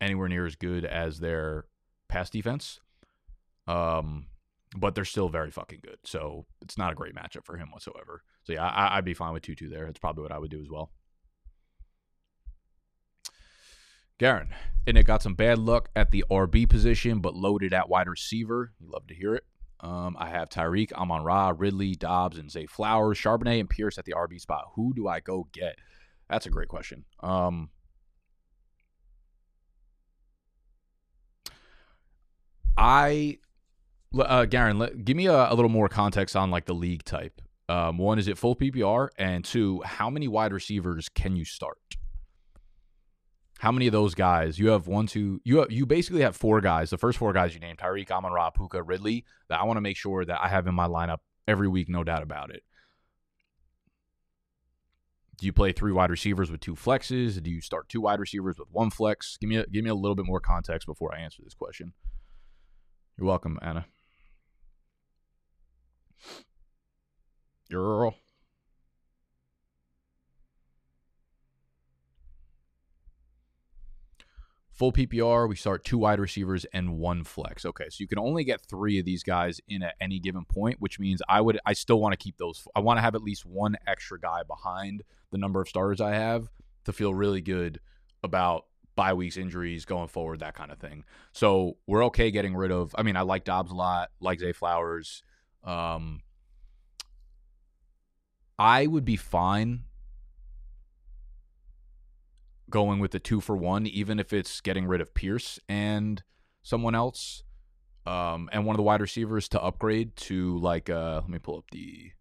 anywhere 0.00 0.28
near 0.28 0.46
as 0.46 0.56
good 0.56 0.84
as 0.84 1.20
their 1.20 1.66
pass 2.08 2.30
defense. 2.30 2.80
Um, 3.66 4.26
but 4.76 4.94
they're 4.94 5.04
still 5.04 5.28
very 5.28 5.50
fucking 5.50 5.80
good. 5.82 5.98
So 6.04 6.46
it's 6.62 6.78
not 6.78 6.92
a 6.92 6.96
great 6.96 7.14
matchup 7.14 7.44
for 7.44 7.56
him 7.56 7.70
whatsoever. 7.70 8.22
So 8.44 8.52
yeah, 8.52 8.66
I, 8.66 8.96
would 8.96 9.04
be 9.04 9.14
fine 9.14 9.32
with 9.32 9.42
two 9.42 9.54
two 9.54 9.68
there. 9.68 9.86
That's 9.86 9.98
probably 9.98 10.22
what 10.22 10.32
I 10.32 10.38
would 10.38 10.50
do 10.50 10.60
as 10.60 10.68
well. 10.70 10.90
Garen, 14.18 14.48
and 14.86 14.98
it 14.98 15.04
got 15.04 15.22
some 15.22 15.34
bad 15.34 15.58
luck 15.58 15.90
at 15.94 16.10
the 16.10 16.24
RB 16.30 16.68
position, 16.68 17.20
but 17.20 17.34
loaded 17.34 17.72
at 17.72 17.88
wide 17.88 18.08
receiver. 18.08 18.72
You 18.80 18.90
love 18.90 19.06
to 19.06 19.14
hear 19.14 19.34
it. 19.36 19.44
Um, 19.80 20.16
I 20.18 20.28
have 20.30 20.48
Tyreek, 20.48 20.92
Amon 20.92 21.22
Ra, 21.22 21.52
Ridley, 21.56 21.94
Dobbs, 21.94 22.36
and 22.36 22.50
Zay 22.50 22.66
Flowers, 22.66 23.16
Charbonnet, 23.16 23.60
and 23.60 23.70
Pierce 23.70 23.96
at 23.96 24.04
the 24.04 24.12
RB 24.12 24.40
spot. 24.40 24.64
Who 24.74 24.92
do 24.92 25.06
I 25.06 25.20
go 25.20 25.46
get? 25.52 25.76
That's 26.28 26.46
a 26.46 26.50
great 26.50 26.66
question. 26.66 27.04
Um, 27.20 27.70
I, 32.76 33.38
uh, 34.18 34.46
Garen, 34.46 34.80
let, 34.80 35.04
give 35.04 35.16
me 35.16 35.26
a, 35.26 35.50
a, 35.50 35.54
little 35.54 35.68
more 35.68 35.88
context 35.88 36.34
on 36.34 36.50
like 36.50 36.66
the 36.66 36.74
league 36.74 37.04
type. 37.04 37.40
Um, 37.68 37.98
one, 37.98 38.18
is 38.18 38.26
it 38.26 38.36
full 38.36 38.56
PPR? 38.56 39.08
And 39.16 39.44
two, 39.44 39.80
how 39.84 40.10
many 40.10 40.26
wide 40.26 40.52
receivers 40.52 41.08
can 41.08 41.36
you 41.36 41.44
start? 41.44 41.78
How 43.58 43.72
many 43.72 43.88
of 43.88 43.92
those 43.92 44.14
guys 44.14 44.56
you 44.58 44.68
have? 44.68 44.86
One, 44.86 45.08
two. 45.08 45.40
You 45.44 45.58
have, 45.58 45.72
you 45.72 45.84
basically 45.84 46.22
have 46.22 46.36
four 46.36 46.60
guys. 46.60 46.90
The 46.90 46.98
first 46.98 47.18
four 47.18 47.32
guys 47.32 47.54
you 47.54 47.60
named: 47.60 47.78
Tyreek, 47.78 48.10
Amon 48.10 48.32
Ra, 48.32 48.50
Puka, 48.50 48.82
Ridley. 48.82 49.24
That 49.48 49.60
I 49.60 49.64
want 49.64 49.76
to 49.76 49.80
make 49.80 49.96
sure 49.96 50.24
that 50.24 50.40
I 50.40 50.48
have 50.48 50.68
in 50.68 50.74
my 50.74 50.86
lineup 50.86 51.18
every 51.48 51.66
week, 51.66 51.88
no 51.88 52.04
doubt 52.04 52.22
about 52.22 52.50
it. 52.50 52.62
Do 55.38 55.46
you 55.46 55.52
play 55.52 55.72
three 55.72 55.92
wide 55.92 56.10
receivers 56.10 56.50
with 56.50 56.60
two 56.60 56.74
flexes? 56.74 57.42
Do 57.42 57.50
you 57.50 57.60
start 57.60 57.88
two 57.88 58.00
wide 58.00 58.20
receivers 58.20 58.58
with 58.58 58.68
one 58.70 58.90
flex? 58.90 59.36
Give 59.40 59.48
me 59.48 59.56
a, 59.56 59.66
give 59.66 59.84
me 59.84 59.90
a 59.90 59.94
little 59.94 60.16
bit 60.16 60.26
more 60.26 60.40
context 60.40 60.86
before 60.86 61.14
I 61.14 61.20
answer 61.20 61.42
this 61.42 61.54
question. 61.54 61.92
You're 63.16 63.26
welcome, 63.26 63.58
Anna. 63.60 63.86
Girl. 67.70 68.14
Full 74.78 74.92
PPR, 74.92 75.48
we 75.48 75.56
start 75.56 75.84
two 75.84 75.98
wide 75.98 76.20
receivers 76.20 76.64
and 76.72 76.98
one 76.98 77.24
flex. 77.24 77.64
Okay, 77.64 77.86
so 77.90 77.96
you 77.98 78.06
can 78.06 78.20
only 78.20 78.44
get 78.44 78.60
three 78.60 79.00
of 79.00 79.04
these 79.04 79.24
guys 79.24 79.60
in 79.66 79.82
at 79.82 79.96
any 80.00 80.20
given 80.20 80.44
point, 80.44 80.76
which 80.78 81.00
means 81.00 81.20
I 81.28 81.40
would 81.40 81.58
I 81.66 81.72
still 81.72 82.00
want 82.00 82.12
to 82.12 82.16
keep 82.16 82.36
those. 82.36 82.64
I 82.76 82.78
want 82.78 82.98
to 82.98 83.00
have 83.00 83.16
at 83.16 83.22
least 83.24 83.44
one 83.44 83.74
extra 83.88 84.20
guy 84.20 84.42
behind 84.46 85.02
the 85.32 85.38
number 85.38 85.60
of 85.60 85.68
starters 85.68 86.00
I 86.00 86.14
have 86.14 86.48
to 86.84 86.92
feel 86.92 87.12
really 87.12 87.40
good 87.40 87.80
about 88.22 88.66
bye 88.94 89.14
weeks, 89.14 89.36
injuries 89.36 89.84
going 89.84 90.06
forward, 90.06 90.38
that 90.40 90.54
kind 90.54 90.70
of 90.70 90.78
thing. 90.78 91.04
So 91.32 91.76
we're 91.88 92.04
okay 92.04 92.30
getting 92.30 92.54
rid 92.54 92.70
of. 92.70 92.94
I 92.96 93.02
mean, 93.02 93.16
I 93.16 93.22
like 93.22 93.42
Dobbs 93.42 93.72
a 93.72 93.74
lot, 93.74 94.10
like 94.20 94.38
Zay 94.38 94.52
Flowers. 94.52 95.24
Um, 95.64 96.20
I 98.60 98.86
would 98.86 99.04
be 99.04 99.16
fine 99.16 99.82
going 102.70 102.98
with 102.98 103.12
the 103.12 103.18
two 103.18 103.40
for 103.40 103.56
one, 103.56 103.86
even 103.86 104.18
if 104.18 104.32
it's 104.32 104.60
getting 104.60 104.86
rid 104.86 105.00
of 105.00 105.14
Pierce 105.14 105.58
and 105.68 106.22
someone 106.62 106.94
else, 106.94 107.42
um, 108.06 108.48
and 108.52 108.64
one 108.64 108.74
of 108.74 108.78
the 108.78 108.82
wide 108.82 109.00
receivers 109.00 109.48
to 109.50 109.62
upgrade 109.62 110.16
to 110.16 110.58
like. 110.58 110.88
Uh, 110.90 111.20
let 111.22 111.28
me 111.28 111.38
pull 111.38 111.58
up 111.58 111.70
the 111.70 112.12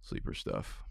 sleeper 0.00 0.34
stuff. 0.34 0.82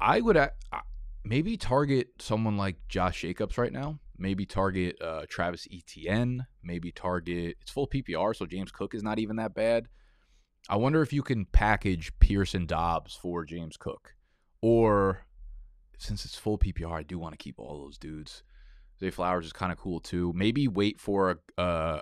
I 0.00 0.20
would 0.20 0.36
uh, 0.36 0.50
maybe 1.24 1.56
target 1.56 2.08
someone 2.18 2.58
like 2.58 2.76
Josh 2.88 3.22
Jacobs 3.22 3.56
right 3.56 3.72
now. 3.72 4.00
Maybe 4.16 4.46
target 4.46 5.00
uh, 5.02 5.22
Travis 5.28 5.66
Etienne. 5.72 6.46
Maybe 6.62 6.92
target 6.92 7.56
it's 7.60 7.70
full 7.70 7.88
PPR, 7.88 8.34
so 8.34 8.46
James 8.46 8.70
Cook 8.70 8.94
is 8.94 9.02
not 9.02 9.18
even 9.18 9.36
that 9.36 9.54
bad. 9.54 9.88
I 10.68 10.76
wonder 10.76 11.02
if 11.02 11.12
you 11.12 11.22
can 11.22 11.44
package 11.46 12.12
Pearson 12.20 12.66
Dobbs 12.66 13.14
for 13.14 13.44
James 13.44 13.76
Cook, 13.76 14.14
or 14.62 15.26
since 15.98 16.24
it's 16.24 16.36
full 16.36 16.58
PPR, 16.58 16.92
I 16.92 17.02
do 17.02 17.18
want 17.18 17.32
to 17.32 17.42
keep 17.42 17.58
all 17.58 17.82
those 17.82 17.98
dudes. 17.98 18.42
Zay 19.00 19.10
Flowers 19.10 19.46
is 19.46 19.52
kind 19.52 19.72
of 19.72 19.78
cool 19.78 20.00
too. 20.00 20.32
Maybe 20.34 20.68
wait 20.68 21.00
for 21.00 21.40
a 21.58 21.60
uh, 21.60 22.00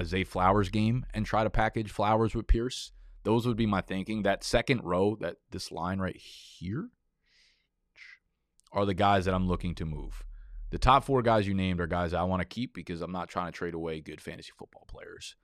a 0.00 0.04
Zay 0.04 0.24
Flowers 0.24 0.70
game 0.70 1.04
and 1.12 1.26
try 1.26 1.44
to 1.44 1.50
package 1.50 1.90
Flowers 1.90 2.34
with 2.34 2.46
Pierce. 2.46 2.92
Those 3.22 3.46
would 3.46 3.58
be 3.58 3.66
my 3.66 3.82
thinking. 3.82 4.22
That 4.22 4.42
second 4.42 4.80
row, 4.82 5.16
that 5.20 5.36
this 5.50 5.70
line 5.70 5.98
right 5.98 6.16
here, 6.16 6.88
are 8.72 8.86
the 8.86 8.94
guys 8.94 9.26
that 9.26 9.34
I'm 9.34 9.46
looking 9.46 9.74
to 9.76 9.84
move. 9.84 10.24
The 10.70 10.78
top 10.78 11.04
four 11.04 11.22
guys 11.22 11.46
you 11.46 11.54
named 11.54 11.80
are 11.80 11.86
guys 11.86 12.14
I 12.14 12.22
want 12.22 12.40
to 12.40 12.46
keep 12.46 12.74
because 12.74 13.00
I'm 13.02 13.12
not 13.12 13.28
trying 13.28 13.46
to 13.46 13.52
trade 13.52 13.74
away 13.74 14.00
good 14.00 14.20
fantasy 14.20 14.52
football 14.56 14.86
players. 14.88 15.34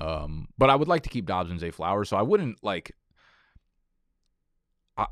Um, 0.00 0.48
but 0.58 0.70
I 0.70 0.76
would 0.76 0.88
like 0.88 1.02
to 1.02 1.10
keep 1.10 1.26
Dobbs 1.26 1.50
and 1.50 1.60
Zay 1.60 1.70
Flowers, 1.70 2.08
so 2.08 2.16
I 2.16 2.22
wouldn't 2.22 2.62
like. 2.62 2.92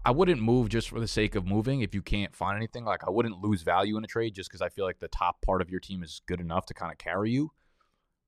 I, 0.04 0.10
wouldn't 0.10 0.42
move 0.42 0.68
just 0.68 0.90
for 0.90 1.00
the 1.00 1.08
sake 1.08 1.34
of 1.34 1.46
moving 1.46 1.80
if 1.80 1.94
you 1.94 2.02
can't 2.02 2.36
find 2.36 2.58
anything. 2.58 2.84
Like 2.84 3.04
I 3.06 3.10
wouldn't 3.10 3.40
lose 3.40 3.62
value 3.62 3.96
in 3.96 4.04
a 4.04 4.06
trade 4.06 4.34
just 4.34 4.50
because 4.50 4.60
I 4.60 4.68
feel 4.68 4.84
like 4.84 4.98
the 4.98 5.08
top 5.08 5.40
part 5.40 5.62
of 5.62 5.70
your 5.70 5.80
team 5.80 6.02
is 6.02 6.20
good 6.26 6.42
enough 6.42 6.66
to 6.66 6.74
kind 6.74 6.92
of 6.92 6.98
carry 6.98 7.30
you. 7.30 7.52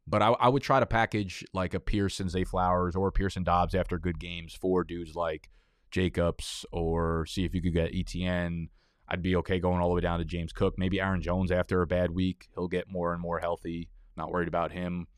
But 0.06 0.22
I, 0.22 0.28
I 0.40 0.48
would 0.48 0.62
try 0.62 0.80
to 0.80 0.86
package 0.86 1.44
like 1.52 1.74
a 1.74 1.80
Pearson 1.80 2.30
Zay 2.30 2.44
Flowers 2.44 2.96
or 2.96 3.12
Pearson 3.12 3.44
Dobbs 3.44 3.74
after 3.74 3.98
good 3.98 4.18
games 4.18 4.54
for 4.54 4.84
dudes 4.84 5.14
like 5.14 5.50
Jacobs 5.90 6.64
or 6.72 7.26
see 7.26 7.44
if 7.44 7.54
you 7.54 7.60
could 7.60 7.74
get 7.74 7.94
Etienne. 7.94 8.70
I'd 9.10 9.22
be 9.22 9.36
okay 9.36 9.58
going 9.58 9.80
all 9.80 9.88
the 9.88 9.94
way 9.94 10.00
down 10.00 10.20
to 10.20 10.24
James 10.24 10.52
Cook. 10.52 10.78
Maybe 10.78 11.00
Aaron 11.00 11.20
Jones 11.20 11.50
after 11.50 11.82
a 11.82 11.86
bad 11.86 12.12
week. 12.12 12.48
He'll 12.54 12.68
get 12.68 12.88
more 12.88 13.12
and 13.12 13.20
more 13.20 13.40
healthy. 13.40 13.88
Not 14.16 14.30
worried 14.30 14.48
about 14.48 14.70
him. 14.70 15.08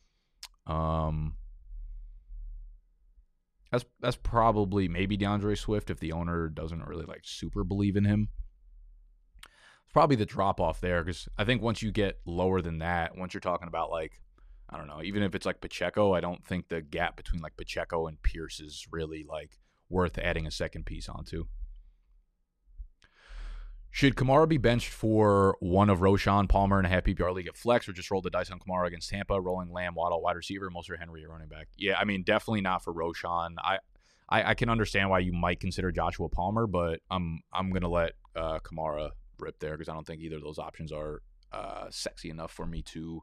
Um, 0.67 1.35
that's 3.71 3.85
that's 4.01 4.17
probably 4.17 4.89
maybe 4.89 5.19
DeAndre 5.19 5.59
Swift 5.59 5.91
if 5.91 5.99
the 5.99 6.13
owner 6.13 6.49
doesn't 6.49 6.87
really 6.87 7.05
like 7.05 7.23
super 7.25 7.65
believe 7.65 7.97
in 7.97 8.05
him. 8.05 8.29
It's 9.45 9.93
probably 9.93 10.17
the 10.17 10.27
drop 10.27 10.61
off 10.61 10.81
there 10.81 11.03
because 11.03 11.29
I 11.37 11.45
think 11.45 11.61
once 11.61 11.83
you 11.83 11.91
get 11.91 12.21
lower 12.25 12.63
than 12.63 12.79
that, 12.79 13.17
once 13.17 13.35
you're 13.35 13.41
talking 13.41 13.69
about 13.69 13.91
like 13.91 14.21
I 14.71 14.79
don't 14.79 14.87
know, 14.87 15.03
even 15.03 15.23
if 15.23 15.35
it's 15.35 15.45
like 15.45 15.61
Pacheco, 15.61 16.15
I 16.15 16.21
don't 16.21 16.45
think 16.47 16.69
the 16.69 16.81
gap 16.81 17.17
between 17.17 17.43
like 17.43 17.57
Pacheco 17.59 18.07
and 18.07 18.23
Pierce 18.23 18.59
is 18.59 18.87
really 18.91 19.25
like 19.29 19.59
worth 19.91 20.17
adding 20.17 20.47
a 20.47 20.51
second 20.51 20.87
piece 20.87 21.11
onto. 21.11 21.45
Should 23.95 24.17
Kamara 24.17 24.49
be 24.49 24.57
benched 24.57 24.89
for 24.89 25.59
one 25.61 25.91
of 25.91 26.01
Roschon, 26.01 26.49
Palmer, 26.49 26.79
and 26.79 26.87
a 26.87 26.91
half 26.91 27.05
PPR 27.05 27.35
league 27.35 27.47
at 27.47 27.59
flex, 27.59 27.87
or 27.87 27.93
just 27.93 28.11
roll 28.11 28.23
the 28.23 28.31
dice 28.31 28.51
on 28.51 28.59
Kamara 28.59 28.87
against 28.87 29.11
Tampa, 29.11 29.39
rolling 29.39 29.71
Lamb, 29.71 29.95
Waddle, 29.95 30.23
wide 30.23 30.35
receiver, 30.35 30.71
Mostert, 30.71 30.99
Henry, 30.99 31.27
running 31.27 31.49
back? 31.49 31.69
Yeah, 31.77 31.99
I 31.99 32.05
mean, 32.05 32.23
definitely 32.23 32.63
not 32.63 32.83
for 32.83 32.95
Roschon. 32.95 33.57
I, 33.63 33.81
I, 34.31 34.51
I 34.51 34.55
can 34.55 34.71
understand 34.71 35.11
why 35.11 35.19
you 35.19 35.35
might 35.35 35.61
consider 35.61 35.93
Joshua 35.93 36.31
Palmer, 36.31 36.67
but 36.67 37.01
I'm 37.11 37.43
I'm 37.53 37.71
gonna 37.71 37.91
let 37.91 38.13
uh, 38.35 38.61
Kamara 38.61 39.11
rip 39.39 39.59
there 39.59 39.73
because 39.73 39.91
I 39.91 39.93
don't 39.93 40.07
think 40.07 40.23
either 40.23 40.37
of 40.37 40.43
those 40.43 40.59
options 40.59 40.91
are 40.91 41.21
uh, 41.53 41.89
sexy 41.91 42.31
enough 42.31 42.51
for 42.51 42.65
me 42.65 42.81
to 42.83 43.23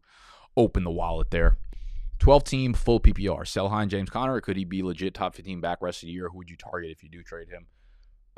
open 0.56 0.84
the 0.84 0.92
wallet 0.92 1.32
there. 1.32 1.58
12 2.20 2.44
team 2.44 2.74
full 2.76 3.00
PPR. 3.00 3.48
Sell 3.48 3.70
high 3.70 3.86
James 3.86 4.12
Conner. 4.12 4.40
Could 4.40 4.58
he 4.58 4.66
be 4.66 4.84
legit 4.84 5.16
top 5.16 5.34
15 5.34 5.62
back 5.62 5.80
rest 5.82 6.04
of 6.04 6.08
the 6.08 6.14
year? 6.14 6.30
Who 6.30 6.38
would 6.38 6.50
you 6.50 6.58
target 6.58 6.92
if 6.92 7.02
you 7.02 7.10
do 7.10 7.24
trade 7.24 7.50
him? 7.50 7.66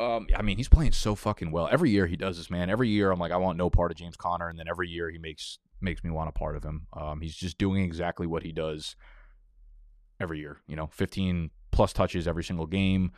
Um, 0.02 0.28
I 0.36 0.42
mean, 0.42 0.58
he's 0.58 0.70
playing 0.70 0.94
so 0.94 1.16
fucking 1.16 1.52
well. 1.52 1.70
Every 1.72 1.92
year 1.92 2.08
he 2.08 2.16
does 2.16 2.38
this, 2.38 2.50
man. 2.50 2.70
Every 2.70 2.90
year 2.90 3.12
I'm 3.12 3.20
like, 3.20 3.32
I 3.32 3.38
want 3.38 3.58
no 3.58 3.70
part 3.70 3.92
of 3.92 3.98
James 3.98 4.16
Conner, 4.16 4.50
and 4.50 4.58
then 4.58 4.68
every 4.68 4.90
year 4.90 5.10
he 5.10 5.18
makes 5.18 5.60
makes 5.80 6.04
me 6.04 6.10
want 6.10 6.30
a 6.30 6.32
part 6.32 6.56
of 6.56 6.64
him. 6.64 6.88
Um, 6.94 7.22
he's 7.22 7.36
just 7.36 7.58
doing 7.58 7.84
exactly 7.84 8.28
what 8.28 8.44
he 8.44 8.52
does 8.52 8.96
every 10.20 10.40
year. 10.40 10.58
You 10.68 10.76
know, 10.76 10.88
15 10.88 11.52
plus 11.72 11.94
touches 11.94 12.28
every 12.28 12.44
single 12.44 12.68
game, 12.68 13.12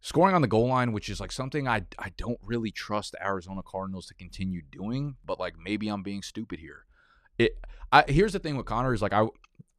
scoring 0.00 0.34
on 0.34 0.42
the 0.42 0.48
goal 0.48 0.68
line, 0.68 0.92
which 0.92 1.08
is 1.08 1.20
like 1.20 1.32
something 1.32 1.68
I 1.68 1.82
I 1.98 2.12
don't 2.16 2.40
really 2.42 2.70
trust 2.70 3.12
the 3.12 3.24
Arizona 3.24 3.62
Cardinals 3.62 4.06
to 4.06 4.14
continue 4.14 4.62
doing. 4.70 5.16
But 5.24 5.38
like 5.38 5.54
maybe 5.62 5.88
I'm 5.88 6.02
being 6.02 6.22
stupid 6.22 6.60
here. 6.60 6.86
It. 7.38 7.58
I, 7.90 8.04
here's 8.08 8.32
the 8.32 8.38
thing 8.38 8.56
with 8.56 8.66
Conner 8.66 8.94
is 8.94 9.02
like 9.02 9.12
I 9.12 9.26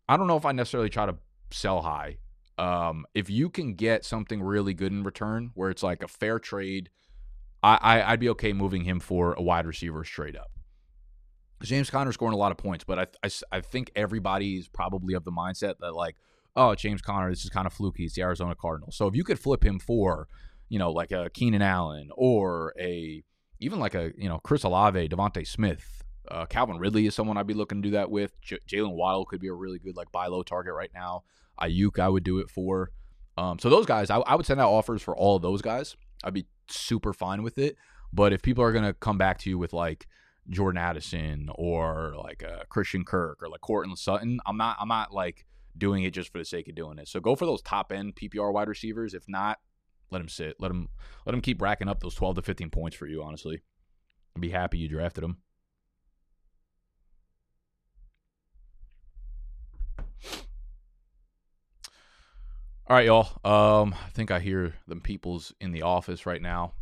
I 0.07 0.17
don't 0.17 0.27
know 0.27 0.37
if 0.37 0.45
I 0.45 0.51
necessarily 0.51 0.89
try 0.89 1.07
to 1.07 1.15
sell 1.51 1.81
high. 1.81 2.17
Um, 2.57 3.05
if 3.13 3.29
you 3.29 3.49
can 3.49 3.73
get 3.73 4.05
something 4.05 4.41
really 4.41 4.73
good 4.73 4.91
in 4.91 5.03
return, 5.03 5.51
where 5.55 5.69
it's 5.69 5.83
like 5.83 6.03
a 6.03 6.07
fair 6.07 6.39
trade, 6.39 6.89
I, 7.63 8.01
I 8.01 8.11
would 8.11 8.19
be 8.19 8.29
okay 8.29 8.53
moving 8.53 8.83
him 8.83 8.99
for 8.99 9.33
a 9.33 9.41
wide 9.41 9.65
receiver 9.65 10.03
straight 10.03 10.35
up. 10.35 10.51
James 11.63 11.89
Conner 11.89 12.11
scoring 12.11 12.33
a 12.33 12.37
lot 12.37 12.51
of 12.51 12.57
points, 12.57 12.83
but 12.83 12.99
I, 12.99 13.07
I 13.23 13.29
I 13.53 13.61
think 13.61 13.91
everybody 13.95 14.57
is 14.57 14.67
probably 14.67 15.13
of 15.13 15.23
the 15.23 15.31
mindset 15.31 15.75
that 15.79 15.95
like, 15.95 16.17
oh, 16.55 16.75
James 16.75 17.01
Conner, 17.01 17.29
this 17.29 17.45
is 17.45 17.49
kind 17.49 17.65
of 17.65 17.73
fluky. 17.73 18.03
It's 18.03 18.15
the 18.15 18.21
Arizona 18.21 18.53
Cardinals. 18.53 18.97
So 18.97 19.07
if 19.07 19.15
you 19.15 19.23
could 19.23 19.39
flip 19.39 19.63
him 19.63 19.79
for, 19.79 20.27
you 20.67 20.77
know, 20.77 20.91
like 20.91 21.13
a 21.13 21.29
Keenan 21.33 21.61
Allen 21.61 22.09
or 22.15 22.73
a 22.77 23.23
even 23.59 23.79
like 23.79 23.95
a 23.95 24.11
you 24.17 24.27
know 24.27 24.39
Chris 24.39 24.63
Olave, 24.63 25.07
DeVonta 25.07 25.47
Smith, 25.47 26.03
uh, 26.29 26.45
Calvin 26.45 26.77
Ridley 26.79 27.07
is 27.07 27.15
someone 27.15 27.37
I'd 27.37 27.47
be 27.47 27.53
looking 27.53 27.81
to 27.81 27.87
do 27.87 27.91
that 27.93 28.11
with. 28.11 28.39
J- 28.41 28.59
Jalen 28.67 28.95
Waddle 28.95 29.25
could 29.25 29.39
be 29.39 29.47
a 29.47 29.53
really 29.53 29.79
good 29.79 29.95
like 29.95 30.11
buy 30.11 30.27
low 30.27 30.43
target 30.43 30.73
right 30.73 30.91
now. 30.93 31.23
Aiyuk 31.59 31.99
I 31.99 32.09
would 32.09 32.23
do 32.23 32.39
it 32.39 32.49
for. 32.49 32.91
Um, 33.37 33.57
so 33.59 33.69
those 33.69 33.85
guys, 33.85 34.09
I, 34.09 34.17
I 34.17 34.35
would 34.35 34.45
send 34.45 34.59
out 34.59 34.71
offers 34.71 35.01
for 35.01 35.15
all 35.15 35.35
of 35.35 35.41
those 35.41 35.61
guys. 35.61 35.95
I'd 36.23 36.33
be 36.33 36.45
super 36.69 37.13
fine 37.13 37.43
with 37.43 37.57
it. 37.57 37.75
But 38.11 38.31
if 38.31 38.41
people 38.41 38.63
are 38.63 38.71
gonna 38.71 38.93
come 38.93 39.17
back 39.17 39.39
to 39.39 39.49
you 39.49 39.57
with 39.57 39.73
like 39.73 40.07
Jordan 40.49 40.77
Addison 40.77 41.49
or 41.55 42.13
like 42.17 42.43
uh, 42.43 42.63
Christian 42.69 43.03
Kirk 43.03 43.41
or 43.41 43.49
like 43.49 43.61
Courtland 43.61 43.97
Sutton, 43.97 44.39
I'm 44.45 44.57
not 44.57 44.77
I'm 44.79 44.87
not 44.87 45.11
like 45.11 45.45
doing 45.77 46.03
it 46.03 46.11
just 46.11 46.31
for 46.31 46.37
the 46.37 46.45
sake 46.45 46.67
of 46.67 46.75
doing 46.75 46.99
it. 46.99 47.07
So 47.07 47.19
go 47.19 47.35
for 47.35 47.45
those 47.45 47.61
top 47.61 47.91
end 47.91 48.15
PPR 48.15 48.53
wide 48.53 48.67
receivers. 48.67 49.13
If 49.13 49.23
not, 49.27 49.59
let 50.11 50.19
them 50.19 50.29
sit. 50.29 50.55
Let 50.59 50.67
them 50.67 50.89
let 51.25 51.31
them 51.31 51.41
keep 51.41 51.61
racking 51.61 51.89
up 51.89 52.01
those 52.01 52.15
12 52.15 52.35
to 52.35 52.41
15 52.43 52.69
points 52.69 52.95
for 52.95 53.07
you. 53.07 53.23
Honestly, 53.23 53.61
I'd 54.35 54.41
be 54.41 54.49
happy 54.49 54.77
you 54.77 54.87
drafted 54.87 55.23
them. 55.23 55.37
All 62.93 62.99
right, 62.99 63.07
y'all. 63.07 63.27
Um, 63.43 63.95
I 63.95 64.09
think 64.09 64.29
I 64.29 64.39
hear 64.39 64.75
them 64.87 65.01
people's 65.01 65.51
in 65.59 65.71
the 65.71 65.81
office 65.81 66.27
right 66.27 66.39
now. 66.39 66.73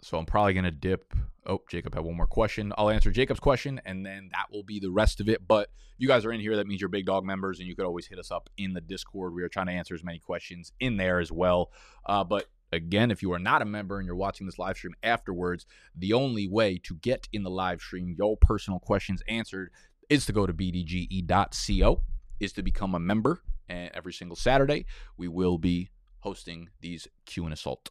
So 0.00 0.16
I'm 0.16 0.24
probably 0.24 0.54
gonna 0.54 0.70
dip. 0.70 1.12
Oh, 1.44 1.60
Jacob 1.68 1.94
had 1.94 2.04
one 2.04 2.16
more 2.16 2.26
question. 2.26 2.72
I'll 2.78 2.88
answer 2.88 3.10
Jacob's 3.10 3.38
question, 3.38 3.82
and 3.84 4.06
then 4.06 4.30
that 4.32 4.46
will 4.50 4.62
be 4.62 4.80
the 4.80 4.90
rest 4.90 5.20
of 5.20 5.28
it. 5.28 5.46
But 5.46 5.68
you 5.98 6.08
guys 6.08 6.24
are 6.24 6.32
in 6.32 6.40
here, 6.40 6.56
that 6.56 6.66
means 6.66 6.80
you're 6.80 6.88
big 6.88 7.04
dog 7.04 7.26
members, 7.26 7.58
and 7.58 7.68
you 7.68 7.76
could 7.76 7.84
always 7.84 8.06
hit 8.06 8.18
us 8.18 8.30
up 8.30 8.48
in 8.56 8.72
the 8.72 8.80
Discord. 8.80 9.34
We 9.34 9.42
are 9.42 9.48
trying 9.50 9.66
to 9.66 9.72
answer 9.72 9.94
as 9.94 10.02
many 10.02 10.20
questions 10.20 10.72
in 10.80 10.96
there 10.96 11.20
as 11.20 11.30
well. 11.30 11.70
Uh, 12.06 12.24
but 12.24 12.46
again, 12.72 13.10
if 13.10 13.20
you 13.20 13.30
are 13.34 13.38
not 13.38 13.60
a 13.60 13.66
member 13.66 13.98
and 13.98 14.06
you're 14.06 14.16
watching 14.16 14.46
this 14.46 14.58
live 14.58 14.78
stream 14.78 14.94
afterwards, 15.02 15.66
the 15.94 16.14
only 16.14 16.48
way 16.48 16.80
to 16.84 16.94
get 16.94 17.28
in 17.34 17.42
the 17.42 17.50
live 17.50 17.82
stream 17.82 18.14
your 18.16 18.38
personal 18.38 18.80
questions 18.80 19.22
answered 19.28 19.70
is 20.08 20.24
to 20.24 20.32
go 20.32 20.46
to 20.46 20.54
bdge.co, 20.54 22.00
is 22.40 22.54
to 22.54 22.62
become 22.62 22.94
a 22.94 22.98
member 22.98 23.42
and 23.68 23.90
every 23.94 24.12
single 24.12 24.36
Saturday 24.36 24.86
we 25.16 25.28
will 25.28 25.58
be 25.58 25.90
hosting 26.20 26.68
these 26.80 27.06
Q 27.26 27.44
and 27.44 27.52
Assault 27.52 27.90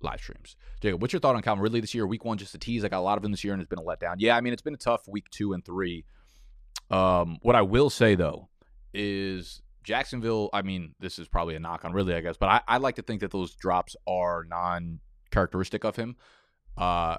live 0.00 0.20
streams. 0.20 0.56
Jacob, 0.80 1.00
what's 1.00 1.12
your 1.12 1.20
thought 1.20 1.36
on 1.36 1.42
Calvin 1.42 1.62
Ridley 1.62 1.80
this 1.80 1.94
year? 1.94 2.06
Week 2.06 2.24
one, 2.24 2.38
just 2.38 2.54
a 2.54 2.58
tease. 2.58 2.84
I 2.84 2.88
got 2.88 2.98
a 2.98 3.00
lot 3.00 3.16
of 3.18 3.24
him 3.24 3.30
this 3.30 3.42
year, 3.42 3.54
and 3.54 3.62
it's 3.62 3.68
been 3.68 3.78
a 3.78 3.82
letdown. 3.82 4.16
Yeah, 4.18 4.36
I 4.36 4.40
mean 4.40 4.52
it's 4.52 4.62
been 4.62 4.74
a 4.74 4.78
tough 4.78 5.08
week 5.08 5.28
two 5.30 5.52
and 5.52 5.64
three. 5.64 6.04
Um, 6.90 7.38
what 7.42 7.56
I 7.56 7.62
will 7.62 7.90
say 7.90 8.14
though 8.14 8.48
is 8.92 9.62
Jacksonville. 9.82 10.50
I 10.52 10.62
mean, 10.62 10.94
this 11.00 11.18
is 11.18 11.28
probably 11.28 11.54
a 11.54 11.60
knock 11.60 11.84
on 11.84 11.92
Ridley, 11.92 12.14
I 12.14 12.20
guess, 12.20 12.36
but 12.36 12.48
I, 12.48 12.60
I 12.66 12.76
like 12.78 12.96
to 12.96 13.02
think 13.02 13.20
that 13.20 13.30
those 13.30 13.54
drops 13.54 13.96
are 14.06 14.44
non-characteristic 14.48 15.84
of 15.84 15.96
him. 15.96 16.16
Uh, 16.76 17.18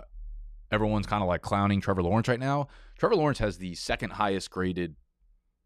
everyone's 0.71 1.07
kind 1.07 1.23
of 1.23 1.29
like 1.29 1.41
clowning 1.41 1.81
Trevor 1.81 2.03
Lawrence 2.03 2.27
right 2.27 2.39
now. 2.39 2.67
Trevor 2.99 3.15
Lawrence 3.15 3.39
has 3.39 3.57
the 3.57 3.73
second 3.75 4.11
highest 4.11 4.51
graded 4.51 4.95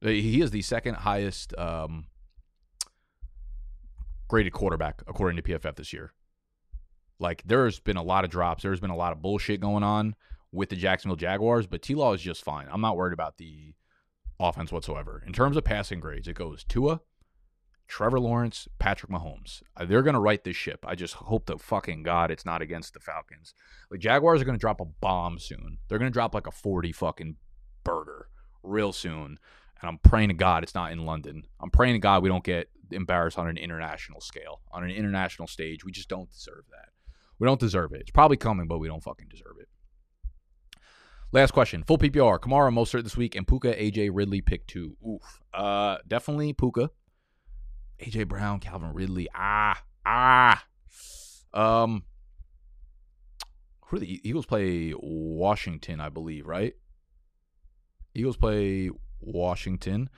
he 0.01 0.41
is 0.41 0.51
the 0.51 0.61
second 0.61 0.95
highest 0.95 1.57
um, 1.57 2.07
graded 4.27 4.53
quarterback 4.53 5.01
according 5.07 5.37
to 5.37 5.43
PFF 5.43 5.75
this 5.75 5.93
year. 5.93 6.13
Like 7.19 7.43
there's 7.45 7.79
been 7.79 7.97
a 7.97 8.03
lot 8.03 8.23
of 8.23 8.31
drops. 8.31 8.63
There's 8.63 8.79
been 8.79 8.89
a 8.89 8.95
lot 8.95 9.11
of 9.11 9.21
bullshit 9.21 9.61
going 9.61 9.83
on 9.83 10.15
with 10.51 10.69
the 10.69 10.75
Jacksonville 10.75 11.15
Jaguars, 11.15 11.67
but 11.67 11.81
T 11.81 11.93
Law 11.93 12.13
is 12.13 12.21
just 12.21 12.43
fine. 12.43 12.67
I'm 12.71 12.81
not 12.81 12.97
worried 12.97 13.13
about 13.13 13.37
the 13.37 13.75
offense 14.39 14.71
whatsoever. 14.71 15.23
In 15.25 15.33
terms 15.33 15.55
of 15.55 15.63
passing 15.63 15.99
grades, 15.99 16.27
it 16.27 16.33
goes 16.33 16.63
Tua, 16.63 17.01
Trevor 17.87 18.19
Lawrence, 18.19 18.67
Patrick 18.79 19.11
Mahomes. 19.11 19.61
Uh, 19.77 19.85
they're 19.85 20.01
gonna 20.01 20.19
right 20.19 20.43
this 20.43 20.55
ship. 20.55 20.83
I 20.87 20.95
just 20.95 21.13
hope 21.13 21.45
to 21.45 21.59
fucking 21.59 22.01
God 22.01 22.31
it's 22.31 22.45
not 22.45 22.63
against 22.63 22.95
the 22.95 22.99
Falcons. 22.99 23.53
The 23.91 23.99
Jaguars 23.99 24.41
are 24.41 24.45
gonna 24.45 24.57
drop 24.57 24.81
a 24.81 24.85
bomb 24.85 25.37
soon. 25.37 25.77
They're 25.87 25.99
gonna 25.99 26.09
drop 26.09 26.33
like 26.33 26.47
a 26.47 26.51
40 26.51 26.91
fucking 26.91 27.35
burger 27.83 28.29
real 28.63 28.93
soon 28.93 29.37
and 29.81 29.89
I'm 29.89 29.97
praying 29.97 30.29
to 30.29 30.35
God 30.35 30.63
it's 30.63 30.75
not 30.75 30.91
in 30.91 31.05
London. 31.05 31.43
I'm 31.59 31.71
praying 31.71 31.95
to 31.95 31.99
God 31.99 32.23
we 32.23 32.29
don't 32.29 32.43
get 32.43 32.69
embarrassed 32.91 33.37
on 33.37 33.47
an 33.47 33.57
international 33.57 34.21
scale, 34.21 34.61
on 34.71 34.83
an 34.83 34.91
international 34.91 35.47
stage. 35.47 35.83
We 35.83 35.91
just 35.91 36.09
don't 36.09 36.29
deserve 36.31 36.65
that. 36.71 36.89
We 37.39 37.47
don't 37.47 37.59
deserve 37.59 37.93
it. 37.93 38.01
It's 38.01 38.11
probably 38.11 38.37
coming, 38.37 38.67
but 38.67 38.79
we 38.79 38.87
don't 38.87 39.03
fucking 39.03 39.27
deserve 39.29 39.55
it. 39.59 39.67
Last 41.31 41.51
question. 41.51 41.83
Full 41.83 41.97
PPR. 41.97 42.39
Kamara, 42.39 42.73
Mostert 42.73 43.03
this 43.03 43.15
week, 43.15 43.35
and 43.35 43.47
Puka, 43.47 43.73
AJ, 43.73 44.11
Ridley, 44.13 44.41
pick 44.41 44.67
two. 44.67 44.97
Oof. 45.07 45.41
Uh, 45.53 45.97
definitely 46.07 46.53
Puka. 46.53 46.91
AJ 47.99 48.27
Brown, 48.27 48.59
Calvin 48.59 48.93
Ridley. 48.93 49.27
Ah, 49.33 49.81
ah. 50.05 50.65
Um, 51.53 52.03
who 53.87 53.99
the 53.99 54.19
Eagles 54.27 54.45
play? 54.45 54.93
Washington, 54.97 55.99
I 56.01 56.09
believe, 56.09 56.45
right? 56.45 56.75
Eagles 58.13 58.37
play 58.37 58.89
Washington. 59.21 60.09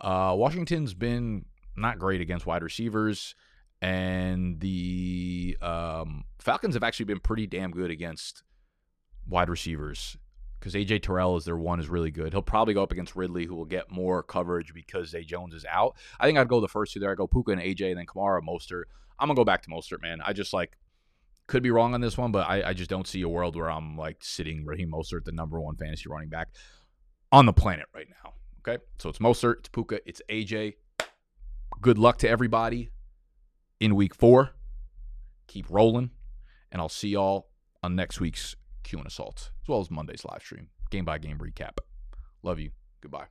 Uh, 0.00 0.34
Washington's 0.36 0.94
been 0.94 1.44
not 1.76 1.98
great 1.98 2.20
against 2.20 2.46
wide 2.46 2.62
receivers, 2.62 3.34
and 3.80 4.60
the 4.60 5.56
um, 5.60 6.24
Falcons 6.38 6.74
have 6.74 6.82
actually 6.82 7.06
been 7.06 7.20
pretty 7.20 7.46
damn 7.46 7.70
good 7.70 7.90
against 7.90 8.42
wide 9.28 9.48
receivers 9.48 10.16
because 10.58 10.74
AJ 10.74 11.02
Terrell 11.02 11.36
is 11.36 11.44
their 11.44 11.56
one 11.56 11.78
is 11.78 11.88
really 11.88 12.10
good. 12.10 12.32
He'll 12.32 12.42
probably 12.42 12.74
go 12.74 12.82
up 12.82 12.92
against 12.92 13.14
Ridley, 13.14 13.44
who 13.44 13.54
will 13.54 13.66
get 13.66 13.90
more 13.90 14.22
coverage 14.22 14.72
because 14.72 15.10
Zay 15.10 15.22
Jones 15.22 15.52
is 15.54 15.66
out. 15.70 15.96
I 16.18 16.26
think 16.26 16.38
I'd 16.38 16.48
go 16.48 16.60
the 16.60 16.68
first 16.68 16.94
two 16.94 17.00
there. 17.00 17.12
I 17.12 17.14
go 17.14 17.26
Puka 17.26 17.52
and 17.52 17.60
AJ, 17.60 17.90
and 17.90 17.98
then 17.98 18.06
Kamara, 18.06 18.40
Mostert. 18.40 18.84
I'm 19.18 19.28
gonna 19.28 19.36
go 19.36 19.44
back 19.44 19.62
to 19.62 19.70
Mostert, 19.70 20.02
man. 20.02 20.20
I 20.24 20.32
just 20.32 20.52
like 20.52 20.78
could 21.46 21.62
be 21.62 21.70
wrong 21.70 21.92
on 21.92 22.00
this 22.00 22.16
one, 22.16 22.32
but 22.32 22.48
I, 22.48 22.70
I 22.70 22.72
just 22.72 22.88
don't 22.88 23.06
see 23.06 23.20
a 23.22 23.28
world 23.28 23.56
where 23.56 23.70
I'm 23.70 23.96
like 23.96 24.18
sitting 24.20 24.64
Raheem 24.64 24.90
Mostert, 24.90 25.24
the 25.24 25.32
number 25.32 25.60
one 25.60 25.76
fantasy 25.76 26.08
running 26.08 26.30
back 26.30 26.48
on 27.30 27.46
the 27.46 27.52
planet 27.52 27.86
right 27.94 28.08
now. 28.08 28.32
Okay, 28.66 28.82
so 28.98 29.10
it's 29.10 29.18
Mostert, 29.18 29.58
it's 29.58 29.68
Puka, 29.68 30.00
it's 30.06 30.22
AJ. 30.30 30.74
Good 31.82 31.98
luck 31.98 32.16
to 32.18 32.28
everybody 32.28 32.88
in 33.78 33.94
week 33.94 34.14
four. 34.14 34.52
Keep 35.48 35.66
rolling, 35.68 36.10
and 36.72 36.80
I'll 36.80 36.88
see 36.88 37.08
y'all 37.08 37.50
on 37.82 37.94
next 37.94 38.20
week's 38.20 38.56
Q 38.82 38.98
and 38.98 39.06
Assault, 39.06 39.50
as 39.62 39.68
well 39.68 39.80
as 39.80 39.90
Monday's 39.90 40.24
live 40.24 40.40
stream, 40.40 40.68
game 40.90 41.04
by 41.04 41.18
game 41.18 41.38
recap. 41.38 41.76
Love 42.42 42.58
you. 42.58 42.70
Goodbye. 43.02 43.26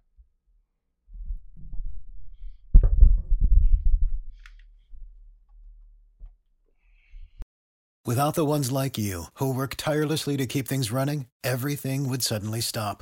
Without 8.05 8.35
the 8.35 8.45
ones 8.45 8.71
like 8.71 8.97
you, 8.99 9.25
who 9.35 9.51
work 9.51 9.75
tirelessly 9.77 10.37
to 10.37 10.45
keep 10.45 10.67
things 10.67 10.91
running, 10.91 11.25
everything 11.43 12.07
would 12.09 12.21
suddenly 12.21 12.61
stop. 12.61 13.01